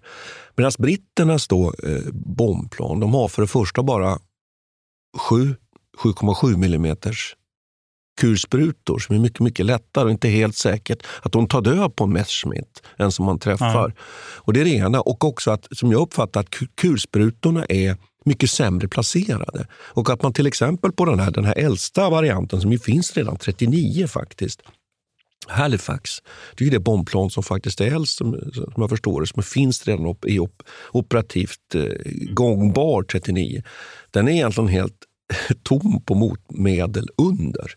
Medan 0.57 0.73
britternas 0.79 1.49
då, 1.49 1.75
eh, 1.83 2.13
bombplan, 2.13 3.01
de 3.01 3.15
har 3.15 3.29
för 3.29 3.43
det 3.43 3.49
första 3.49 3.83
bara 3.83 4.13
7 4.15 4.19
7,7 5.15 6.75
mm 6.75 6.97
kulsprutor 8.21 8.99
som 8.99 9.17
är 9.17 9.21
mycket, 9.21 9.41
mycket 9.41 9.67
lättare 9.67 10.05
och 10.05 10.11
inte 10.11 10.29
helt 10.29 10.57
säkert 10.57 11.03
att 11.23 11.33
de 11.33 11.49
tar 11.49 11.63
död 11.63 11.97
på 11.97 12.07
Messerschmitt 12.07 12.83
än 12.99 13.13
som 13.13 13.25
man 13.25 13.39
träffar. 13.39 13.95
Och 14.37 14.53
det 14.53 14.61
är 14.61 14.65
det 14.65 14.71
ena. 14.71 15.01
Och 15.01 15.25
också 15.25 15.51
att, 15.51 15.67
som 15.71 15.93
jag 15.93 16.01
uppfattar 16.01 16.41
att 16.41 16.51
ku- 16.51 16.69
kulsprutorna 16.75 17.65
är 17.65 17.97
mycket 18.25 18.51
sämre 18.51 18.89
placerade. 18.89 19.67
Och 19.73 20.11
att 20.11 20.23
man 20.23 20.33
till 20.33 20.47
exempel 20.47 20.93
på 20.93 21.05
den 21.05 21.21
här, 21.21 21.31
den 21.31 21.45
här 21.45 21.59
äldsta 21.59 22.11
varianten 22.11 22.61
som 22.61 22.73
ju 22.73 22.79
finns 22.79 23.17
redan 23.17 23.37
39 23.37 24.07
faktiskt, 24.07 24.63
Halifax, 25.47 26.11
det 26.55 26.65
är 26.65 26.67
ju 26.67 26.71
det 26.71 26.81
bombplan 26.81 27.31
som 27.31 27.43
faktiskt 27.43 27.81
är 27.81 27.95
äldst 27.95 28.19
som, 28.19 28.41
som 28.55 28.75
jag 28.77 28.91
förstår 28.91 29.21
det, 29.21 29.27
som 29.27 29.43
finns 29.43 29.87
redan 29.87 30.17
i 30.27 30.39
op, 30.39 30.63
operativt 30.93 31.75
eh, 31.75 31.83
gångbar 32.31 33.03
39. 33.03 33.63
Den 34.11 34.29
är 34.29 34.33
egentligen 34.33 34.69
helt 34.69 35.04
tom 35.63 36.03
på 36.07 36.15
motmedel 36.15 37.09
under. 37.17 37.73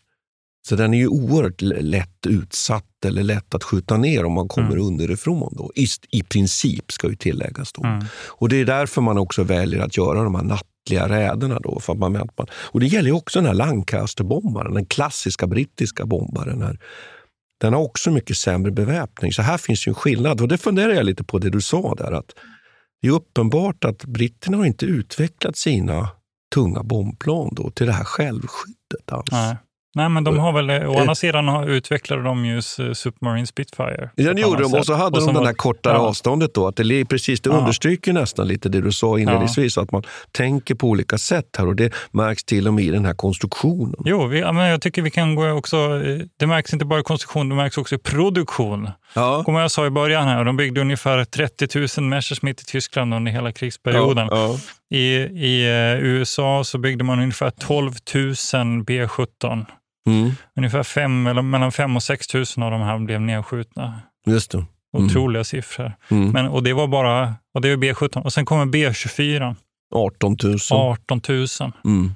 Så 0.69 0.75
den 0.75 0.93
är 0.93 0.97
ju 0.97 1.07
oerhört 1.07 1.61
lätt 1.61 2.25
utsatt 2.27 3.05
eller 3.05 3.23
lätt 3.23 3.55
att 3.55 3.63
skjuta 3.63 3.97
ner 3.97 4.25
om 4.25 4.33
man 4.33 4.47
kommer 4.47 4.71
Mm. 4.71 4.81
underifrån. 4.85 5.53
Då. 5.57 5.71
I, 5.75 5.85
I 6.11 6.23
princip, 6.23 6.91
ska 6.91 7.09
ju 7.09 7.15
tilläggas. 7.15 7.73
Då. 7.73 7.83
Mm. 7.83 8.05
Och 8.27 8.49
Det 8.49 8.55
är 8.57 8.65
därför 8.65 9.01
man 9.01 9.17
också 9.17 9.43
väljer 9.43 9.79
att 9.79 9.97
göra 9.97 10.23
de 10.23 10.35
här 10.35 10.43
nattliga 10.43 11.09
räderna. 11.09 11.59
Då, 11.59 11.79
för 11.79 11.93
att 11.93 11.99
man, 11.99 12.15
att 12.15 12.37
man, 12.37 12.47
och 12.53 12.79
Det 12.79 12.85
gäller 12.87 13.11
också 13.11 13.39
den 13.39 13.45
här 13.47 13.53
Lancaster-bombaren, 13.53 14.73
den 14.73 14.85
klassiska 14.85 15.47
brittiska 15.47 16.05
bombaren. 16.05 16.61
Här. 16.61 16.79
Den 17.61 17.73
har 17.73 17.81
också 17.81 18.11
mycket 18.11 18.37
sämre 18.37 18.71
beväpning. 18.71 19.31
Så 19.33 19.41
här 19.41 19.57
finns 19.57 19.87
ju 19.87 19.89
en 19.89 19.95
skillnad. 19.95 20.41
Och 20.41 20.47
Det 20.47 20.57
funderar 20.57 20.93
jag 20.93 21.05
lite 21.05 21.23
på, 21.23 21.39
det 21.39 21.49
du 21.49 21.61
sa 21.61 21.95
där. 21.97 22.11
att 22.11 22.35
Det 23.01 23.07
är 23.07 23.11
uppenbart 23.11 23.83
att 23.85 24.05
britterna 24.05 24.57
har 24.57 24.65
inte 24.65 24.85
utvecklat 24.85 25.57
sina 25.57 26.09
tunga 26.55 26.83
bombplan 26.83 27.49
då, 27.51 27.69
till 27.71 27.85
det 27.85 27.93
här 27.93 28.03
självskyddet 28.03 29.11
alls. 29.11 29.31
Nej. 29.31 29.55
Nej, 29.95 30.09
men 30.09 30.23
de 30.23 30.39
har 30.39 30.51
väl, 30.53 30.69
å 30.87 30.99
andra 30.99 31.15
sidan 31.15 31.47
har- 31.47 31.67
utvecklade 31.67 32.23
de 32.23 32.45
ju 32.45 32.57
s- 32.57 32.79
Submarine 32.93 33.47
Spitfire. 33.47 34.09
Ja, 34.15 34.33
det 34.33 34.41
gjorde 34.41 34.63
de. 34.63 34.73
Och 34.73 34.85
så 34.85 34.93
hade 34.93 35.19
Och 35.19 35.25
de 35.33 35.33
det 35.41 35.45
här 35.45 35.53
kortare 35.53 35.93
ja. 35.93 35.99
avståndet. 35.99 36.53
då. 36.53 36.67
Att 36.67 36.75
det, 36.75 36.83
är 36.95 37.05
precis, 37.05 37.41
det 37.41 37.49
Ja. 37.49 37.55
understryker 37.57 38.13
nästan 38.13 38.47
lite 38.47 38.69
det 38.69 38.81
du 38.81 38.91
sa 38.91 39.19
inledningsvis, 39.19 39.77
att 39.77 39.91
man 39.91 40.03
tänker 40.31 40.75
på 40.75 40.87
olika 40.87 41.17
sätt 41.17 41.55
här. 41.57 41.67
Och 41.67 41.75
det 41.75 41.93
märks 42.11 42.43
till 42.43 42.67
och 42.67 42.73
med 42.73 42.83
i 42.85 42.89
den 42.89 43.05
här 43.05 43.13
konstruktionen. 43.13 43.95
Jo, 44.05 44.27
vi, 44.27 44.39
ja, 44.39 44.51
men 44.51 44.65
jag 44.67 44.81
tycker 44.81 45.01
vi 45.01 45.11
kan 45.11 45.35
gå 45.35 45.49
också... 45.51 45.77
eh, 45.77 46.19
Det 46.39 46.47
märks 46.47 46.73
inte 46.73 46.85
bara 46.85 46.99
i 46.99 47.03
konstruktion, 47.03 47.49
det 47.49 47.55
märks 47.55 47.77
också 47.77 47.95
i 47.95 47.97
produktion. 47.97 48.89
Ja. 49.13 49.43
Kommer 49.43 49.59
jag 49.59 49.71
sa 49.71 49.85
i 49.85 49.89
början 49.89 50.27
här, 50.27 50.43
de 50.45 50.57
byggde 50.57 50.81
ungefär 50.81 51.25
30 51.25 51.99
000 52.01 52.09
Messerschmitt 52.09 52.61
i 52.61 52.65
Tyskland 52.65 53.13
under 53.13 53.31
hela 53.31 53.51
krigsperioden. 53.51 54.29
I, 54.89 55.05
i 55.23 55.65
eh, 55.65 56.03
USA 56.03 56.63
så 56.63 56.77
byggde 56.77 57.03
man 57.03 57.19
ungefär 57.19 57.49
12 57.49 57.91
000 58.15 58.33
B17. 58.83 59.65
Mm, 60.07 60.31
Ungefär 60.55 60.83
fem, 60.83 61.27
eller 61.27 61.41
mellan 61.41 61.71
5 61.71 61.95
och 61.95 62.03
6 62.03 62.33
000 62.33 62.43
av 62.57 62.71
de 62.71 62.81
här 62.81 62.99
blev 62.99 63.21
nedskjutna. 63.21 64.01
just 64.25 64.51
det. 64.51 64.57
Mm. 64.57 65.05
Otroliga 65.05 65.43
siffror. 65.43 65.93
Mm. 66.11 66.31
Men, 66.31 66.47
och 66.47 66.63
det 66.63 66.73
var 66.73 66.87
bara 66.87 67.33
och 67.53 67.61
det 67.61 67.69
är 67.69 67.77
B17. 67.77 68.21
Och 68.23 68.33
sen 68.33 68.45
kommer 68.45 68.65
B24, 68.65 69.55
18 69.95 70.37
000. 70.43 70.57
18 70.71 71.21
000. 71.29 71.45
Mm. 71.85 72.11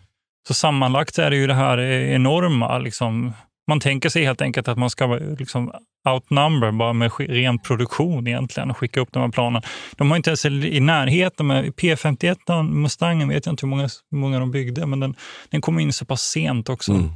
Så 0.47 0.53
sammanlagt 0.53 1.17
är 1.19 1.30
det 1.30 1.36
ju 1.36 1.47
det 1.47 1.53
här 1.53 1.80
enorma. 1.80 2.78
Liksom, 2.78 3.34
man 3.67 3.80
tänker 3.80 4.09
sig 4.09 4.24
helt 4.26 4.41
enkelt 4.41 4.67
att 4.67 4.78
man 4.78 4.89
ska 4.89 5.05
liksom 5.39 5.72
outnumber 6.10 6.72
bara 6.72 6.93
med 6.93 7.12
ren 7.20 7.60
produktion 7.60 8.28
egentligen 8.28 8.72
och 8.72 8.78
skicka 8.78 8.99
upp 8.99 9.10
de 9.12 9.20
här 9.20 9.30
planen. 9.30 9.62
De 9.97 10.10
har 10.10 10.18
inte 10.18 10.30
ens 10.30 10.45
i 10.45 10.80
närheten 10.80 11.47
med 11.47 11.66
P51, 11.66 12.64
Mustangen 12.64 13.30
vet 13.30 13.45
jag 13.45 13.54
inte 13.54 13.66
hur 13.66 13.70
många, 13.70 13.89
hur 14.12 14.18
många 14.18 14.39
de 14.39 14.52
byggde, 14.52 14.86
men 14.86 14.99
den, 14.99 15.16
den 15.49 15.62
kom 15.62 15.80
in 15.80 15.93
så 15.93 16.06
pass 16.06 16.22
sent 16.22 16.70
också. 16.70 16.91
Mm. 16.91 17.10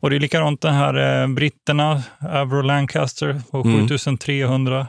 Och 0.00 0.10
det 0.10 0.16
är 0.16 0.20
likadant 0.20 0.60
det 0.60 0.70
här 0.70 1.22
eh, 1.22 1.28
britterna, 1.28 2.02
Avro 2.20 2.62
Lancaster 2.62 3.40
på 3.50 3.60
Mm. 3.60 3.88
7300. 3.88 4.86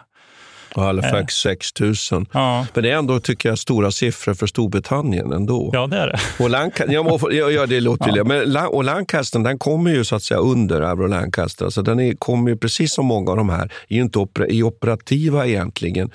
Halifax 0.80 1.34
6 1.36 1.80
000. 1.80 1.94
Ja. 2.32 2.66
Men 2.74 2.84
det 2.84 2.92
är 2.92 2.96
ändå, 2.96 3.20
tycker 3.20 3.50
jag, 3.50 3.58
stora 3.60 3.92
siffror 3.92 4.34
för 4.34 4.48
Storbritannien 4.48 5.32
ändå. 5.34 5.70
Ja, 5.74 5.88
det 5.88 5.98
är 5.98 6.08
det. 6.08 6.20
Och 6.44 6.50
Lancaster, 6.50 6.94
ja, 6.94 7.04
må- 7.04 7.32
ja, 7.32 7.66
det 7.66 7.80
låter 7.82 8.18
ja. 8.18 8.24
Men 8.24 8.58
och 8.68 8.84
Lancaster 8.84 9.40
den 9.40 9.60
kommer 9.60 9.92
ju 9.92 10.04
så 10.04 10.16
att 10.16 10.24
säga 10.24 10.40
under 10.40 10.82
Avro 10.82 11.08
Lancaster. 11.08 11.66
Alltså 11.66 11.82
den 11.82 12.00
är, 12.00 12.14
kommer 12.14 12.50
ju 12.52 12.58
precis 12.58 12.94
som 12.94 13.06
många 13.06 13.32
av 13.32 13.38
de 13.38 13.50
här, 13.50 13.72
är 13.90 13.96
ju 13.96 14.02
inte 14.02 14.20
opera, 14.20 14.48
är 14.48 14.64
operativa 14.64 15.48
egentligen 15.48 16.12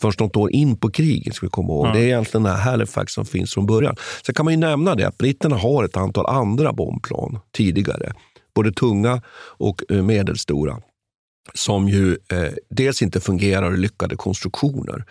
först 0.00 0.20
något 0.20 0.36
år 0.36 0.52
in 0.52 0.76
på 0.76 0.90
kriget. 0.90 1.34
Ska 1.34 1.46
vi 1.46 1.50
komma 1.50 1.68
ihåg. 1.72 1.86
Ja. 1.86 1.92
Det 1.92 1.98
är 2.00 2.04
egentligen 2.04 2.42
den 2.44 2.52
här 2.56 2.70
Halifax 2.70 3.12
som 3.12 3.24
finns 3.26 3.54
från 3.54 3.66
början. 3.66 3.96
Sen 4.26 4.34
kan 4.34 4.44
man 4.44 4.54
ju 4.54 4.60
nämna 4.60 4.94
det 4.94 5.04
att 5.08 5.18
britterna 5.18 5.56
har 5.56 5.84
ett 5.84 5.96
antal 5.96 6.26
andra 6.26 6.72
bombplan 6.72 7.38
tidigare. 7.56 8.12
Både 8.54 8.72
tunga 8.72 9.22
och 9.58 9.82
eh, 9.90 10.02
medelstora. 10.02 10.76
Som 11.54 11.88
ju 11.88 12.12
eh, 12.32 12.52
dels 12.70 13.02
inte 13.02 13.20
fungerar 13.20 13.74
i 13.74 13.76
lyckade 13.76 14.16
konstruktioner 14.16 15.04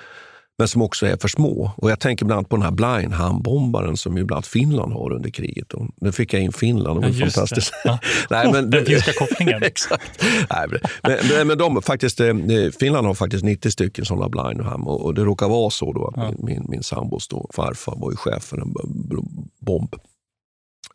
men 0.58 0.68
som 0.68 0.82
också 0.82 1.06
är 1.06 1.18
för 1.18 1.28
små. 1.28 1.72
Och 1.78 1.92
Jag 1.92 2.00
tänker 2.00 2.26
bland 2.26 2.38
annat 2.38 2.50
på 2.50 2.56
den 2.56 2.64
här 2.64 2.72
Blindham-bombaren 2.72 3.96
som 3.98 4.18
ju 4.18 4.24
bland 4.24 4.38
annat 4.38 4.48
Finland 4.48 4.94
har 4.94 5.12
under 5.14 5.30
kriget. 5.30 5.74
Och 5.74 5.88
nu 6.02 6.12
fick 6.12 6.34
jag 6.34 6.42
in 6.42 6.52
Finland, 6.54 7.02
det 7.02 7.08
var 7.08 7.14
Ja, 7.16 7.20
just 7.26 7.36
det. 7.36 7.40
fantastiskt. 7.42 7.74
Ja. 7.84 8.00
Nej, 8.30 8.52
men, 8.52 8.70
Den 8.72 8.86
finska 8.86 9.12
kopplingen. 9.14 9.64
Exakt. 9.72 10.24
Nej, 10.50 10.68
men, 11.04 11.18
men, 11.30 11.48
men 11.48 11.58
de, 11.58 11.82
faktiskt, 11.82 12.20
eh, 12.20 12.34
Finland 12.80 13.08
har 13.08 13.14
faktiskt 13.14 13.44
90 13.44 13.72
stycken 13.72 14.06
sådana 14.06 14.30
Blindham 14.30 14.88
och, 14.88 15.02
och 15.06 15.14
det 15.14 15.22
råkar 15.24 15.50
vara 15.50 15.70
så 15.70 15.94
då 15.94 16.08
att 16.08 16.14
Ja. 16.18 16.32
min, 16.32 16.46
min, 16.46 16.66
min 16.70 16.84
sambos 16.84 17.28
då, 17.28 17.50
farfar 17.54 17.96
var 17.98 18.12
ju 18.12 18.18
chef 18.18 18.44
för 18.44 18.58
en 18.58 18.74
bomb, 19.60 19.96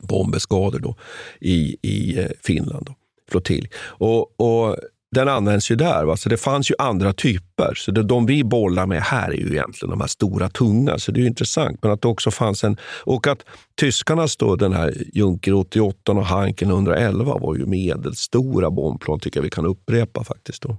bombeskador 0.00 0.78
då, 0.78 0.96
i, 1.40 1.76
i 1.82 2.18
eh, 2.20 2.26
Finland. 2.44 2.86
Då, 2.86 2.94
flottilj. 3.30 3.68
Och, 3.76 4.40
och 4.40 4.76
den 5.14 5.28
används 5.28 5.70
ju 5.70 5.76
där. 5.76 6.04
Va? 6.04 6.16
Så 6.16 6.28
det 6.28 6.36
fanns 6.36 6.70
ju 6.70 6.74
andra 6.78 7.12
typer. 7.12 7.74
Så 7.74 7.90
det, 7.90 8.02
de 8.02 8.26
vi 8.26 8.44
bollar 8.44 8.86
med 8.86 9.02
här 9.02 9.28
är 9.28 9.36
ju 9.36 9.50
egentligen 9.52 9.90
de 9.90 10.00
här 10.00 10.08
stora, 10.08 10.48
tunga. 10.48 10.98
Så 10.98 11.12
det 11.12 11.20
är 11.20 11.26
intressant. 11.26 11.78
Men 11.82 11.90
att 11.90 12.02
det 12.02 12.08
också 12.08 12.30
fanns 12.30 12.64
en... 12.64 12.76
Och 13.04 13.26
att 13.26 13.38
tyskarnas 13.80 14.36
då, 14.36 14.56
den 14.56 14.72
här 14.72 14.94
Junker 15.12 15.52
88 15.52 16.12
och 16.12 16.26
Heinkel 16.26 16.68
111 16.68 17.38
var 17.38 17.56
ju 17.56 17.66
medelstora 17.66 18.70
bombplan, 18.70 19.20
tycker 19.20 19.40
jag 19.40 19.44
vi 19.44 19.50
kan 19.50 19.66
upprepa 19.66 20.24
faktiskt. 20.24 20.62
Då. 20.62 20.76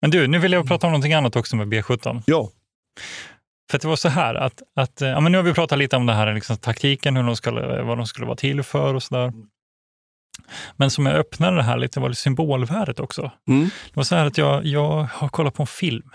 Men 0.00 0.10
du, 0.10 0.26
nu 0.26 0.38
vill 0.38 0.52
jag 0.52 0.68
prata 0.68 0.86
om 0.86 0.92
någonting 0.92 1.14
annat 1.14 1.36
också 1.36 1.56
med 1.56 1.68
B17. 1.68 2.22
Ja. 2.26 2.50
För 3.70 3.78
det 3.78 3.88
var 3.88 3.96
så 3.96 4.08
här 4.08 4.34
att, 4.34 4.62
att 4.76 5.00
ja, 5.00 5.20
men 5.20 5.32
nu 5.32 5.38
har 5.38 5.42
vi 5.42 5.54
pratat 5.54 5.78
lite 5.78 5.96
om 5.96 6.06
det 6.06 6.12
här 6.12 6.34
liksom, 6.34 6.56
taktiken, 6.56 7.16
hur 7.16 7.22
de 7.22 7.36
skulle, 7.36 7.82
vad 7.82 7.98
de 7.98 8.06
skulle 8.06 8.26
vara 8.26 8.36
till 8.36 8.62
för 8.62 8.94
och 8.94 9.02
sådär. 9.02 9.32
Men 10.76 10.90
som 10.90 11.06
jag 11.06 11.14
öppnade 11.14 11.56
det 11.56 11.62
här 11.62 11.76
lite 11.76 12.00
var 12.00 12.08
det 12.08 12.14
symbolvärdet 12.14 13.00
också. 13.00 13.30
Mm. 13.48 13.64
Det 13.64 13.96
var 13.96 14.02
så 14.04 14.16
här 14.16 14.26
att 14.26 14.38
jag, 14.38 14.66
jag 14.66 15.02
har 15.12 15.28
kollat 15.28 15.54
på 15.54 15.62
en 15.62 15.66
film. 15.66 16.10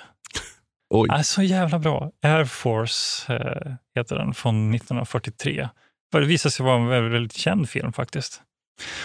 Oj. 0.89 1.09
Är 1.11 1.23
så 1.23 1.41
jävla 1.43 1.79
bra. 1.79 2.11
Air 2.23 2.45
Force 2.45 3.33
eh, 3.33 3.73
heter 3.95 4.15
den, 4.15 4.33
från 4.33 4.73
1943. 4.75 5.69
För 6.11 6.21
det 6.21 6.27
visade 6.27 6.51
sig 6.51 6.65
vara 6.65 6.75
en 6.75 6.87
väldigt, 6.87 7.11
väldigt 7.13 7.33
känd 7.37 7.69
film 7.69 7.93
faktiskt. 7.93 8.41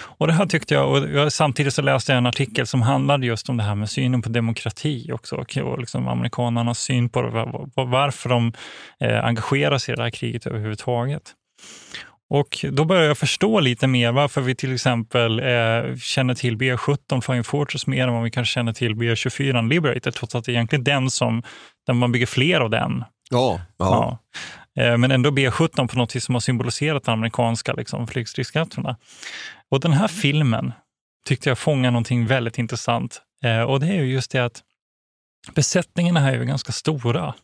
Och 0.00 0.26
det 0.26 0.32
här 0.32 0.46
tyckte 0.46 0.74
jag, 0.74 0.90
och 0.90 1.10
jag, 1.10 1.32
samtidigt 1.32 1.74
så 1.74 1.82
läste 1.82 2.12
jag 2.12 2.18
en 2.18 2.26
artikel 2.26 2.66
som 2.66 2.82
handlade 2.82 3.26
just 3.26 3.48
om 3.48 3.56
det 3.56 3.62
här 3.62 3.74
med 3.74 3.90
synen 3.90 4.22
på 4.22 4.28
demokrati 4.28 5.10
också 5.12 5.36
och, 5.36 5.78
liksom 5.78 6.08
amerikanernas 6.08 6.78
syn 6.78 7.08
på 7.08 7.22
det, 7.22 7.30
var- 7.30 7.70
var- 7.74 7.86
varför 7.86 8.28
de 8.28 8.52
eh, 9.00 9.24
engagerar 9.24 9.78
sig 9.78 9.92
i 9.92 9.96
det 9.96 10.02
här 10.02 10.10
kriget 10.10 10.46
överhuvudtaget. 10.46 11.22
Och 12.30 12.64
då 12.72 12.84
börjar 12.84 13.02
jag 13.04 13.18
förstå 13.18 13.60
lite 13.60 13.86
mer 13.86 14.12
varför 14.12 14.40
vi 14.40 14.54
till 14.54 14.74
exempel 14.74 15.38
eh, 15.40 15.96
känner 15.96 16.34
till 16.34 16.56
B17 16.56 17.20
Flying 17.20 17.44
Fortress 17.44 17.86
mer 17.86 18.08
än 18.08 18.14
vad 18.14 18.22
vi 18.22 18.30
kanske 18.30 18.52
känner 18.54 18.72
till 18.72 18.94
B24 18.94 19.68
Liberator, 19.68 20.10
trots 20.10 20.34
att 20.34 20.44
det 20.44 20.50
är 20.50 20.54
egentligen 20.54 20.84
den 20.84 21.10
som, 21.10 21.42
där 21.86 21.94
man 21.94 22.12
bygger 22.12 22.26
fler 22.26 22.60
av 22.60 22.70
den. 22.70 23.04
Ja, 23.30 23.60
ja. 23.78 24.18
Ja. 24.74 24.82
Eh, 24.82 24.96
Men 24.98 25.10
ändå 25.10 25.30
B17 25.30 25.88
på 25.88 25.98
något 25.98 26.16
vis 26.16 26.24
som 26.24 26.34
har 26.34 26.40
symboliserat 26.40 27.04
de 27.04 27.10
amerikanska 27.12 27.72
liksom, 27.72 28.06
flygstridskrafterna. 28.06 28.96
Och 29.70 29.80
den 29.80 29.92
här 29.92 30.08
filmen 30.08 30.72
tyckte 31.28 31.48
jag 31.48 31.58
fångar 31.58 31.90
någonting 31.90 32.26
väldigt 32.26 32.58
intressant. 32.58 33.22
Eh, 33.44 33.62
Och 33.62 33.80
det 33.80 33.86
är 33.86 33.94
ju 34.02 34.12
just 34.12 34.30
det 34.30 34.44
att 34.44 34.62
besättningarna 35.54 36.20
här 36.20 36.32
är 36.32 36.38
ju 36.38 36.44
ganska 36.44 36.72
stora. 36.72 37.34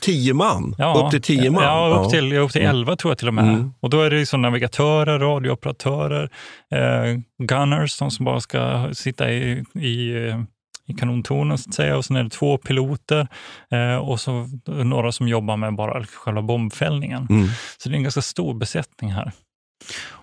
Tio 0.00 0.34
man? 0.34 0.74
upp 1.04 1.10
till 1.10 1.22
tio 1.22 1.50
man? 1.50 1.62
Ja, 1.64 2.02
upp 2.04 2.10
till, 2.10 2.32
upp 2.32 2.52
till 2.52 2.62
Mm. 2.62 2.76
11 2.76 2.96
tror 2.96 3.10
jag 3.10 3.18
till 3.18 3.28
och 3.28 3.34
med. 3.34 3.44
Mm. 3.48 3.72
Och 3.80 3.90
då 3.90 4.00
är 4.00 4.10
det 4.10 4.18
liksom 4.18 4.42
navigatörer, 4.42 5.18
radiooperatörer, 5.18 6.30
eh, 6.74 7.18
gunners, 7.42 7.98
de 7.98 8.10
som 8.10 8.24
bara 8.24 8.40
ska 8.40 8.90
sitta 8.92 9.32
i, 9.32 9.64
i, 9.74 10.26
eh, 10.28 10.40
i 10.88 10.94
kanontornen 10.94 11.58
så 11.58 11.70
att 11.70 11.74
säga. 11.74 11.96
Och 11.96 12.04
sen 12.04 12.16
är 12.16 12.24
det 12.24 12.30
två 12.30 12.58
piloter 12.58 13.28
eh, 13.70 13.96
och 13.96 14.20
så 14.20 14.48
några 14.66 15.12
som 15.12 15.28
jobbar 15.28 15.56
med 15.56 15.74
bara 15.74 16.04
själva 16.04 16.42
bombfällningen. 16.42 17.26
Mm. 17.30 17.48
Så 17.78 17.88
det 17.88 17.94
är 17.94 17.96
en 17.96 18.02
ganska 18.02 18.22
stor 18.22 18.54
besättning 18.54 19.12
här. 19.12 19.32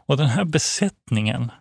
Och 0.08 0.18
den 0.18 0.28
här 0.28 0.44
besättningen 0.46 1.52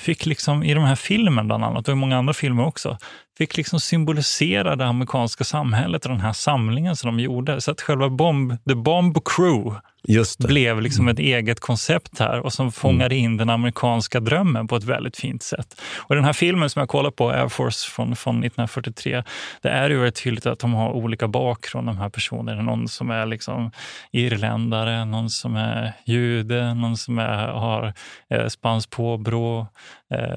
fick 0.00 0.26
liksom 0.26 0.62
i 0.62 0.74
de 0.74 0.84
här 0.84 0.96
filmen 0.96 1.46
bland 1.46 1.64
annat 1.64 1.88
och 1.88 1.92
i 1.92 1.96
många 1.96 2.18
andra 2.18 2.34
filmer 2.34 2.66
också, 2.66 2.98
fick 3.42 3.56
liksom 3.56 3.80
symbolisera 3.80 4.76
det 4.76 4.86
amerikanska 4.86 5.44
samhället 5.44 6.04
och 6.04 6.10
den 6.10 6.20
här 6.20 6.32
samlingen 6.32 6.96
som 6.96 7.16
de 7.16 7.22
gjorde. 7.22 7.60
Så 7.60 7.70
att 7.70 7.80
själva 7.80 8.08
bomb, 8.08 8.64
The 8.68 8.74
Bomb 8.74 9.18
Crew 9.24 9.80
blev 10.38 10.80
liksom 10.80 11.08
ett 11.08 11.18
eget 11.18 11.60
koncept 11.60 12.18
här 12.18 12.40
och 12.40 12.52
som 12.52 12.72
fångade 12.72 13.14
in 13.14 13.36
den 13.36 13.50
amerikanska 13.50 14.20
drömmen 14.20 14.68
på 14.68 14.76
ett 14.76 14.84
väldigt 14.84 15.16
fint 15.16 15.42
sätt. 15.42 15.80
Och 15.96 16.14
den 16.14 16.24
här 16.24 16.32
filmen 16.32 16.70
som 16.70 16.80
jag 16.80 16.88
kollar 16.88 17.10
på, 17.10 17.30
Air 17.30 17.48
Force 17.48 17.90
från, 17.90 18.16
från 18.16 18.34
1943, 18.34 19.24
det 19.62 19.68
är 19.68 19.90
ju 19.90 19.96
väldigt 19.96 20.22
tydligt 20.24 20.46
att 20.46 20.58
de 20.58 20.74
har 20.74 20.92
olika 20.92 21.28
bakgrund, 21.28 21.86
de 21.86 21.96
här 21.96 22.08
personerna. 22.08 22.62
Någon 22.62 22.88
som 22.88 23.10
är 23.10 23.26
liksom 23.26 23.70
irländare, 24.12 25.04
någon 25.04 25.30
som 25.30 25.56
är 25.56 25.92
jude, 26.06 26.74
någon 26.74 26.96
som 26.96 27.18
är, 27.18 27.48
har 27.48 27.94
eh, 28.30 28.46
spanskt 28.46 28.90
påbrå 28.90 29.66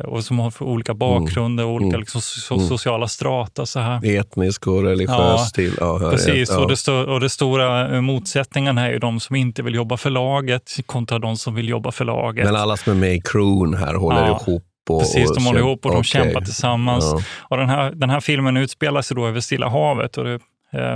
och 0.05 0.23
som 0.23 0.39
har 0.39 0.63
olika 0.63 0.93
bakgrunder 0.93 1.65
och 1.65 1.71
olika 1.71 1.87
Mm. 1.89 1.99
liksom, 1.99 2.21
so, 2.21 2.55
Mm. 2.55 2.67
sociala 2.67 3.07
strata. 3.07 3.65
Så 3.65 3.79
här. 3.79 4.05
Etnisk 4.19 4.67
och 4.67 4.83
religiös 4.83 5.51
till. 5.51 5.73
Ja, 5.79 5.99
ja, 6.01 6.09
Precis, 6.11 6.49
ja. 6.49 6.59
och, 6.59 6.67
det 6.69 6.91
och 7.13 7.19
det 7.19 7.29
stora 7.29 7.95
eh, 7.95 8.01
motsättningen 8.01 8.77
här 8.77 8.87
är 8.89 8.93
ju 8.93 8.99
de 8.99 9.19
som 9.19 9.35
inte 9.35 9.63
vill 9.63 9.75
jobba 9.75 9.97
för 9.97 10.09
laget 10.09 10.75
kontra 10.85 11.19
de 11.19 11.37
som 11.37 11.55
vill 11.55 11.69
jobba 11.69 11.91
för 11.91 12.05
laget. 12.05 12.45
Men 12.45 12.55
alla 12.55 12.77
som 12.77 12.93
är 12.93 12.97
med 12.97 13.13
i 13.15 13.21
crewen 13.21 13.73
här 13.73 13.93
håller 13.95 14.27
Ja. 14.27 14.39
ihop 14.47 14.63
Och, 14.89 14.99
Precis, 14.99 15.31
de 15.35 15.45
håller 15.45 15.59
ihop 15.59 15.85
och 15.85 15.91
de 15.91 15.97
okej. 15.97 16.03
kämpar 16.03 16.41
tillsammans. 16.41 17.05
Ja. 17.13 17.19
Och 17.49 17.57
den, 17.57 17.69
här, 17.69 17.91
den 17.91 18.09
här 18.09 18.19
filmen 18.19 18.57
utspelar 18.57 19.01
sig 19.01 19.15
då 19.15 19.27
över 19.27 19.39
Stilla 19.39 19.69
havet. 19.69 20.17
Och 20.17 20.23
det, 20.23 20.33
eh, 20.33 20.39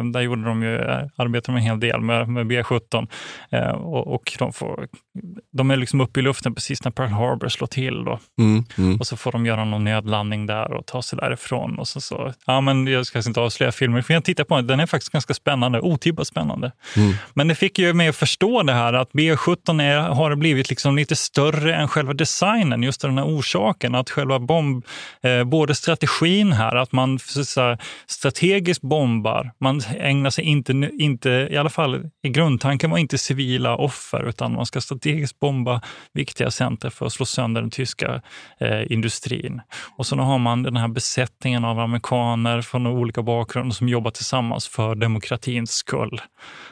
där 0.04 0.22
gjorde 0.22 0.44
de 0.44 0.64
ju, 0.64 0.78
eh, 0.78 1.02
arbetade 1.16 1.58
de 1.58 1.62
en 1.62 1.64
hel 1.64 1.80
del 1.80 2.02
med, 2.02 2.30
med 2.30 2.48
B-17. 2.48 3.08
Eh, 3.52 3.70
och, 3.70 4.08
och 4.08 4.36
de, 4.40 4.54
får, 4.54 4.88
de 5.52 5.72
är 5.72 5.78
liksom 5.78 6.02
uppe 6.02 6.20
i 6.20 6.24
luften 6.24 6.56
precis 6.56 6.84
när 6.84 6.92
Pearl 6.92 7.10
Harbor 7.10 7.48
slår 7.50 7.68
till. 7.68 8.04
Då. 8.04 8.20
Mm, 8.40 8.64
mm. 8.78 9.00
Och 9.00 9.08
så 9.08 9.18
får 9.18 9.32
de 9.32 9.46
göra 9.46 9.66
någon 9.66 9.84
nödlandning 9.84 10.46
där 10.46 10.74
och 10.74 10.86
ta 10.86 11.02
sig 11.02 11.20
därifrån. 11.20 11.80
Och 11.80 11.88
så, 11.88 12.02
så, 12.02 12.34
ja, 12.46 12.62
men 12.62 12.88
jag 12.88 13.06
ska 13.06 13.20
inte 13.28 13.40
avslöja 13.40 13.72
filmen, 13.72 14.04
för 14.04 14.14
jag 14.14 14.24
tittar 14.24 14.44
på 14.44 14.56
den. 14.56 14.68
Den 14.68 14.80
är 14.80 14.86
faktiskt 14.86 15.12
ganska 15.12 15.34
spännande, 15.34 15.80
otippat 15.80 16.28
spännande. 16.28 16.72
Mm. 16.96 17.14
Men 17.34 17.48
det 17.48 17.56
fick 17.56 17.80
ju 17.80 17.94
mig 17.94 18.08
att 18.08 18.16
förstå 18.16 18.64
det 18.64 18.74
här 18.74 18.94
att 18.94 19.12
B17 19.12 19.84
är, 19.84 20.00
har 20.00 20.36
blivit 20.36 20.70
liksom 20.70 20.96
lite 20.96 21.16
större 21.16 21.76
än 21.76 21.88
själva 21.88 22.14
designen, 22.14 22.84
just 22.84 23.04
av 23.04 23.10
den 23.10 23.18
här 23.18 23.26
orsaken. 23.26 23.96
Att 23.96 24.10
själva 24.10 24.40
bomb, 24.40 24.86
eh, 25.22 25.44
både 25.44 25.76
strategin 25.76 26.52
här, 26.52 26.76
att 26.76 26.92
man 26.92 27.20
så, 27.20 27.46
så, 27.46 27.62
här, 27.62 27.78
strategiskt 28.08 28.82
bombar, 28.82 29.52
man 29.60 29.69
ägnar 30.00 30.30
sig 30.30 30.44
inte, 30.44 30.90
inte, 31.00 31.30
i 31.52 31.58
alla 31.58 31.70
fall 31.70 32.10
i 32.24 32.30
grundtanken 32.30 32.90
var 32.90 32.98
inte 32.98 33.18
civila 33.18 33.76
offer, 33.76 34.30
utan 34.30 34.54
man 34.54 34.66
ska 34.66 34.82
strategiskt 34.82 35.40
bomba 35.40 35.82
viktiga 36.14 36.52
center 36.52 36.90
för 36.90 37.06
att 37.06 37.14
slå 37.14 37.26
sönder 37.26 37.62
den 37.62 37.72
tyska 37.72 38.22
eh, 38.60 38.92
industrin. 38.92 39.62
Och 39.98 40.06
så 40.06 40.16
har 40.16 40.38
man 40.38 40.64
den 40.64 40.78
här 40.78 40.88
besättningen 40.88 41.66
av 41.66 41.80
amerikaner 41.80 42.62
från 42.62 42.88
olika 42.88 43.22
bakgrunder 43.22 43.76
som 43.76 43.90
jobbar 43.90 44.12
tillsammans 44.12 44.68
för 44.68 44.96
demokratins 44.96 45.72
skull. 45.72 46.22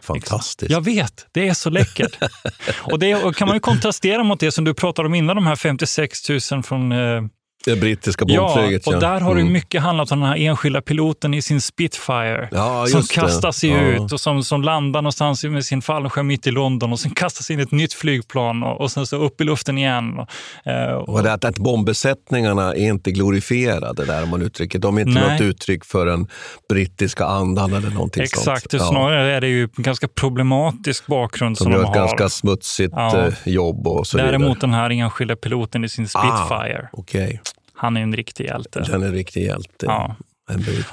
Fantastiskt. 0.02 0.72
Jag 0.72 0.82
vet, 0.82 1.28
det 1.32 1.48
är 1.48 1.54
så 1.54 1.70
läckert. 1.70 2.18
och 2.92 3.00
det 3.00 3.36
kan 3.36 3.48
man 3.48 3.56
ju 3.56 3.60
kontrastera 3.60 4.24
mot 4.24 4.40
det 4.40 4.52
som 4.52 4.64
du 4.66 4.74
pratade 4.74 5.06
om 5.06 5.16
innan, 5.16 5.36
de 5.36 5.48
här 5.48 5.56
56 5.56 6.30
000 6.52 6.64
från 6.64 6.92
eh, 6.92 7.22
Det 7.68 7.76
brittiska 7.76 8.26
Ja, 8.28 8.42
bombflyget. 8.56 8.88
och 8.88 9.00
där 9.00 9.20
har 9.20 9.36
det 9.36 9.42
Mm. 9.42 9.54
mycket 9.54 9.82
handlat 9.82 10.12
om 10.12 10.20
den 10.20 10.30
här 10.30 10.38
enskilda 10.38 10.82
piloten 10.82 11.34
i 11.34 11.42
sin 11.42 11.62
Spitfire. 11.62 12.48
Ja, 12.52 12.86
som 12.88 13.02
det. 13.02 13.14
kastar 13.14 13.52
sig 13.52 13.70
Ja. 13.70 13.80
ut 13.82 14.12
och 14.12 14.20
som, 14.20 14.44
som 14.44 14.62
landar 14.62 15.02
någonstans 15.02 15.44
med 15.44 15.66
sin 15.66 15.82
fallskärm 15.82 16.28
mitt 16.28 16.48
i 16.48 16.52
London 16.52 16.92
och 16.92 17.00
sen 17.00 17.12
kastas 17.12 17.52
in 17.52 17.60
ett 17.60 17.72
nytt 17.72 17.94
flygplan 17.94 18.64
och, 18.64 18.82
och 18.82 18.92
sen 18.92 19.08
så 19.08 19.16
upp 19.18 19.42
i 19.42 19.44
luften 19.44 19.78
igen. 19.78 20.20
Och, 20.20 20.72
eh, 20.72 20.94
och, 20.94 21.24
det 21.24 21.34
att, 21.34 21.46
att 21.46 21.58
bombbesättningarna 21.58 22.74
är 22.76 22.88
inte 22.90 23.12
glorifierade, 23.12 24.06
där 24.06 24.24
om 24.24 24.30
man 24.30 24.42
uttrycker. 24.42 24.80
De 24.80 24.98
är 24.98 25.02
inte 25.02 25.20
Nej. 25.22 25.32
något 25.32 25.42
uttryck 25.42 25.86
för 25.86 26.06
den 26.06 26.28
brittiska 26.70 27.26
andan 27.26 27.74
eller 27.74 27.90
någonting 27.90 28.24
Exakt, 28.24 28.44
sånt. 28.72 28.72
det 28.72 28.80
snarare 28.80 29.34
är 29.36 29.42
det 29.42 29.48
ju 29.48 29.64
en 29.64 29.70
ganska 29.84 30.08
problematisk 30.08 31.08
bakgrund 31.08 31.58
som 31.58 31.72
gör 31.72 31.78
de 31.78 31.84
ett 31.84 31.88
har. 31.88 31.96
ganska 31.96 32.30
smutsigt 32.30 32.94
Ja. 32.96 33.18
eh, 33.28 33.34
jobb 33.46 33.88
och 33.88 34.08
så 34.08 34.18
Däremot 34.18 34.48
vidare. 34.48 34.58
den 34.62 34.74
här 34.74 34.90
enskilda 34.90 35.36
piloten 35.36 35.84
i 35.84 35.90
sin 35.90 36.08
Spitfire, 36.08 36.82
Ah, 36.84 36.90
Okej, 36.94 37.42
han 37.78 37.98
är 37.98 38.02
en 38.02 38.16
riktig 38.16 38.46
hjälte. 38.46 38.80
den 38.88 39.04
är 39.04 39.08
en 39.08 39.14
riktig 39.14 39.44
hjälte. 39.46 39.86
Ja. 39.86 40.16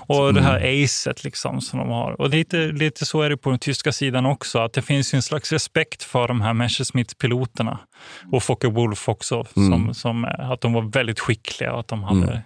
Och 0.07 0.35
det 0.35 0.41
här 0.43 0.57
Mm. 0.61 0.85
acet 0.85 1.25
liksom 1.25 1.61
som 1.61 1.79
de 1.79 1.89
har. 1.89 2.21
Och 2.21 2.29
lite, 2.31 2.57
lite 2.57 3.07
så 3.07 3.23
är 3.23 3.31
det 3.31 3.37
på 3.37 3.51
den 3.51 3.59
tyska 3.59 3.93
sidan 3.93 4.27
också, 4.27 4.59
att 4.59 4.73
det 4.73 4.83
finns 4.83 5.15
en 5.15 5.23
slags 5.23 5.53
respekt 5.53 6.03
för 6.03 6.29
de 6.29 6.41
här 6.41 6.53
Messerschmitt-piloterna. 6.53 7.79
Och 8.33 8.43
Focke 8.43 8.69
Wulf 8.69 9.09
också, 9.09 9.35
Mm. 9.57 9.71
som, 9.71 9.95
som, 9.95 10.25
eh, 10.25 10.51
att 10.51 10.61
de 10.61 10.73
var 10.73 10.83
väldigt 10.83 11.21
skickliga 11.21 11.73
och 11.73 11.81
att 11.81 11.89
de 11.89 12.03
hade 12.05 12.43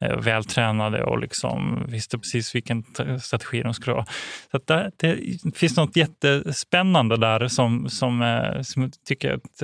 Mm. 0.00 0.12
eh, 0.16 0.16
vältränade 0.24 1.04
och 1.04 1.18
liksom 1.18 1.84
visste 1.88 2.18
precis 2.18 2.54
vilken 2.54 2.84
strategi 3.22 3.62
de 3.62 3.74
skulle 3.74 3.96
ha. 3.96 4.06
Så 4.50 4.60
där, 4.66 4.90
det 4.96 5.18
finns 5.56 5.76
något 5.76 5.96
jättespännande 5.96 7.16
där 7.16 7.48
som, 7.48 7.88
som, 7.90 8.22
eh, 8.22 8.62
som 8.62 8.82
jag 8.82 8.92
tycker 9.08 9.32
att, 9.34 9.62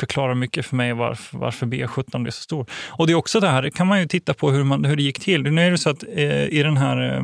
förklarar 0.00 0.34
mycket 0.34 0.66
för 0.66 0.76
mig 0.76 0.92
varför, 0.92 1.38
varför 1.38 1.66
B17 1.66 2.22
blev 2.22 2.32
så 2.32 2.42
stor. 2.42 2.66
Och 2.88 3.06
det 3.06 3.12
är 3.12 3.14
också 3.14 3.40
det 3.40 3.48
här, 3.48 3.70
kan 3.70 3.86
man 3.86 4.00
ju 4.00 4.06
titta 4.06 4.34
på 4.34 4.50
hur, 4.50 4.64
man, 4.64 4.84
hur 4.84 4.96
det 4.96 5.02
gick 5.02 5.20
till. 5.20 5.42
Nu 5.42 5.66
är 5.66 5.70
det 5.70 5.78
så 5.78 5.90
att 5.90 6.04
eh, 6.16 6.44
i 6.44 6.62
den 6.62 6.76
här 6.76 7.16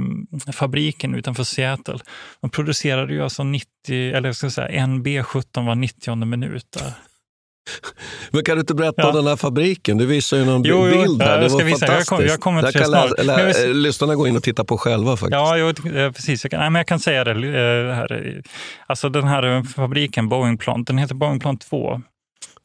eh, 0.47 0.53
fabriken 0.53 1.14
utanför 1.14 1.45
Seattle, 1.45 1.99
de 2.41 2.51
producerade 2.51 3.12
ju 3.12 3.22
alltså 3.22 3.45
90, 3.45 3.66
eller 3.91 4.29
jag 4.29 4.37
ska 4.37 4.51
säga 4.51 4.68
en 4.68 5.05
B17 5.05 5.66
var 5.66 5.74
90 5.74 6.14
minut 6.24 6.66
där. 6.79 6.93
Men 8.31 8.45
kan 8.45 8.57
du 8.57 8.61
inte 8.61 8.74
berätta 8.74 9.03
Ja. 9.03 9.09
om 9.09 9.14
den 9.16 9.27
här 9.27 9.37
fabriken? 9.37 9.99
Du 9.99 10.07
visar 10.07 10.37
ju 10.37 10.45
någon 10.45 10.62
Jo, 10.64 10.89
jo, 10.93 11.03
bild 11.03 11.22
här. 11.22 11.31
jag 11.35 11.43
Det 11.43 11.49
ska 11.51 11.59
var 11.59 11.64
visa. 11.64 11.87
Jag 11.87 11.89
fantastiskt. 11.89 12.09
kommer- 12.09 12.29
jag 12.29 12.41
kommer 12.41 12.62
Där 12.62 12.72
till 12.72 12.81
kan 12.81 12.91
det 12.91 12.99
snart. 13.16 13.24
lä- 13.27 13.66
jag- 13.66 13.77
lyssnarna 13.77 14.14
gå 14.14 14.27
in 14.29 14.37
och 14.37 14.43
titta 14.43 14.64
på 14.64 14.79
själva 14.79 15.11
faktiskt. 15.16 15.33
Ja, 15.33 15.59
jag, 15.59 15.68
eh, 15.97 16.12
precis. 16.12 16.45
Jag 16.45 16.51
kan, 16.51 16.61
nej, 16.61 16.70
men 16.70 16.81
jag 16.81 16.87
kan 16.87 17.01
säga 17.01 17.24
det. 17.24 17.31
eh, 17.31 17.95
här. 17.95 18.43
Alltså 18.87 19.09
den 19.09 19.24
här 19.24 19.43
eh, 19.57 19.62
fabriken, 19.62 20.29
Boeingplan, 20.29 20.85
den 20.85 20.99
heter 20.99 21.14
Boeingplan 21.14 21.57
2. 21.59 22.03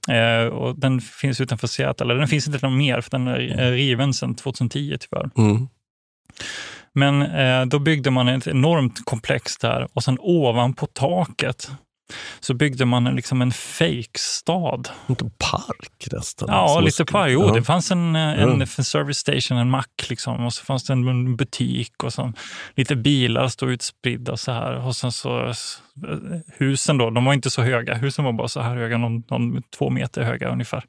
Eh, 0.10 0.46
och 0.48 0.80
den 0.80 1.02
finns 1.02 1.42
utanför 1.42 1.68
Seattle. 1.68 2.06
Eller 2.06 2.16
den 2.16 2.28
finns 2.28 2.48
inte 2.48 2.70
mer, 2.70 3.02
för 3.02 3.12
den 3.12 3.28
är 3.28 3.60
eh, 3.62 3.72
riven 3.72 4.14
sedan 4.14 4.36
2010 4.36 4.98
tyvärr. 5.00 5.30
Mm. 5.38 5.68
Men 6.94 7.22
eh, 7.22 7.66
då 7.66 7.80
byggde 7.80 8.12
man 8.12 8.28
ett 8.28 8.48
enormt 8.48 9.06
komplex 9.06 9.58
där 9.58 9.88
och 9.94 10.04
sen 10.04 10.18
ovanpå 10.20 10.86
taket 10.88 11.72
så 12.40 12.54
byggde 12.54 12.86
man 12.86 13.08
en, 13.08 13.16
liksom 13.16 13.42
en 13.42 13.52
fake-stad. 13.52 14.90
Inte 15.10 15.26
park 15.38 16.08
nästan. 16.12 16.50
Ja, 16.52 16.80
lite 16.80 16.92
skulle- 16.92 17.06
par. 17.12 17.28
Jo, 17.28 17.42
ja. 17.48 17.54
det 17.54 17.64
fanns 17.64 17.92
en, 17.92 18.16
eh, 18.16 18.22
en, 18.22 18.40
Mm. 18.50 18.62
en 18.62 18.68
service 18.68 19.18
station, 19.18 19.58
en 19.58 19.70
mack 19.70 20.06
liksom, 20.10 20.46
och 20.46 20.54
så 20.54 20.64
fanns 20.66 20.84
det 20.84 20.94
en 20.94 21.36
butik 21.36 22.04
och 22.04 22.14
så 22.14 22.34
lite 22.76 22.96
bilar 22.96 23.48
stod 23.48 23.72
utspridda 23.72 24.38
så 24.38 24.52
här. 24.52 24.86
Och 24.88 24.96
sen 24.96 25.12
så 25.12 25.54
husen 26.58 26.98
då, 26.98 27.10
de 27.10 27.26
var 27.26 27.34
inte 27.34 27.50
så 27.50 27.62
höga. 27.62 27.94
Husen 27.96 28.26
var 28.26 28.34
bara 28.34 28.48
så 28.48 28.62
här 28.62 28.76
höga, 28.76 28.98
någon, 28.98 29.24
någon 29.30 29.62
två 29.78 29.90
meter 29.90 30.24
höga 30.24 30.50
ungefär. 30.50 30.84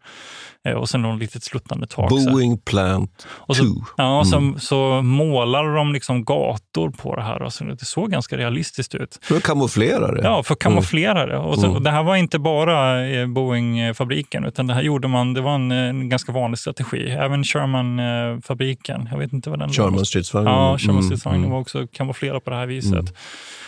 Eh, 0.64 0.72
Och 0.74 0.88
sen 0.88 1.02
någon 1.02 1.18
litet 1.18 1.42
sluttande 1.44 1.86
tak. 1.86 2.08
Boeing 2.10 2.58
Plant 2.58 3.26
Och 3.28 3.56
2. 3.56 3.64
så, 3.64 3.84
ja, 3.96 4.18
och 4.18 4.26
så, 4.26 4.36
Mm. 4.36 4.58
så 4.60 5.02
målar 5.02 5.76
de 5.76 5.92
liksom 5.92 6.24
gator 6.24 6.90
på 6.90 7.16
det 7.16 7.22
här. 7.22 7.42
Och 7.42 7.52
så 7.52 7.64
det 7.64 7.84
såg 7.84 8.10
ganska 8.10 8.36
realistiskt 8.36 8.94
ut. 8.94 9.18
För 9.22 9.36
att 9.36 9.42
kamouflera 9.42 10.12
det. 10.12 10.22
Ja, 10.22 10.42
för 10.42 10.52
att 10.52 10.58
kamouflera 10.58 11.26
det. 11.26 11.36
Och 11.38 11.54
så, 11.58 11.64
Mm. 11.64 11.76
och 11.76 11.82
det 11.82 11.90
här 11.90 12.02
var 12.02 12.16
inte 12.16 12.38
bara 12.38 13.06
eh, 13.08 13.26
Boeing-fabriken, 13.26 14.44
utan 14.46 14.66
det 14.66 14.74
här 14.74 14.82
gjorde 14.82 15.08
man, 15.08 15.34
det 15.34 15.40
var 15.40 15.54
en, 15.54 15.70
en 15.72 16.08
ganska 16.08 16.32
vanlig 16.32 16.58
strategi. 16.58 17.10
Även 17.10 17.44
Sherman-fabriken, 17.44 19.08
jag 19.10 19.18
vet 19.18 19.32
inte 19.32 19.50
vad 19.50 19.58
den 19.58 19.68
var. 19.68 19.74
Sherman 19.74 20.04
stridsvagnen. 20.06 20.52
Ja, 20.52 20.78
Sherman 20.78 20.96
Mm, 20.96 21.02
stridsvagnen 21.02 21.40
mm. 21.40 21.50
var 21.52 21.60
också 21.60 21.86
kamouflerad 21.92 22.44
på 22.44 22.50
det 22.50 22.56
här 22.56 22.66
viset. 22.66 23.14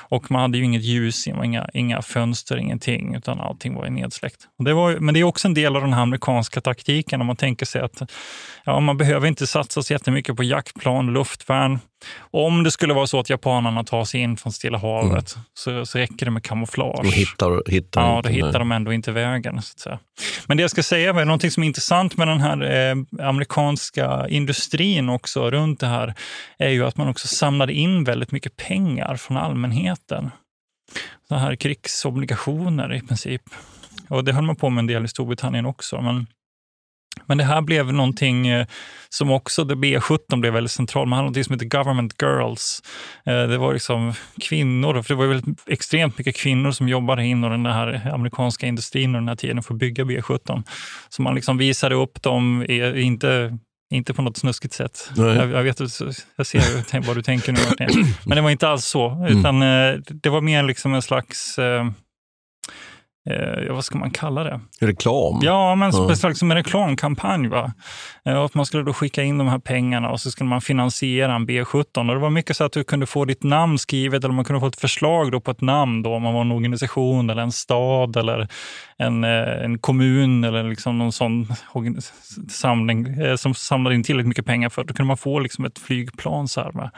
Och 0.09 0.31
man 0.31 0.41
hade 0.41 0.59
ju 0.59 0.65
inget 0.65 0.83
ljus, 0.83 1.27
inga, 1.27 1.69
inga 1.75 2.03
fönster, 2.03 2.57
ingenting, 2.57 3.15
utan 3.15 3.41
allting 3.41 3.75
var 3.75 3.85
ju 3.85 3.91
nedsläckt. 3.91 4.49
Och 4.59 4.65
det 4.65 4.75
var, 4.75 4.97
men 5.01 5.15
det 5.15 5.21
är 5.21 5.25
också 5.25 5.49
en 5.49 5.55
del 5.55 5.77
av 5.77 5.83
den 5.83 5.93
här 5.93 6.03
amerikanska 6.03 6.61
taktiken, 6.61 7.21
om 7.21 7.27
man 7.27 7.37
tänker 7.37 7.67
sig 7.67 7.81
att 7.83 8.03
ja, 8.65 8.81
man 8.81 8.97
behöver 8.97 9.29
inte 9.29 9.47
satsa 9.47 9.83
så 9.83 9.93
jättemycket 9.93 10.37
på 10.37 10.45
jaktplan, 10.45 11.12
luftvärn. 11.12 11.79
Om 12.19 12.62
det 12.62 12.71
skulle 12.71 12.95
vara 12.95 13.07
så 13.07 13.21
att 13.21 13.31
japanerna 13.31 13.85
tar 13.85 14.05
sig 14.05 14.21
in 14.21 14.37
från 14.37 14.53
Stilla 14.53 14.79
havet 14.79 15.37
så, 15.55 15.87
så 15.87 15.99
räcker 15.99 16.27
det 16.27 16.31
med 16.31 16.43
kamouflage. 16.43 17.03
De 17.03 17.12
hittar, 17.12 17.71
hittar 17.71 18.01
Ja, 18.01 18.21
då 18.23 18.29
hittar 18.29 18.59
de 18.59 18.73
ändå 18.73 18.93
inte 18.93 19.12
vägen. 19.12 19.62
Så 19.62 19.73
att 19.75 19.81
säga. 19.81 19.99
Men 20.47 20.57
det 20.57 20.61
jag 20.61 20.71
ska 20.71 20.83
säga 20.83 21.11
är 21.11 21.25
någonting 21.25 21.51
som 21.51 21.62
är 21.62 21.67
intressant 21.67 22.17
med 22.17 22.29
den 22.29 22.41
här 22.41 22.91
eh, 22.91 23.27
amerikanska 23.29 24.29
industrin 24.29 25.09
också 25.09 25.51
runt 25.51 25.81
det 25.81 25.87
här 25.87 26.15
är 26.59 26.71
ju 26.71 26.87
att 26.87 26.97
man 26.97 27.09
också 27.09 27.29
samlade 27.29 27.73
in 27.73 28.05
väldigt 28.05 28.33
mycket 28.33 28.57
pengar 28.57 29.17
från 29.17 29.37
allmänheten. 29.37 30.31
Så 31.29 31.35
här 31.35 31.57
krigsobligationer 31.57 32.95
i 32.95 33.01
princip. 33.01 33.43
Och 34.09 34.25
det 34.25 34.33
höll 34.33 34.45
man 34.45 34.57
på 34.57 34.71
med 34.71 34.83
en 34.83 34.87
del 34.87 35.05
i 35.05 35.09
Storbritannien 35.09 35.67
också. 35.67 36.01
Men, 36.01 36.27
men 37.27 37.39
det 37.39 37.45
här 37.45 37.61
blev 37.61 37.93
någonting 37.93 38.47
eh, 38.49 38.67
som 39.09 39.31
också, 39.31 39.65
det 39.65 39.75
B17 39.75 40.41
blev 40.41 40.53
väldigt 40.53 40.71
centralt. 40.71 41.09
Man 41.09 41.17
hade 41.17 41.39
något 41.39 41.47
som 41.47 41.53
heter 41.53 41.67
Government 41.67 42.23
Girls. 42.23 42.83
Eh, 43.27 43.43
Det 43.49 43.59
var 43.59 43.73
liksom 43.73 44.12
kvinnor, 44.41 45.03
för 45.03 45.15
det 45.15 45.19
var 45.19 45.27
väldigt 45.27 45.69
extremt 45.69 46.19
mycket 46.19 46.37
kvinnor 46.37 46.71
som 46.71 46.89
jobbade 46.89 47.25
inom 47.27 47.51
den 47.51 47.67
här 47.67 48.11
amerikanska 48.15 48.67
industrin 48.67 49.09
under 49.09 49.21
den 49.21 49.29
här 49.29 49.37
tiden 49.37 49.62
för 49.62 49.75
att 49.75 49.81
bygga 49.81 50.05
B17. 50.05 50.62
Så 51.09 51.23
man 51.23 51.35
liksom 51.35 51.59
visade 51.59 51.95
upp 51.95 52.23
dem, 52.23 52.65
inte 52.97 53.59
inte 53.91 54.15
på 54.15 54.23
något 54.23 54.37
snuskigt 54.37 54.75
sätt. 54.75 55.11
Jag, 55.17 55.51
jag, 55.51 55.62
vet, 55.62 55.81
jag 56.37 56.47
ser 56.47 57.07
vad 57.07 57.17
du 57.17 57.23
tänker 57.23 57.53
nu, 57.53 57.61
Martin. 57.69 58.05
Men 58.27 58.37
det 58.37 58.43
var 58.43 58.51
inte 58.51 58.69
alls 58.69 58.85
så, 58.85 59.27
utan 59.31 59.62
eh, 59.62 59.95
det 60.23 60.29
var 60.29 60.41
mer 60.41 60.62
liksom 60.62 60.95
en 60.95 61.03
slags 61.03 61.59
eh, 63.31 63.72
vad 63.75 63.85
ska 63.85 63.99
man 63.99 64.11
kalla 64.11 64.45
det? 64.45 64.61
Reklam. 64.81 65.41
Ja, 65.43 65.75
men 65.75 65.91
en 65.95 66.16
slags 66.16 66.39
som 66.39 66.51
en 66.51 66.57
reklamkampanj. 66.57 67.49
Va? 67.49 67.72
Eh, 68.25 68.41
att 68.41 68.55
man 68.55 68.66
skulle 68.66 68.83
då 68.83 68.93
skicka 68.93 69.22
in 69.22 69.39
de 69.39 69.49
här 69.49 69.59
pengarna 69.59 70.11
och 70.11 70.20
så 70.20 70.31
skulle 70.31 70.51
man 70.51 70.61
finansiera 70.61 71.35
en 71.35 71.47
B17. 71.47 71.99
Och 71.99 72.14
det 72.14 72.18
var 72.18 72.31
mycket 72.31 72.57
så 72.57 72.64
att 72.64 72.72
du 72.72 72.85
kunde 72.85 73.07
få 73.07 73.25
ditt 73.25 73.43
namn 73.43 73.79
skrivet 73.79 74.25
eller 74.25 74.35
man 74.35 74.45
kunde 74.45 74.61
få 74.61 74.66
ett 74.66 74.81
förslag 74.81 75.33
då 75.33 75.41
på 75.41 75.51
ett 75.51 75.61
namn 75.61 76.03
då, 76.03 76.14
om 76.14 76.22
man 76.22 76.35
var 76.35 76.41
en 76.41 76.53
organisation 76.53 77.31
eller 77.31 77.43
en 77.43 77.53
stad 77.53 78.16
eller 78.16 78.49
en, 78.99 79.25
eh, 79.25 79.64
en 79.64 79.79
kommun 79.79 80.45
eller 80.45 80.64
liksom 80.64 80.99
någon 80.99 81.12
sån 81.12 81.47
samling 82.49 83.07
eh, 83.07 83.37
som 83.37 83.55
samlade 83.55 83.95
in 83.95 84.03
tillräckligt 84.03 84.29
mycket 84.29 84.47
pengar 84.47 84.68
för. 84.68 84.85
Då 84.85 84.95
kunde 84.95 85.09
man 85.09 85.16
få 85.16 85.39
liksom 85.39 85.64
ett 85.64 85.79
flygplan 85.79 86.49
så 86.49 86.61
här 86.61 86.91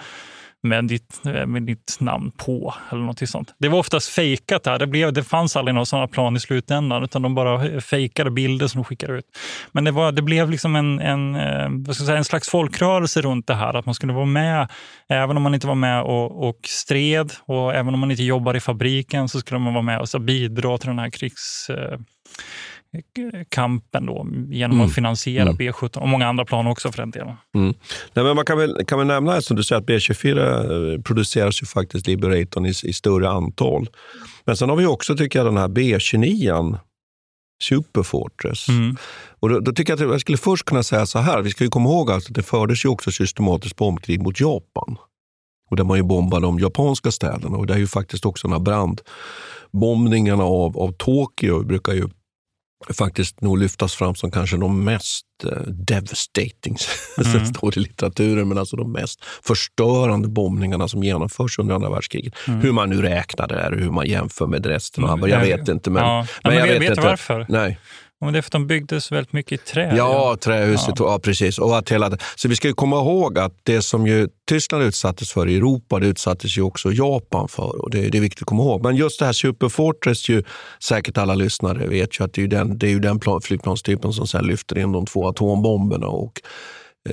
med, 0.69 0.85
ditt, 0.85 1.21
eh, 1.27 1.47
med 1.47 1.63
ditt 1.63 1.97
namn 2.01 2.31
på 2.37 2.75
eller 2.91 3.03
något 3.03 3.29
sånt. 3.29 3.55
Det 3.59 3.69
var 3.69 3.79
oftast 3.79 4.09
fejkat 4.09 4.65
där. 4.65 4.79
Det, 4.79 4.87
blev, 4.87 5.13
det 5.13 5.23
fanns 5.23 5.57
aldrig 5.57 5.75
några 5.75 5.87
sådana 5.87 6.09
plan 6.09 6.37
i 6.37 6.41
slutändan 6.41 7.05
utan 7.05 7.23
de 7.23 7.35
bara 7.35 7.81
fejkade 7.81 8.31
bilder 8.31 8.67
som 8.67 8.83
de 8.83 8.85
skickade 8.85 9.19
ut. 9.19 9.25
Men 9.73 9.85
det, 9.85 9.91
var, 9.91 10.13
det 10.13 10.23
blev 10.23 10.51
liksom 10.51 10.77
en, 10.77 11.01
en, 11.01 11.35
eh, 11.35 11.69
vad 11.71 11.95
ska 11.95 12.03
jag 12.03 12.07
säga, 12.07 12.19
en 12.19 12.25
slags 12.25 12.49
folkrörelse 12.49 13.21
runt 13.23 13.47
det 13.47 13.55
här. 13.55 13.75
Att 13.75 13.87
man 13.87 13.95
skulle 13.95 14.13
vara 14.13 14.27
med, 14.27 14.69
även 15.09 15.37
om 15.37 15.43
man 15.43 15.55
inte 15.55 15.67
var 15.67 15.75
med 15.75 16.03
och, 16.03 16.49
och 16.49 16.59
stred 16.63 17.33
och 17.47 17.75
även 17.75 17.95
om 17.95 18.01
man 18.01 18.11
inte 18.11 18.23
jobbar 18.23 18.57
i 18.57 18.61
fabriken 18.61 19.29
så 19.29 19.41
skulle 19.41 19.61
man 19.61 19.75
vara 19.75 19.83
med 19.83 20.01
och 20.01 20.09
så 20.09 20.19
bidra 20.19 20.79
till 20.79 20.89
den 20.89 20.99
här 20.99 21.11
krigs 21.11 21.71
eh, 21.71 21.99
kampen 23.49 24.07
då, 24.07 24.27
genom 24.51 24.77
Mm. 24.77 24.87
att 24.87 24.95
finansiera 24.95 25.43
Mm. 25.43 25.57
B17 25.57 25.99
och 25.99 26.09
många 26.09 26.29
andra 26.29 26.45
plan 26.45 26.67
också 26.67 26.93
för 26.93 26.99
den 27.03 27.11
delen. 27.11 27.35
Mm. 27.55 27.75
Nej, 28.15 28.25
men 28.25 28.37
man 28.37 28.45
kan 28.45 28.59
väl, 28.59 28.85
kan 28.87 28.99
väl 28.99 29.07
nämna, 29.07 29.41
som 29.41 29.57
du 29.57 29.65
säger, 29.65 29.81
att 29.83 29.87
B24 29.89 30.95
eh, 30.95 31.03
produceras 31.03 31.63
ju 31.63 31.67
faktiskt 31.67 32.07
Liberatorn 32.07 32.67
i, 32.67 32.69
i 32.69 32.93
större 32.93 33.29
antal. 33.29 33.89
Men 34.45 34.57
sen 34.57 34.69
har 34.69 34.77
vi 34.77 34.87
också, 34.87 35.17
tycker 35.17 35.39
jag, 35.39 35.47
den 35.47 35.57
här 35.57 35.69
B29 35.69 36.79
Superfortress. 37.63 38.69
Mm. 38.69 38.97
Och 39.41 39.49
då, 39.49 39.61
då 39.61 39.73
tycker 39.73 39.93
jag 39.93 40.03
att 40.03 40.11
jag 40.13 40.21
skulle 40.21 40.39
först 40.39 40.65
kunna 40.65 40.83
säga 40.83 41.07
så 41.07 41.19
här, 41.19 41.43
vi 41.43 41.51
ska 41.51 41.65
ju 41.65 41.71
komma 41.71 41.89
ihåg 41.89 42.11
att 42.11 42.25
det 42.29 42.43
fördes 42.43 42.85
ju 42.85 42.89
också 42.89 43.11
systematiskt 43.11 43.77
bombkrig 43.77 44.23
mot 44.23 44.41
Japan. 44.41 44.97
Och 45.71 45.77
där 45.77 45.85
man 45.85 45.97
ju 45.97 46.03
bombade 46.03 46.47
de 46.47 46.59
japanska 46.59 47.11
städerna. 47.11 47.57
Och 47.57 47.67
det 47.67 47.75
är 47.75 47.79
ju 47.79 47.87
faktiskt 47.87 48.27
också 48.27 48.49
den 48.49 48.53
här 48.53 48.97
brandbombningarna 49.73 50.45
av, 50.45 50.79
av 50.79 50.93
Tokyo 50.93 51.65
brukar 51.65 51.93
ju 51.93 52.09
faktiskt 52.99 53.41
nog 53.41 53.59
lyftas 53.59 53.95
fram 53.95 54.15
som 54.15 54.31
kanske 54.31 54.57
de 54.57 54.85
mest 54.85 55.25
eh, 55.45 55.51
devastating, 55.67 56.77
Mm. 57.19 57.33
mm. 57.37 57.47
står 57.47 57.71
det 57.71 57.77
i 57.77 57.81
litteraturen, 57.83 58.49
men 58.49 58.59
alltså 58.59 58.77
de 58.77 58.93
mest 58.93 59.25
förstörande 59.43 60.29
bombningarna 60.29 60.89
som 60.89 61.03
genomförs 61.05 61.59
under 61.59 61.75
andra 61.75 61.91
världskriget. 61.91 62.35
Mm. 62.49 62.61
Hur 62.61 62.73
man 62.73 62.91
nu 62.91 63.03
räknar 63.03 63.49
det 63.49 63.55
här 63.55 63.73
och 63.75 63.81
hur 63.81 63.91
man 63.91 64.07
jämför 64.07 64.47
med 64.47 64.67
resten 64.67 65.05
av 65.05 65.19
Mm, 65.19 65.31
Jag 65.31 65.41
vet 65.41 65.69
inte, 65.69 65.91
men, 65.91 66.03
ja. 66.03 66.27
Ja, 66.43 66.51
men 66.51 66.59
jag 66.59 66.67
vet- 66.67 66.83
vet 66.83 66.91
inte. 66.91 67.01
varför? 67.01 67.47
Nej. 67.49 67.79
Ja, 68.21 68.27
men 68.27 68.33
det 68.33 68.39
är 68.39 68.43
för 68.43 68.49
att 68.49 68.53
de 68.53 68.67
byggdes 68.67 69.13
väldigt 69.13 69.33
mycket 69.33 69.53
i 69.53 69.65
trä. 69.65 69.97
Ja, 69.97 70.37
trähuset. 70.41 70.95
Ja. 70.99 71.19
precis. 71.19 71.59
Och 71.59 71.79
att 71.79 71.93
hela, 71.93 72.19
så 72.37 72.49
vi 72.49 72.57
ska 72.57 72.69
ju 72.69 72.75
komma 72.75 72.97
ihåg 72.97 73.39
att 73.39 73.53
det 73.63 73.83
som 73.83 74.07
ju 74.07 74.29
Tyskland 74.49 74.85
utsattes 74.85 75.33
för 75.33 75.49
i 75.49 75.57
Europa, 75.57 75.99
det 75.99 76.07
utsattes 76.07 76.59
ju 76.59 76.63
också 76.63 76.93
Japan 76.93 77.49
för. 77.49 77.83
Och 77.83 77.91
det, 77.91 78.09
det 78.09 78.19
är 78.19 78.23
viktigt 78.23 78.43
att 78.43 78.47
komma 78.47 78.63
ihåg. 78.63 78.83
Men 78.83 78.97
just 78.97 79.19
det 79.19 79.27
här 79.27 79.33
Superfortress, 79.33 80.29
ju, 80.29 80.43
säkert 80.83 81.19
alla 81.19 81.35
lyssnare 81.35 81.87
vet 81.87 82.21
ju 82.21 82.25
att 82.25 82.33
det 82.33 82.41
är 82.41 82.43
ju 82.43 82.49
den, 82.49 82.79
det 82.79 82.87
är 82.87 82.91
ju 82.91 83.01
den 83.01 83.21
plan, 83.21 83.41
flygplanstypen 83.41 84.13
som 84.13 84.27
sen 84.27 84.47
lyfter 84.47 84.79
in 84.79 84.93
de 84.93 85.07
två 85.07 85.29
atombomberna 85.29 86.07
och 86.07 86.41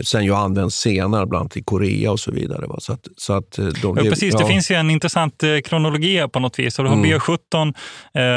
sen 0.04 0.26
ju 0.26 0.34
används 0.36 0.76
senare, 0.76 1.26
bland 1.26 1.42
annat 1.42 1.58
i 1.58 1.64
Korea 1.64 2.12
och 2.12 2.20
så 2.20 2.32
vidare. 2.32 2.68
Va? 2.68 2.76
Så 2.80 2.94
att, 2.94 3.08
så 3.18 3.34
att 3.34 3.60
eh, 3.60 3.66
de, 3.66 3.98
Ja, 3.98 4.04
precis, 4.04 4.34
det 4.36 4.42
ja. 4.42 4.48
finns 4.48 4.72
ju 4.72 4.76
en 4.76 4.90
intressant 4.90 5.44
eh, 5.44 5.58
kronologi 5.60 6.28
på 6.34 6.40
något 6.40 6.60
vis. 6.60 6.80
Och 6.80 6.86
du 6.86 6.90
har 6.90 6.98
Mm. 6.98 7.20
B17 7.20 7.74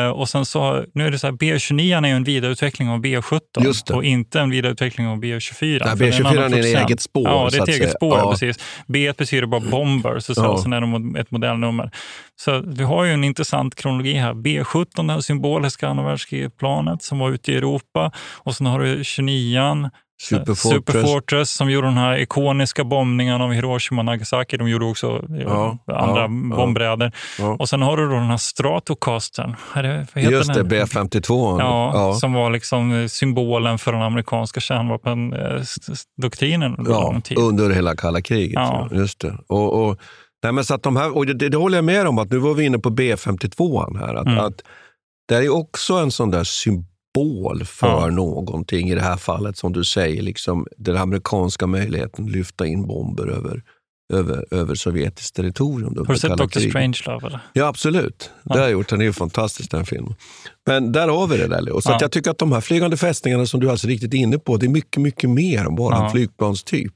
eh, 0.07 0.11
och 0.11 0.29
sen 0.29 0.47
så, 0.47 0.85
nu 0.95 1.07
är 1.07 1.11
det 1.11 1.19
så 1.19 1.27
här, 1.27 1.35
B29 1.35 2.05
är 2.05 2.09
ju 2.09 2.15
en 2.17 2.25
vidareutveckling 2.25 2.89
av 2.91 2.99
B17 3.01 3.41
Just 3.61 3.87
det. 3.87 3.95
och 3.95 4.05
inte 4.05 4.41
en 4.41 4.51
vidareutveckling 4.51 5.07
av 5.07 5.17
B24. 5.17 5.81
Nej, 5.85 5.97
För 5.97 6.05
det 6.05 6.11
B24 6.11 6.27
annan 6.27 6.55
är 6.55 6.59
ett 6.59 6.65
eget 6.89 7.01
spår, 7.01 7.29
Ja, 7.29 7.45
det 7.45 7.51
så 7.51 7.57
är 7.57 7.63
ett 7.63 7.69
eget 7.69 7.79
säga. 7.83 7.91
spår, 7.91 8.19
Ja. 8.19 8.31
precis. 8.31 8.57
B 8.87 9.13
betyder 9.19 9.47
bara 9.47 9.61
bomber, 9.71 10.19
så, 10.19 10.35
så, 10.35 10.43
Ja. 10.43 10.59
sen 10.63 10.73
är 10.73 10.81
det 11.15 11.21
ett 11.21 11.31
modellnummer. 11.31 11.91
Så 12.41 12.63
vi 12.67 12.85
har 12.85 13.05
ju 13.05 13.13
en 13.13 13.25
intressant 13.25 13.75
kronologi 13.75 14.13
här. 14.15 14.35
B17, 14.35 15.07
det 15.07 15.13
här 15.13 15.21
symboliska 15.21 15.89
andra 15.89 16.05
världskriget-planet 16.05 17.03
som 17.03 17.19
var 17.19 17.31
ute 17.31 17.53
i 17.53 17.57
Europa 17.57 18.13
och 18.35 18.55
sen 18.55 18.67
har 18.67 18.81
du 18.81 19.05
29 19.05 19.91
Superfortress. 20.23 20.61
Superfortress 20.63 21.51
som 21.51 21.71
gjorde 21.71 21.87
den 21.87 21.97
här 21.97 22.19
ikoniska 22.19 22.85
bombningen 22.85 23.41
av 23.41 23.53
Hiroshima 23.53 24.01
och 24.01 24.05
Nagasaki. 24.05 24.57
De 24.57 24.69
gjorde 24.69 24.85
också 24.85 25.25
eh, 25.31 25.37
Ja, 25.43 25.79
andra 25.87 26.21
ja, 26.21 26.29
bombräder. 26.57 27.13
Ja. 27.39 27.57
Och 27.59 27.69
sen 27.69 27.83
har 27.83 27.97
du 27.97 28.09
då 28.09 28.15
den 28.15 28.27
här 28.27 28.37
Stratocastern. 28.37 29.55
Just 30.15 30.55
det, 30.55 30.63
den? 30.63 30.87
B52. 30.87 31.61
Ja, 31.61 32.15
som 32.21 32.33
var 32.33 32.51
liksom 32.51 32.93
eh, 32.93 33.07
symbolen 33.07 33.79
för 33.79 33.93
den 33.93 34.03
amerikanska 34.03 34.61
kärnvapendoktrinen 34.61 36.77
under 36.77 36.93
Ja, 36.93 37.21
under 37.37 37.71
hela 37.71 37.97
kalla 37.97 38.21
kriget. 38.23 38.61
Just 38.93 39.21
det. 39.21 39.37
Och, 39.47 39.89
och, 39.89 39.99
nej, 40.43 40.53
men 40.53 40.65
så 40.65 40.75
att 40.75 40.83
de 40.83 40.97
här, 40.97 41.17
och 41.17 41.27
det, 41.27 41.49
det 41.49 41.57
håller 41.57 41.79
jag 41.79 41.85
med 41.85 42.07
om, 42.07 42.19
att 42.19 42.31
nu 42.31 42.39
var 42.39 42.55
vi 42.55 42.65
inne 42.65 42.79
på 42.79 42.91
B52 42.91 43.99
här. 43.99 44.15
Att, 44.15 44.27
Mm. 44.27 44.39
att 44.39 44.63
det 45.29 45.37
är 45.37 45.49
också 45.55 45.95
en 45.95 46.11
sån 46.11 46.31
där 46.31 46.45
symbol 46.45 46.85
för 47.65 47.87
Ja. 47.87 48.07
någonting 48.11 48.91
i 48.91 48.95
det 48.95 49.01
här 49.03 49.17
fallet, 49.17 49.57
som 49.57 49.73
du 49.73 49.85
säger, 49.85 50.23
liksom 50.23 50.67
den 50.77 50.97
amerikanska 50.97 51.67
möjligheten 51.67 52.25
att 52.25 52.31
lyfta 52.31 52.67
in 52.67 52.87
bomber 52.87 53.27
över, 53.29 53.63
över, 54.13 54.45
över 54.51 54.75
sovjetiskt 54.75 55.37
territorium. 55.37 55.95
Har 55.99 56.05
du 56.15 56.19
sett 56.19 56.37
Dr. 56.37 56.69
Strangelove? 56.69 57.27
Eller? 57.27 57.41
Ja, 57.53 57.67
absolut. 57.67 58.31
Det 58.45 58.53
har 58.53 58.61
jag 58.61 58.71
gjort. 58.71 58.89
Den 58.89 59.01
är 59.01 59.05
ju 59.05 59.13
fantastisk 59.13 59.71
den 59.71 59.85
filmen. 59.87 60.15
Men 60.67 60.93
där 60.93 61.09
har 61.09 61.27
vi 61.27 61.37
det 61.37 61.47
där. 61.49 61.61
Leo. 61.63 61.81
Så 61.81 61.91
Ja. 61.91 61.99
jag 62.01 62.13
tycker 62.13 62.31
att 62.31 62.39
de 62.39 62.53
här 62.53 62.61
flygande 62.61 62.97
fästningarna 62.97 63.47
som 63.47 63.61
du 63.61 63.67
är 63.67 63.71
alltså 63.71 63.87
riktigt 63.89 64.15
inne 64.15 64.39
på, 64.39 64.57
det 64.57 64.67
är 64.67 64.71
mycket, 64.71 65.03
mycket 65.03 65.31
mer 65.31 65.65
än 65.65 65.75
bara 65.75 65.97
Ja. 65.97 66.05
en 66.05 66.11
flygplanstyp 66.11 66.93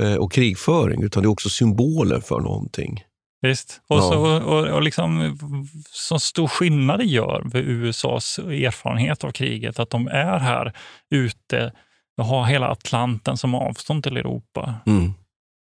eh, 0.00 0.14
och 0.14 0.32
krigföring, 0.32 1.02
utan 1.02 1.22
det 1.22 1.26
är 1.26 1.30
också 1.30 1.48
symboler 1.48 2.20
för 2.20 2.40
någonting. 2.40 3.02
Visst. 3.48 3.80
Och, 3.88 3.96
Ja. 3.96 4.00
så, 4.02 4.42
och, 4.42 4.66
och 4.66 4.82
liksom, 4.82 5.38
så 5.90 6.18
stor 6.18 6.48
skillnad 6.48 6.98
det 6.98 7.04
gör 7.04 7.42
med 7.52 7.56
USAs 7.68 8.38
erfarenhet 8.38 9.24
av 9.24 9.30
kriget, 9.32 9.78
att 9.78 9.90
de 9.90 10.08
är 10.08 10.38
här 10.38 10.72
ute 11.10 11.72
och 12.18 12.24
har 12.26 12.44
hela 12.44 12.68
Atlanten 12.68 13.36
som 13.36 13.54
avstånd 13.54 14.02
till 14.04 14.16
Europa. 14.16 14.74
Mm. 14.86 15.14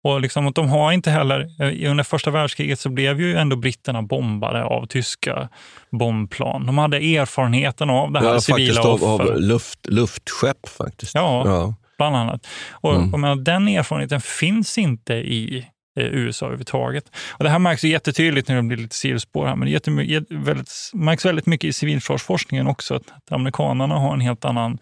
Och 0.05 0.20
liksom, 0.20 0.53
de 0.53 0.68
har 0.68 0.93
inte 0.93 1.11
heller, 1.11 1.41
eh, 1.62 1.91
under 1.91 2.05
första 2.05 2.31
världskriget 2.31 2.81
så 2.81 2.89
blev 2.89 3.20
ju 3.20 3.37
ändå 3.37 3.57
britterna 3.57 4.03
bombade 4.03 4.64
av 4.64 4.87
tyska 4.87 5.49
bombplan. 5.91 6.66
De 6.66 6.78
hade 6.78 6.97
erfarenheten 6.97 7.91
av 7.91 8.12
det 8.12 8.20
här 8.20 8.26
Ja, 8.26 8.41
civila 8.41 8.74
faktiskt 8.83 9.03
av, 9.03 9.12
offer. 9.14 9.33
av 9.33 9.41
luft, 9.41 9.87
luftskepp 9.89 10.68
faktiskt. 10.68 11.14
Ja, 11.14 11.43
Ja. 11.47 11.74
bland 11.99 12.16
annat. 12.16 12.47
Och, 12.70 12.95
Mm. 12.95 13.14
och 13.14 13.20
men, 13.20 13.45
den 13.45 13.68
erfarenheten 13.68 14.20
finns 14.20 14.78
inte 14.78 15.14
i 15.14 15.66
USA 16.09 16.46
överhuvudtaget. 16.46 17.05
Och 17.30 17.44
det 17.44 17.51
här 17.51 17.59
märks 17.59 17.84
ju 17.84 17.88
jättetydligt 17.88 18.48
när 18.48 18.57
det 18.57 18.62
blir 18.62 18.76
lite 18.78 18.96
sidospår 18.96 19.46
här, 19.46 19.57
men 19.57 19.68
det 19.68 19.74
jättemy- 19.78 20.26
väldigt, 20.44 20.72
märks 20.94 21.24
väldigt 21.24 21.46
mycket 21.46 21.68
i 21.68 21.72
civilförsvarsforskningen 21.72 22.66
också, 22.66 22.94
att, 22.94 23.11
att 23.11 23.32
amerikanerna 23.32 23.94
har 23.94 24.14
en 24.14 24.20
helt 24.20 24.44
annan... 24.44 24.78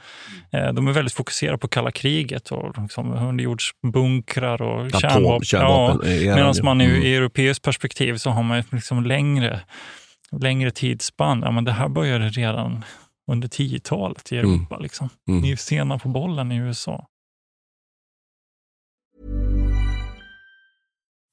Eh, 0.52 0.72
de 0.72 0.88
är 0.88 0.92
väldigt 0.92 1.14
fokuserade 1.14 1.58
på 1.58 1.68
kalla 1.68 1.90
kriget 1.90 2.52
och 2.52 2.82
liksom 2.82 3.12
underjordsbunkrar 3.12 4.62
och 4.62 4.86
Atom- 4.86 5.00
kärnvapen. 5.00 5.44
kärnvapen, 5.44 6.24
ja, 6.26 6.34
Medan 6.34 6.54
man 6.62 6.80
Mm. 6.80 7.02
i 7.02 7.14
europeiskt 7.14 7.64
perspektiv 7.64 8.16
så 8.16 8.30
har 8.30 8.42
man 8.42 8.62
liksom 8.72 9.04
längre, 9.06 9.60
längre 10.40 10.70
tidsspann. 10.70 11.42
Ja, 11.44 11.50
men 11.50 11.64
det 11.64 11.72
här 11.72 11.88
började 11.88 12.28
redan 12.28 12.84
under 13.30 13.48
10-talet 13.48 14.32
i 14.32 14.36
Mm. 14.38 14.54
Europa. 14.54 14.78
Liksom. 14.78 15.08
Mm. 15.28 15.40
Ni 15.40 15.50
är 15.50 15.56
sena 15.56 15.98
på 15.98 16.08
bollen 16.08 16.52
i 16.52 16.56
USA. 16.56 17.06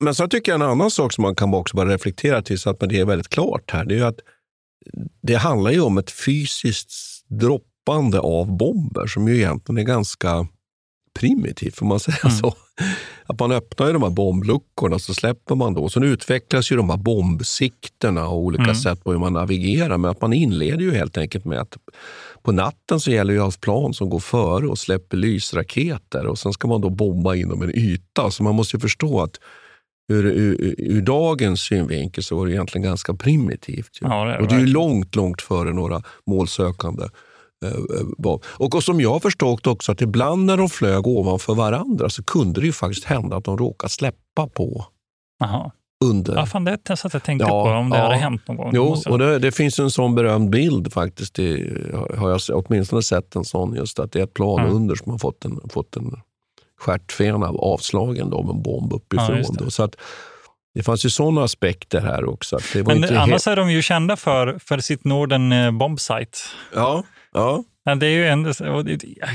Men 0.00 0.14
så 0.14 0.28
tycker 0.28 0.52
jag 0.52 0.60
en 0.60 0.68
annan 0.68 0.90
sak 0.90 1.12
som 1.12 1.22
man 1.22 1.34
kan 1.34 1.54
också 1.54 1.76
bara 1.76 1.88
reflektera 1.88 2.42
till 2.42 2.58
så 2.58 2.70
att 2.70 2.80
det 2.80 3.00
är 3.00 3.04
väldigt 3.04 3.28
klart 3.28 3.70
här. 3.70 3.84
Det 3.84 3.94
är 3.94 3.98
ju 3.98 4.04
att 4.04 4.20
det 5.22 5.34
handlar 5.34 5.70
ju 5.70 5.80
om 5.80 5.98
ett 5.98 6.10
fysiskt 6.10 6.92
droppande 7.28 8.20
av 8.20 8.56
bomber 8.56 9.06
som 9.06 9.28
ju 9.28 9.36
egentligen 9.36 9.78
är 9.78 9.82
ganska 9.82 10.46
primitivt, 11.18 11.76
får 11.76 11.86
man 11.86 12.00
säga 12.00 12.16
mm. 12.24 12.36
så. 12.36 12.54
Att 13.26 13.40
man 13.40 13.52
öppnar 13.52 13.86
ju 13.86 13.92
de 13.92 14.02
här 14.02 14.10
bombluckorna 14.10 14.98
så 14.98 15.14
släpper 15.14 15.54
man 15.54 15.74
då. 15.74 15.88
Sen 15.88 16.02
utvecklas 16.02 16.72
ju 16.72 16.76
de 16.76 16.90
här 16.90 16.96
bombsikterna 16.96 18.28
och 18.28 18.38
olika 18.38 18.62
mm. 18.62 18.74
sätt 18.74 19.04
på 19.04 19.12
hur 19.12 19.18
man 19.18 19.32
navigerar. 19.32 19.98
Men 19.98 20.10
att 20.10 20.20
man 20.20 20.32
inleder 20.32 20.80
ju 20.80 20.94
helt 20.94 21.18
enkelt 21.18 21.44
med 21.44 21.58
att 21.58 21.76
på 22.42 22.52
natten 22.52 23.00
så 23.00 23.10
gäller 23.10 23.34
det 23.34 23.40
att 23.40 23.54
ha 23.54 23.60
plan 23.60 23.94
som 23.94 24.10
går 24.10 24.18
före 24.18 24.66
och 24.68 24.78
släpper 24.78 25.16
lysraketer 25.16 26.26
och 26.26 26.38
sen 26.38 26.52
ska 26.52 26.68
man 26.68 26.80
då 26.80 26.90
bomba 26.90 27.34
inom 27.34 27.62
en 27.62 27.78
yta. 27.78 28.30
Så 28.30 28.42
man 28.42 28.54
måste 28.54 28.76
ju 28.76 28.80
förstå 28.80 29.20
att 29.20 29.40
ur, 30.08 30.26
ur, 30.26 30.74
ur 30.78 31.02
dagens 31.02 31.60
synvinkel 31.60 32.24
så 32.24 32.36
var 32.36 32.46
det 32.46 32.52
egentligen 32.52 32.82
ganska 32.82 33.14
primitivt. 33.14 33.98
Ja, 34.00 34.24
det 34.24 34.38
och 34.38 34.48
det 34.48 34.54
är 34.54 34.60
ju 34.60 34.66
långt, 34.66 35.16
långt 35.16 35.42
före 35.42 35.72
några 35.72 36.02
målsökande 36.26 37.04
eh, 37.64 37.70
eh, 37.70 38.32
och, 38.58 38.74
och 38.74 38.82
som 38.82 39.00
jag 39.00 39.10
har 39.10 39.20
förstått 39.20 39.66
också 39.66 39.92
att 39.92 40.00
ibland 40.00 40.44
när 40.44 40.56
de 40.56 40.68
flög 40.68 41.06
ovanför 41.06 41.54
varandra 41.54 42.08
så 42.08 42.24
kunde 42.24 42.60
det 42.60 42.66
ju 42.66 42.72
faktiskt 42.72 43.04
hända 43.04 43.36
att 43.36 43.44
de 43.44 43.58
råkade 43.58 43.90
släppa 43.90 44.46
på 44.46 44.86
Aha. 45.44 45.72
under. 46.04 46.34
Ja, 46.34 46.46
fan, 46.46 46.64
det 46.64 46.96
satt 46.96 47.12
jag 47.12 47.22
tänkte 47.22 47.46
ja, 47.48 47.64
på 47.64 47.70
om 47.70 47.90
det 47.90 47.96
ja. 47.96 48.02
hade 48.02 48.16
hänt 48.16 48.48
någon 48.48 48.56
gång. 48.56 48.70
Jo, 48.74 48.96
och 49.08 49.18
det, 49.18 49.38
det, 49.38 49.52
finns 49.52 49.78
en 49.78 49.90
sån 49.90 50.14
berömd 50.14 50.50
bild 50.50 50.92
faktiskt. 50.92 51.34
Det, 51.34 51.66
har 52.16 52.30
jag 52.30 52.40
åtminstone 52.52 53.02
sett 53.02 53.36
en 53.36 53.44
sån, 53.44 53.74
just 53.74 53.98
att 53.98 54.12
det 54.12 54.18
är 54.18 54.24
ett 54.24 54.34
plan 54.34 54.60
mm. 54.60 54.72
under 54.72 54.94
som 54.94 55.12
har 55.12 55.18
fått 55.18 55.44
en, 55.44 55.60
fått 55.70 55.96
en 55.96 56.16
stjärtfena 56.78 57.46
avslagen 57.46 58.32
av 58.32 58.50
en 58.50 58.62
bomb 58.62 58.92
uppifrån. 58.92 59.42
Ja, 59.42 59.64
det. 59.64 59.70
Så 59.70 59.82
att, 59.82 59.96
det 60.74 60.82
fanns 60.82 61.04
ju 61.04 61.10
sådana 61.10 61.44
aspekter 61.44 62.00
här 62.00 62.24
också. 62.28 62.58
Det 62.72 62.82
var 62.82 62.94
Men 62.94 63.04
inte 63.04 63.20
annars 63.20 63.30
helt... 63.30 63.46
är 63.46 63.56
de 63.56 63.70
ju 63.70 63.82
kända 63.82 64.16
för, 64.16 64.58
för 64.64 64.78
sitt 64.78 65.04
Norden 65.04 65.52
eh, 65.52 65.70
Bombsite. 65.70 66.38
Ja, 66.74 67.04
ja. 67.32 67.64
Det 68.00 68.06
är 68.06 68.10
ju 68.10 68.28
en, 68.28 68.54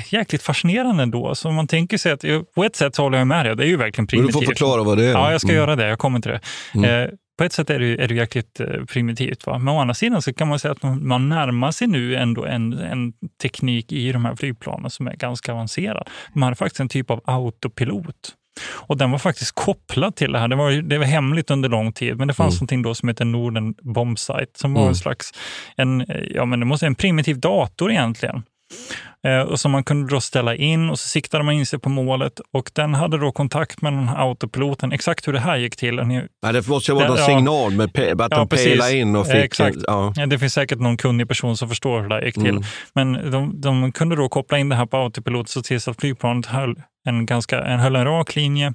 jäkligt 0.09 0.43
fascinerande 0.43 1.03
ändå. 1.03 1.35
Så 1.35 1.51
man 1.51 1.67
tänker 1.67 1.97
sig 1.97 2.11
att, 2.11 2.25
på 2.55 2.63
ett 2.63 2.75
sätt 2.75 2.97
håller 2.97 3.17
jag 3.17 3.27
med 3.27 3.45
dig, 3.45 3.55
det 3.55 3.63
är 3.63 3.67
ju 3.67 3.77
verkligen 3.77 4.07
primitivt. 4.07 4.33
Du 4.33 4.45
får 4.45 4.45
förklara 4.45 4.83
vad 4.83 4.97
det 4.97 5.05
är. 5.05 5.11
Ja, 5.11 5.31
jag 5.31 5.41
ska 5.41 5.49
mm. 5.49 5.61
göra 5.61 5.75
det. 5.75 5.87
Jag 5.87 5.99
kommer 5.99 6.19
till 6.19 6.31
det. 6.31 6.39
Mm. 6.75 7.09
Eh, 7.33 7.37
på 7.37 7.43
ett 7.43 7.53
sätt 7.53 7.69
är 7.69 7.79
det, 7.79 8.03
är 8.03 8.07
det 8.07 8.15
jäkligt 8.15 8.59
eh, 8.59 8.85
primitivt. 8.85 9.45
Va? 9.45 9.57
Men 9.57 9.73
å 9.73 9.79
andra 9.79 9.93
sidan 9.93 10.21
så 10.21 10.33
kan 10.33 10.47
man 10.47 10.59
säga 10.59 10.71
att 10.71 10.83
man 10.83 11.29
närmar 11.29 11.71
sig 11.71 11.87
nu 11.87 12.15
ändå 12.15 12.45
en, 12.45 12.73
en 12.73 13.13
teknik 13.41 13.91
i 13.91 14.11
de 14.11 14.25
här 14.25 14.35
flygplanen 14.35 14.89
som 14.89 15.07
är 15.07 15.15
ganska 15.15 15.53
avancerad. 15.53 16.09
Man 16.33 16.43
hade 16.43 16.55
faktiskt 16.55 16.79
en 16.79 16.89
typ 16.89 17.11
av 17.11 17.21
autopilot. 17.25 18.35
Och 18.71 18.97
den 18.97 19.11
var 19.11 19.19
faktiskt 19.19 19.51
kopplad 19.55 20.15
till 20.15 20.31
det 20.31 20.39
här. 20.39 20.47
Det 20.47 20.55
var, 20.55 20.71
det 20.71 20.97
var 20.97 21.05
hemligt 21.05 21.51
under 21.51 21.69
lång 21.69 21.93
tid, 21.93 22.17
men 22.17 22.27
det 22.27 22.33
fanns 22.33 22.53
mm. 22.53 22.57
någonting 22.57 22.81
då 22.81 22.95
som 22.95 23.09
heter 23.09 23.25
Norden 23.25 23.75
Bombsite 23.81 24.51
som 24.55 24.73
var 24.73 24.81
mm. 24.81 24.89
en 24.89 24.95
slags 24.95 25.31
en, 25.75 26.05
ja, 26.29 26.45
men 26.45 26.59
det 26.59 26.65
måste 26.65 26.85
en 26.85 26.95
primitiv 26.95 27.39
dator 27.39 27.91
egentligen 27.91 28.43
Eh, 28.73 29.12
och 29.49 29.59
som 29.59 29.71
man 29.71 29.83
kunde 29.83 30.13
då 30.13 30.21
ställa 30.21 30.55
in 30.55 30.89
och 30.89 30.99
så 30.99 31.07
siktade 31.07 31.43
man 31.43 31.53
in 31.53 31.65
sig 31.65 31.79
på 31.79 31.89
målet 31.89 32.41
och 32.53 32.71
den 32.73 32.93
hade 32.93 33.17
då 33.17 33.31
kontakt 33.31 33.81
med 33.81 33.93
den 33.93 34.07
här 34.07 34.27
autopiloten. 34.27 34.91
Exakt 34.91 35.27
hur 35.27 35.33
det 35.33 35.39
här 35.39 35.57
gick 35.57 35.75
till. 35.75 35.95
Ni, 35.95 36.27
ja, 36.41 36.51
det 36.51 36.67
måste 36.67 36.91
ju 36.91 36.95
vara 36.95 37.07
någon 37.07 37.17
signal 37.17 37.71
med 37.71 37.93
pe 37.93 38.11
att 38.11 38.17
ja, 38.31 38.37
de 38.37 38.47
pejlade 38.47 38.97
in 38.97 39.15
och 39.15 39.27
fick... 39.27 39.35
Exakt. 39.35 39.77
Ja. 39.87 40.13
det 40.27 40.39
finns 40.39 40.53
säkert 40.53 40.79
någon 40.79 40.97
kunnig 40.97 41.27
person 41.27 41.57
som 41.57 41.69
förstår 41.69 42.01
hur 42.01 42.09
det 42.09 42.15
här 42.15 42.21
gick 42.21 42.35
till. 42.35 42.47
Mm. 42.47 42.63
Men 42.93 43.31
de, 43.31 43.61
de, 43.61 43.91
kunde 43.91 44.15
då 44.15 44.29
koppla 44.29 44.57
in 44.57 44.69
det 44.69 44.75
här 44.75 44.85
på 44.85 44.97
autopilot 44.97 45.49
så 45.49 45.61
tills 45.61 45.87
att 45.87 46.01
flygplanet 46.01 46.45
höll 46.45 46.75
en, 47.05 47.25
ganska, 47.25 47.61
en, 47.61 47.79
höll 47.79 47.95
en 47.95 48.05
rak 48.05 48.35
linje 48.35 48.73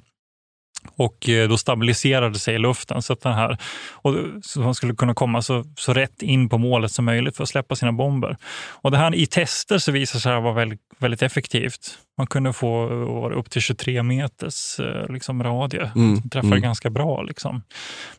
och 0.95 1.29
eh, 1.29 1.49
då 1.49 1.57
stabiliserade 1.57 2.39
sig 2.39 2.55
i 2.55 2.59
luften 2.59 3.01
så 3.01 3.13
att 3.13 3.21
den 3.21 3.33
här, 3.33 3.57
och 3.91 4.15
så 4.41 4.59
man 4.59 4.75
skulle 4.75 4.95
kunna 4.95 5.13
komma 5.13 5.41
så, 5.41 5.63
så 5.75 5.93
rätt 5.93 6.21
in 6.21 6.49
på 6.49 6.57
målet 6.57 6.91
som 6.91 7.05
möjligt 7.05 7.37
för 7.37 7.43
att 7.43 7.49
släppa 7.49 7.75
sina 7.75 7.91
bomber. 7.91 8.37
Och 8.81 8.91
det 8.91 8.97
här 8.97 9.15
i 9.15 9.25
tester 9.25 9.77
så 9.77 9.91
visade 9.91 10.21
sig 10.21 10.41
vara 10.41 10.53
väldigt, 10.53 10.81
väldigt 10.97 11.21
effektivt. 11.21 11.97
Man 12.17 12.27
kunde 12.27 12.53
få 12.53 12.89
upp 13.35 13.49
till 13.49 13.61
23 13.61 14.03
meters 14.03 14.79
eh, 14.79 15.13
liksom, 15.13 15.43
radie. 15.43 15.91
Mm. 15.95 16.21
Träffade 16.29 16.47
mm. 16.47 16.61
ganska 16.61 16.89
bra. 16.89 17.21
Liksom. 17.21 17.63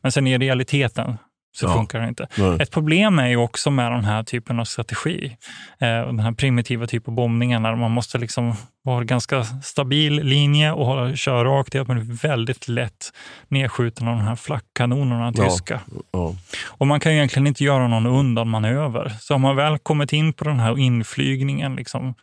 Men 0.00 0.12
sen 0.12 0.26
i 0.26 0.38
realiteten 0.38 1.16
så 1.52 1.66
ja. 1.66 1.74
funkar 1.74 2.00
det 2.00 2.08
inte. 2.08 2.26
Nej. 2.38 2.56
Ett 2.60 2.70
problem 2.70 3.18
är 3.18 3.28
ju 3.28 3.36
också 3.36 3.70
med 3.70 3.92
den 3.92 4.04
här 4.04 4.22
typen 4.22 4.60
av 4.60 4.64
strategi. 4.64 5.36
Eh, 5.78 5.88
den 5.88 6.20
här 6.20 6.32
primitiva 6.32 6.86
typen 6.86 7.12
av 7.12 7.16
bombningar 7.16 7.60
där 7.60 7.76
man 7.76 7.90
måste 7.90 8.18
liksom 8.18 8.54
vara 8.82 9.04
ganska 9.04 9.44
stabil 9.44 10.14
linje 10.14 10.72
och 10.72 10.86
hålla, 10.86 11.16
köra 11.16 11.44
rakt. 11.44 11.72
Det 11.72 11.88
man 11.88 11.98
är 11.98 12.22
väldigt 12.22 12.68
lätt 12.68 13.12
nedskjuten 13.48 14.08
av 14.08 14.16
de 14.16 14.22
här 14.22 14.36
flackkanonerna 14.36 15.32
tyska. 15.32 15.80
Ja. 16.12 16.34
Och 16.66 16.86
man 16.86 17.00
kan 17.00 17.12
ju 17.12 17.18
egentligen 17.18 17.46
inte 17.46 17.64
göra 17.64 17.88
någon 17.88 18.06
undanmanöver. 18.06 19.12
Så 19.20 19.34
om 19.34 19.40
man 19.40 19.56
väl 19.56 19.78
kommit 19.78 20.12
in 20.12 20.32
på 20.32 20.44
den 20.44 20.60
här 20.60 20.78
inflygningen, 20.78 21.76
liksom, 21.76 22.14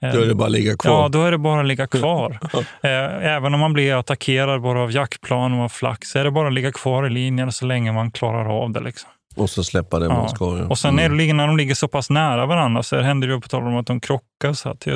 då 0.00 0.06
är 0.06 0.26
det 0.26 0.34
bara 0.34 0.46
att 0.46 0.52
ligga 0.52 0.76
kvar. 0.76 0.92
Ja, 1.02 1.08
då 1.08 1.22
är 1.22 1.30
det 1.30 1.38
bara 1.38 1.60
att 1.60 1.66
ligga 1.66 1.86
kvar. 1.86 2.38
eh, 2.82 3.26
även 3.26 3.54
om 3.54 3.60
man 3.60 3.72
blir 3.72 3.98
attackerad 3.98 4.62
bara 4.62 4.82
av 4.82 4.92
jaktplan 4.92 5.52
och 5.52 5.64
av 5.64 5.96
så 6.04 6.18
är 6.18 6.24
det 6.24 6.30
bara 6.30 6.48
att 6.48 6.54
ligga 6.54 6.72
kvar 6.72 7.06
i 7.06 7.10
linjen 7.10 7.52
så 7.52 7.66
länge 7.66 7.92
man 7.92 8.10
klarar 8.10 8.62
av 8.62 8.72
det. 8.72 8.80
Liksom. 8.80 9.10
Och 9.36 9.50
så 9.50 9.64
släppa 9.64 9.98
det 9.98 10.06
ja. 10.06 10.14
man 10.14 10.28
ska. 10.28 10.58
Ja. 10.58 10.66
Och 10.66 10.78
sen 10.78 10.98
mm. 10.98 11.20
är 11.20 11.34
när 11.34 11.46
de 11.46 11.56
ligger 11.56 11.74
så 11.74 11.88
pass 11.88 12.10
nära 12.10 12.46
varandra 12.46 12.82
så 12.82 13.00
händer 13.00 13.28
det 13.28 13.40
på 13.40 13.48
tal 13.48 13.62
om 13.62 13.76
att 13.76 13.86
de 13.86 14.00
krockar. 14.00 14.52
Så 14.52 14.68
att 14.68 14.86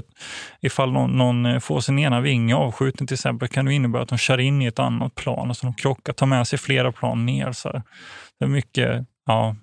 ifall 0.61 0.93
någon, 0.93 1.11
någon 1.11 1.47
eh, 1.47 1.59
får 1.59 1.81
sin 1.81 1.99
ena 1.99 2.21
vinge 2.21 2.55
avskjuten 2.55 3.07
till 3.07 3.15
exempel 3.15 3.49
kan 3.49 3.65
det 3.65 3.75
innebära 3.75 4.03
att 4.03 4.09
de 4.09 4.19
kör 4.19 4.41
in 4.41 4.63
i 4.63 4.67
ett 4.67 4.79
annat 4.79 5.15
plan. 5.15 5.49
Alltså 5.49 5.67
de 5.67 5.75
krockar, 5.75 6.13
tar 6.13 6.27
med 6.27 6.49
sig 6.49 6.59
flera 6.59 6.93
plan 6.93 7.27
ner. 7.27 7.53
Så 7.53 7.83
Det 8.39 8.45
är 8.45 8.47
mycket, 8.47 9.07
ja. 9.27 9.57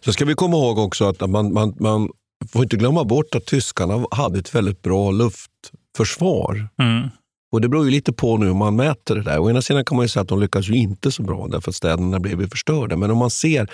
Så 0.00 0.12
ska 0.12 0.24
vi 0.24 0.34
komma 0.34 0.56
ihåg 0.56 0.78
också 0.78 1.08
att 1.08 1.30
man, 1.30 1.52
man, 1.52 1.76
man 1.80 2.08
får 2.44 2.62
inte 2.62 2.76
glömma 2.76 3.04
bort 3.04 3.34
att 3.34 3.46
tyskarna 3.46 4.06
hade 4.10 4.38
ett 4.38 4.54
väldigt 4.54 4.82
bra 4.82 5.10
luftförsvar. 5.10 6.68
Mm. 6.78 7.08
Och 7.52 7.60
Det 7.60 7.68
beror 7.68 7.84
ju 7.84 7.90
lite 7.90 8.12
på 8.12 8.36
nu 8.36 8.46
hur 8.46 8.54
man 8.54 8.76
mäter 8.76 9.14
det 9.14 9.22
där. 9.22 9.38
Å 9.38 9.50
ena 9.50 9.62
sidan 9.62 9.84
kan 9.84 9.96
man 9.96 10.04
ju 10.04 10.08
säga 10.08 10.22
att 10.22 10.28
de 10.28 10.40
lyckas 10.40 10.68
ju 10.68 10.74
inte 10.74 11.12
så 11.12 11.22
bra 11.22 11.48
därför 11.48 11.70
att 11.70 11.74
städerna 11.74 12.20
blev 12.20 12.48
förstörda. 12.50 12.96
Men 12.96 13.10
om 13.10 13.18
man 13.18 13.30
ser 13.30 13.70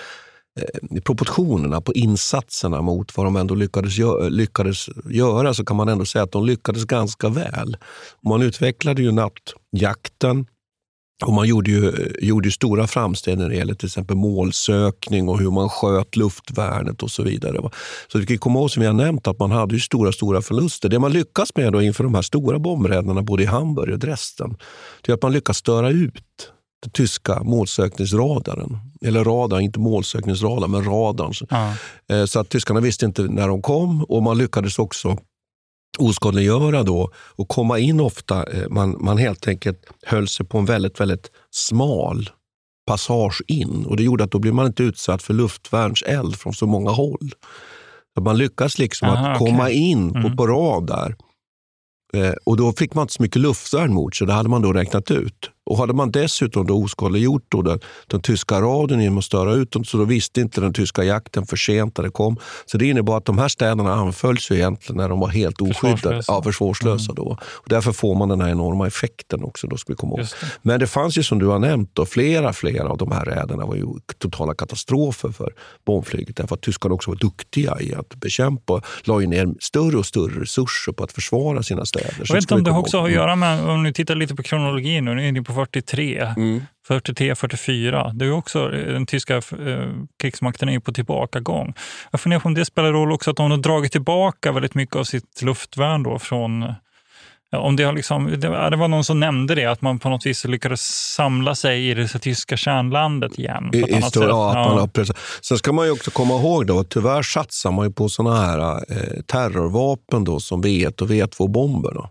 eh, 0.61 1.01
proportionerna 1.01 1.81
på 1.81 1.93
insatserna 1.95 2.83
mot 2.83 3.16
vad 3.16 3.27
de 3.27 3.37
ändå 3.37 3.55
lyckades, 3.55 3.99
gö 3.99 4.29
lyckades 4.29 4.89
göra 5.11 5.55
så 5.55 5.64
kan 5.64 5.77
man 5.77 5.89
ändå 5.89 6.05
säga 6.05 6.25
att 6.25 6.33
de 6.33 6.47
lyckades 6.47 6.85
ganska 6.85 7.29
väl. 7.29 7.77
Man 8.25 8.43
utvecklade 8.43 9.03
ju 9.03 9.12
nattjakten, 9.12 10.47
och 11.27 11.33
man 11.33 11.49
gjorde 11.49 11.71
ju, 11.71 12.12
gjorde 12.21 12.51
stora 12.51 12.87
framsteg 12.87 13.39
när 13.39 13.49
det 13.49 13.57
gäller 13.57 13.75
till 13.75 13.87
exempel 13.87 14.16
målsökning 14.16 15.29
och 15.29 15.39
hur 15.39 15.51
man 15.51 15.69
sköt 15.69 16.16
luftvärnet 16.16 17.03
och 17.03 17.11
så 17.11 17.23
vidare. 17.23 17.71
Så 18.12 18.19
vi 18.19 18.27
kan 18.27 18.39
komma 18.39 18.59
ihåg, 18.59 18.71
som 18.71 18.81
vi 18.81 18.87
har 18.87 18.95
nämnt, 18.95 19.27
att 19.27 19.39
man 19.39 19.51
hade 19.51 19.75
ju 19.75 19.81
stora, 19.81 20.12
stora 20.12 20.43
förluster. 20.43 20.89
Det 20.89 20.99
man 20.99 21.12
lyckas 21.12 21.57
med 21.57 21.73
då 21.73 21.83
inför 21.83 22.05
de 22.05 22.14
här 22.14 22.23
stora 22.23 22.59
bombräderna 22.59 23.23
både 23.23 23.43
i 23.43 23.47
Hamburg 23.47 23.93
och 23.93 23.99
Dresden, 23.99 24.57
det 25.03 25.12
är 25.12 25.14
att 25.14 25.23
man 25.23 25.33
lyckas 25.33 25.57
störa 25.57 25.91
ut 25.91 26.53
den 26.83 26.91
tyska 26.93 27.43
målsökningsradaren. 27.43 28.79
Eller 29.05 29.25
radar, 29.25 29.61
inte 29.61 29.79
målsökningsradar, 29.79 30.69
men 30.69 30.85
radarn. 30.85 31.33
Ja. 31.51 31.75
Eh, 32.11 32.25
så 32.25 32.41
att 32.41 32.49
tyskarna 32.49 32.81
visste 32.81 33.07
inte 33.07 33.23
när 33.23 33.49
de 33.49 33.62
kom 33.62 34.05
och 34.05 34.23
man 34.23 34.39
lyckades 34.39 34.79
också 34.79 35.19
oskadliggöra 35.99 36.82
då 36.82 37.11
och 37.16 37.49
komma 37.49 37.78
in 37.78 38.01
ofta. 38.01 38.45
Eh, 38.45 38.68
man, 38.68 38.97
man 39.05 39.18
helt 39.18 39.49
enkelt 39.49 39.86
höll 40.03 40.28
sig 40.28 40.47
på 40.47 40.59
en 40.59 40.64
väldigt, 40.64 41.01
väldigt 41.01 41.30
smal 41.51 42.30
passage 42.86 43.43
in 43.47 43.84
och 43.86 43.97
det 43.97 44.03
gjorde 44.03 44.24
att 44.24 44.30
då 44.30 44.39
blev 44.39 44.55
man 44.55 44.66
inte 44.66 44.82
utsatt 44.82 45.22
för 45.22 45.34
luftvärnseld 45.34 46.36
från 46.36 46.55
så 46.55 46.66
många 46.66 46.91
håll. 46.91 47.32
Så 48.14 48.22
man 48.22 48.39
lyckas 48.39 48.78
liksom 48.78 49.09
Aha, 49.09 49.28
att 49.28 49.39
komma 49.39 49.62
okay. 49.62 49.74
in 49.74 50.12
på, 50.12 50.18
mm. 50.18 50.36
på 50.36 50.47
radar 50.47 51.16
eh, 52.14 52.32
och 52.45 52.57
då 52.57 52.72
fick 52.72 52.95
man 52.95 53.03
inte 53.03 53.14
så 53.14 53.22
mycket 53.22 53.43
luftvärn 53.43 53.95
mot 53.95 54.16
sig, 54.16 54.26
det 54.26 54.32
hade 54.32 54.49
man 54.49 54.62
då 54.62 54.72
räknat 54.72 55.11
ut. 55.11 55.51
Och 55.69 55.79
hade 55.79 55.93
man 55.93 56.11
dessutom 56.11 56.66
då 56.66 56.85
oskadliggjort 56.85 57.45
då 57.49 57.62
den, 57.62 57.81
den 58.07 58.21
tyska 58.21 58.61
radion 58.61 59.01
genom 59.01 59.19
att 59.19 59.25
störa 59.25 59.55
ut 59.55 59.71
dem, 59.71 59.85
så 59.85 59.97
då 59.97 60.05
visste 60.05 60.41
inte 60.41 60.61
den 60.61 60.73
tyska 60.73 61.05
jakten 61.05 61.47
för 61.47 61.57
sent 61.57 61.97
när 61.97 62.05
det 62.05 62.11
kom. 62.11 62.37
Så 62.66 62.79
det 62.79 62.87
innebar 62.87 63.16
att 63.16 63.25
de 63.25 63.39
här 63.39 63.49
städerna 63.49 63.95
anfölls 63.95 64.51
ju 64.51 64.55
egentligen 64.55 64.97
när 64.97 65.09
de 65.09 65.21
var 65.21 65.29
helt 65.29 65.61
oskyddade. 65.61 65.97
Försvarslösa. 65.97 66.33
Ja, 66.33 66.43
försvarslösa 66.43 67.12
mm. 67.12 67.14
då. 67.25 67.39
Och 67.43 67.69
därför 67.69 67.93
får 67.93 68.14
man 68.14 68.29
den 68.29 68.41
här 68.41 68.49
enorma 68.49 68.87
effekten 68.87 69.45
också. 69.45 69.66
Då 69.66 69.77
ska 69.77 69.93
vi 69.93 69.97
komma 69.97 70.16
ihåg. 70.19 70.27
Men 70.62 70.81
det 70.81 70.87
fanns 70.87 71.19
ju 71.19 71.23
som 71.23 71.39
du 71.39 71.47
har 71.47 71.59
nämnt, 71.59 71.91
då, 71.93 72.07
flera, 72.07 72.53
flera 72.53 72.89
av 72.89 72.99
de 72.99 73.12
här 73.12 73.25
räderna 73.25 73.66
var 73.66 73.77
ju 73.77 73.87
totala 74.19 74.55
katastrofer 74.55 75.29
för 75.29 75.53
bombflyget. 75.87 76.37
Därför 76.37 76.55
att 76.55 76.62
tyskarna 76.62 76.95
också 76.95 77.11
var 77.11 77.16
duktiga 77.16 77.81
i 77.81 77.95
att 77.95 78.14
bekämpa, 78.14 78.83
la 79.05 79.21
ju 79.21 79.27
ner 79.27 79.55
större 79.61 79.97
och 79.97 80.07
större 80.07 80.41
resurser 80.41 80.93
på 80.93 81.05
att 81.05 81.12
försvara 81.12 81.62
sina 81.62 81.85
städer. 81.85 82.14
Jag 82.25 82.35
vet 82.35 82.43
inte 82.43 82.55
om 82.55 82.64
det 82.64 82.71
också 82.71 82.99
har 82.99 83.07
att 83.07 83.12
göra 83.12 83.37
med, 83.37 83.71
om 83.71 83.83
ni 83.83 83.93
tittar 83.93 84.14
lite 84.14 84.35
på 84.35 84.43
kronologin, 84.43 85.05
nu 85.05 85.29
är 85.29 85.33
ni 85.33 85.45
på 85.45 85.57
43. 85.59 86.32
Mm. 86.36 86.62
43, 86.88 87.34
44. 87.34 88.12
Det 88.14 88.24
är 88.24 88.32
också, 88.32 88.68
den 88.68 89.06
tyska 89.06 89.36
eh, 89.36 89.42
krigsmakten 90.22 90.68
är 90.68 90.72
ju 90.72 90.80
på 90.80 90.92
tillbakagång. 90.92 91.74
Jag 92.11 92.20
funderar 92.20 92.40
på 92.40 92.48
om 92.48 92.54
det 92.54 92.64
spelar 92.64 92.92
roll 92.92 93.12
också 93.12 93.30
att 93.30 93.36
de 93.36 93.50
har 93.50 93.59
dragit 93.59 93.92
tillbaka 93.92 94.52
väldigt 94.52 94.74
mycket 94.74 94.96
av 94.96 95.04
sitt 95.04 95.42
luftvärn 95.42 96.02
då 96.02 96.18
från 96.18 96.74
Om 97.52 97.76
det, 97.76 97.84
har 97.84 97.92
liksom, 97.92 98.40
det, 98.40 98.48
var 98.76 98.88
någon 98.88 99.04
som 99.04 99.20
nämnde 99.20 99.54
det, 99.54 99.64
att 99.64 99.82
man 99.82 99.98
på 99.98 100.09
något 100.09 100.26
vis 100.26 100.44
lyckades 100.44 100.80
samla 101.14 101.54
sig 101.54 101.90
i 101.90 101.94
det 101.94 102.09
tyska 102.09 102.56
kärnlandet 102.56 103.38
igen. 103.38 103.70
I, 103.72 103.96
i 103.96 104.02
stor, 104.02 104.28
ja, 104.28 104.50
att 104.50 104.68
Man 104.68 104.78
har 104.78 105.06
Sen 105.42 105.59
ska 105.59 105.72
man 105.72 105.86
ju 105.86 105.92
också 105.92 106.11
komma 106.11 106.34
ihåg 106.34 106.66
då, 106.66 106.78
att 106.78 106.88
tyvärr 106.88 107.22
satsar 107.22 107.70
man 107.70 107.86
ju 107.86 107.92
på 107.92 108.09
såna 108.09 108.36
här 108.36 108.76
eh, 108.76 109.22
terrorvapen 109.26 110.24
då, 110.24 110.40
som 110.40 110.64
V1 110.64 111.02
och 111.02 111.09
V2-bomber. 111.09 112.09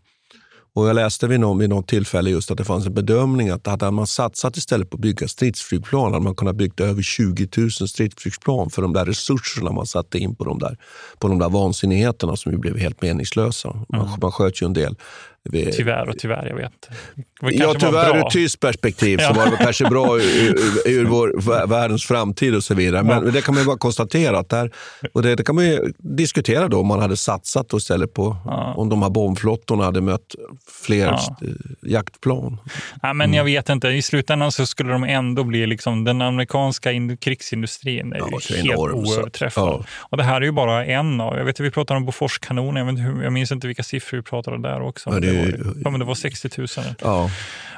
Och 0.77 0.87
jag 0.87 0.95
läste 0.95 1.27
vid 1.27 1.39
någon, 1.39 1.57
vid 1.57 1.69
något 1.69 1.87
tillfälle 1.87 2.29
just 2.29 2.51
att 2.51 2.57
det 2.57 2.63
fanns 2.63 2.85
en 2.85 2.93
bedömning 2.93 3.49
att 3.49 3.67
hade 3.67 3.91
man 3.91 4.07
satsat 4.07 4.57
istället 4.57 4.89
på 4.89 4.95
att 4.95 5.01
bygga 5.01 5.27
stridsflygplan 5.27 6.13
hade 6.13 6.23
man 6.23 6.35
kunnat 6.35 6.55
bygga 6.55 6.85
över 6.85 7.01
20 7.01 7.47
000 7.57 7.71
stridsflygplan 7.71 8.69
för 8.69 8.81
de 8.81 8.93
där 8.93 9.05
resurserna 9.05 9.71
man 9.71 9.85
satte 9.85 10.19
in 10.19 10.35
på 10.35 10.43
de 10.43 10.59
där, 10.59 10.77
på 11.19 11.27
de 11.27 11.39
där 11.39 11.49
vansinnigheterna 11.49 12.35
som 12.35 12.51
ju 12.51 12.57
blev 12.57 12.77
helt 12.77 13.01
meningslösa. 13.01 13.85
Man, 13.89 14.01
mm. 14.01 14.19
man 14.21 14.31
sköt 14.31 14.61
ju 14.61 14.65
en 14.65 14.73
del 14.73 14.95
vi, 15.51 15.71
tyvärr 15.71 16.09
och 16.09 16.17
tyvärr, 16.17 16.47
jag 16.47 16.55
vet. 16.55 16.89
Ja, 17.41 17.73
tyvärr 17.79 18.17
ur 18.17 18.29
tyskt 18.29 18.59
perspektiv 18.59 19.17
så 19.17 19.33
var 19.33 19.45
det 19.45 19.57
kanske 19.57 19.85
bra 19.85 20.17
ur, 20.19 20.55
ur, 20.85 21.05
vår, 21.05 21.67
världens 21.67 22.05
framtid 22.05 22.55
och 22.55 22.63
så 22.63 22.73
vidare. 22.73 23.03
Men 23.03 23.25
ja. 23.25 23.31
det 23.31 23.41
kan 23.41 23.55
man 23.55 23.65
bara 23.65 23.77
konstatera. 23.77 24.39
Att 24.39 24.49
där, 24.49 24.71
och 25.13 25.21
det, 25.21 25.35
det, 25.35 25.43
kan 25.43 25.55
man 25.55 25.65
ju 25.65 25.93
diskutera 25.97 26.67
då 26.67 26.79
om 26.79 26.87
man 26.87 26.99
hade 26.99 27.17
satsat 27.17 27.73
istället 27.73 28.13
på 28.13 28.37
ja. 28.45 28.73
om 28.77 28.89
de 28.89 29.01
här 29.01 29.09
bombflottorna 29.09 29.83
hade 29.83 30.01
mött 30.01 30.35
fler 30.85 31.05
ja. 31.05 31.37
jaktplan. 31.81 32.57
Ja, 33.01 33.13
men 33.13 33.33
Jag 33.33 33.41
mm. 33.41 33.53
vet 33.53 33.69
inte. 33.69 33.87
I 33.87 34.01
slutändan 34.01 34.51
så 34.51 34.65
skulle 34.65 34.91
de 34.91 35.03
ändå 35.03 35.43
bli 35.43 35.67
liksom, 35.67 36.03
den 36.03 36.21
amerikanska 36.21 36.91
krigsindustrin 37.19 38.13
är 38.13 38.17
ja, 38.17 38.39
helt 38.55 38.77
oöverträffad. 38.77 39.85
Och 39.99 40.17
det 40.17 40.23
här 40.23 40.41
är 40.41 40.45
ju 40.45 40.51
bara 40.51 40.85
en 40.85 41.21
av, 41.21 41.37
jag 41.37 41.45
vet 41.45 41.55
att 41.55 41.65
vi 41.65 41.71
pratar 41.71 41.95
om 41.95 42.05
Boforskanoner, 42.05 42.85
jag, 42.85 43.23
jag 43.23 43.33
minns 43.33 43.51
inte 43.51 43.67
vilka 43.67 43.83
siffror 43.83 44.17
vi 44.17 44.23
pratade 44.23 44.61
där 44.61 44.81
också. 44.81 45.09
Ja, 45.09 45.19
det, 45.19 45.27
ja, 45.83 45.89
men 45.89 45.99
det 45.99 46.05
var 46.05 46.15
60 46.15 46.49
000. 46.57 46.67
Ja. 47.01 47.29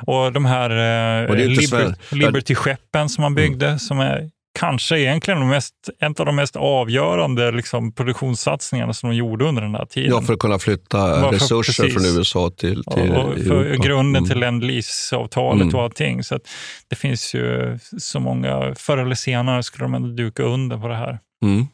Och 0.08 0.34
de 0.34 0.46
här 0.46 0.70
eh, 0.70 1.36
Liber, 1.36 1.96
Liberty-skeppen 2.16 3.10
som 3.10 3.22
man 3.22 3.36
byggde, 3.36 3.68
mm. 3.68 3.80
som 3.80 4.00
är 4.00 4.30
kanske 4.60 5.00
egentligen 5.00 5.40
de 5.40 5.50
mest, 5.50 5.74
en 6.00 6.16
av 6.20 6.26
de 6.26 6.36
mest 6.36 6.56
avgörande 6.56 7.52
liksom, 7.52 7.92
produktionssatsningarna 7.92 8.94
som 8.94 9.10
de 9.10 9.16
gjorde 9.16 9.46
under 9.46 9.62
den 9.62 9.76
här 9.76 9.86
tiden. 9.86 10.12
Ja, 10.12 10.22
för 10.22 10.34
att 10.34 10.40
kunna 10.40 10.60
flytta 10.60 10.98
Varför, 10.98 11.32
resurser 11.32 11.84
precis. 11.84 11.94
från 11.94 12.18
USA 12.18 12.52
till, 12.58 12.84
till 12.84 13.12
och, 13.12 13.30
och 13.30 13.40
för 13.40 13.66
Europa. 13.66 13.84
Grunden 13.88 14.16
mm. 14.16 14.30
till 14.30 14.40
Lend-Lease-avtalet 14.40 15.62
mm. 15.62 15.76
och 15.76 15.84
allting. 15.84 16.24
Så 16.24 16.40
det 16.88 16.96
finns 16.96 17.36
ju 17.36 17.80
så 17.98 18.20
många, 18.20 18.76
förr 18.76 18.98
eller 18.98 19.16
senare 19.16 19.64
skulle 19.64 19.84
de 19.84 19.94
ändå 19.94 20.10
duka 20.10 20.44
under 20.44 20.78
på 20.78 20.88
det 20.88 20.96
här. 20.96 21.20
Mm. 21.44 21.68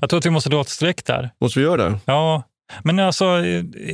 Jag 0.00 0.10
tror 0.10 0.18
att 0.18 0.26
vi 0.26 0.30
måste 0.30 0.50
dra 0.50 0.60
ett 0.60 0.68
streck 0.68 1.04
där. 1.04 1.30
Måste 1.40 1.58
vi 1.58 1.64
göra 1.64 1.88
det? 1.88 1.98
Ja, 2.04 2.42
men 2.82 2.98
alltså, 2.98 3.42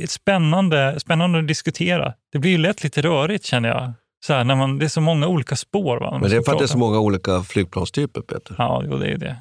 spännande, 0.07 0.99
spännande 0.99 1.39
att 1.39 1.47
diskutera. 1.47 2.13
Det 2.31 2.39
blir 2.39 2.51
ju 2.51 2.57
lätt 2.57 2.83
lite 2.83 3.01
rörigt 3.01 3.45
känner 3.45 3.69
jag. 3.69 3.93
Så 4.25 4.33
här, 4.33 4.43
när 4.43 4.55
man, 4.55 4.79
det 4.79 4.85
är 4.85 4.89
så 4.89 5.01
många 5.01 5.27
olika 5.27 5.55
spår. 5.55 5.97
Va, 5.99 6.17
Men 6.21 6.29
det 6.29 6.35
är 6.37 6.41
för 6.41 6.51
att 6.51 6.57
det 6.57 6.65
är 6.65 6.67
så 6.67 6.77
många 6.77 6.99
olika 6.99 7.43
flygplanstyper, 7.43 8.21
Peter. 8.21 8.55
Ja, 8.57 8.83
jo, 8.85 8.97
det 8.97 9.05
är 9.05 9.09
ju 9.09 9.17
det. 9.17 9.35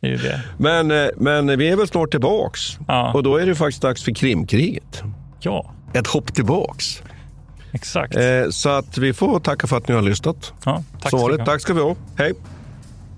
det, 0.00 0.08
är 0.08 0.18
det. 0.18 0.42
men, 0.58 0.90
eh, 0.90 1.08
men 1.16 1.58
vi 1.58 1.68
är 1.68 1.76
väl 1.76 1.88
snart 1.88 2.10
tillbaks. 2.10 2.78
Ja. 2.88 3.12
Och 3.12 3.22
då 3.22 3.36
är 3.36 3.46
det 3.46 3.54
faktiskt 3.54 3.82
dags 3.82 4.04
för 4.04 4.12
Krimkriget. 4.12 5.02
Ja. 5.40 5.72
Ett 5.94 6.06
hopp 6.06 6.34
tillbaks. 6.34 7.02
Exakt. 7.72 8.16
Eh, 8.16 8.22
så 8.50 8.68
att 8.68 8.98
vi 8.98 9.12
får 9.12 9.40
tacka 9.40 9.66
för 9.66 9.76
att 9.76 9.88
ni 9.88 9.94
har 9.94 10.02
lyssnat. 10.02 10.52
Ja, 10.64 10.82
tack, 11.02 11.10
Som 11.10 11.20
vanligt, 11.20 11.44
tack 11.44 11.60
ska 11.60 11.74
vi 11.74 11.80
ha. 11.80 11.96
Hej! 12.18 12.32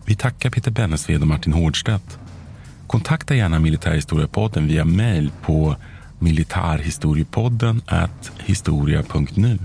Vi 0.05 0.17
tackar 0.17 0.51
Peter 0.51 0.71
Bennesved 0.71 1.21
och 1.21 1.29
Martin 1.29 1.53
Hårdstedt. 1.53 2.19
Kontakta 2.89 3.35
gärna 3.35 3.59
Militärhistoriepodden 3.59 4.67
via 4.67 4.85
mejl 4.85 5.31
på 5.43 5.77
militarhistoriepodden 6.19 7.83
historia.nu. 8.39 9.59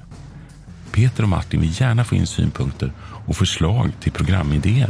Peter 0.92 1.24
och 1.24 1.30
Martin 1.30 1.62
vill 1.62 1.82
gärna 1.82 2.04
få 2.04 2.16
in 2.16 2.28
synpunkter 2.28 2.92
och 3.26 3.36
förslag 3.36 3.92
till 4.00 4.12
programidéer. 4.12 4.90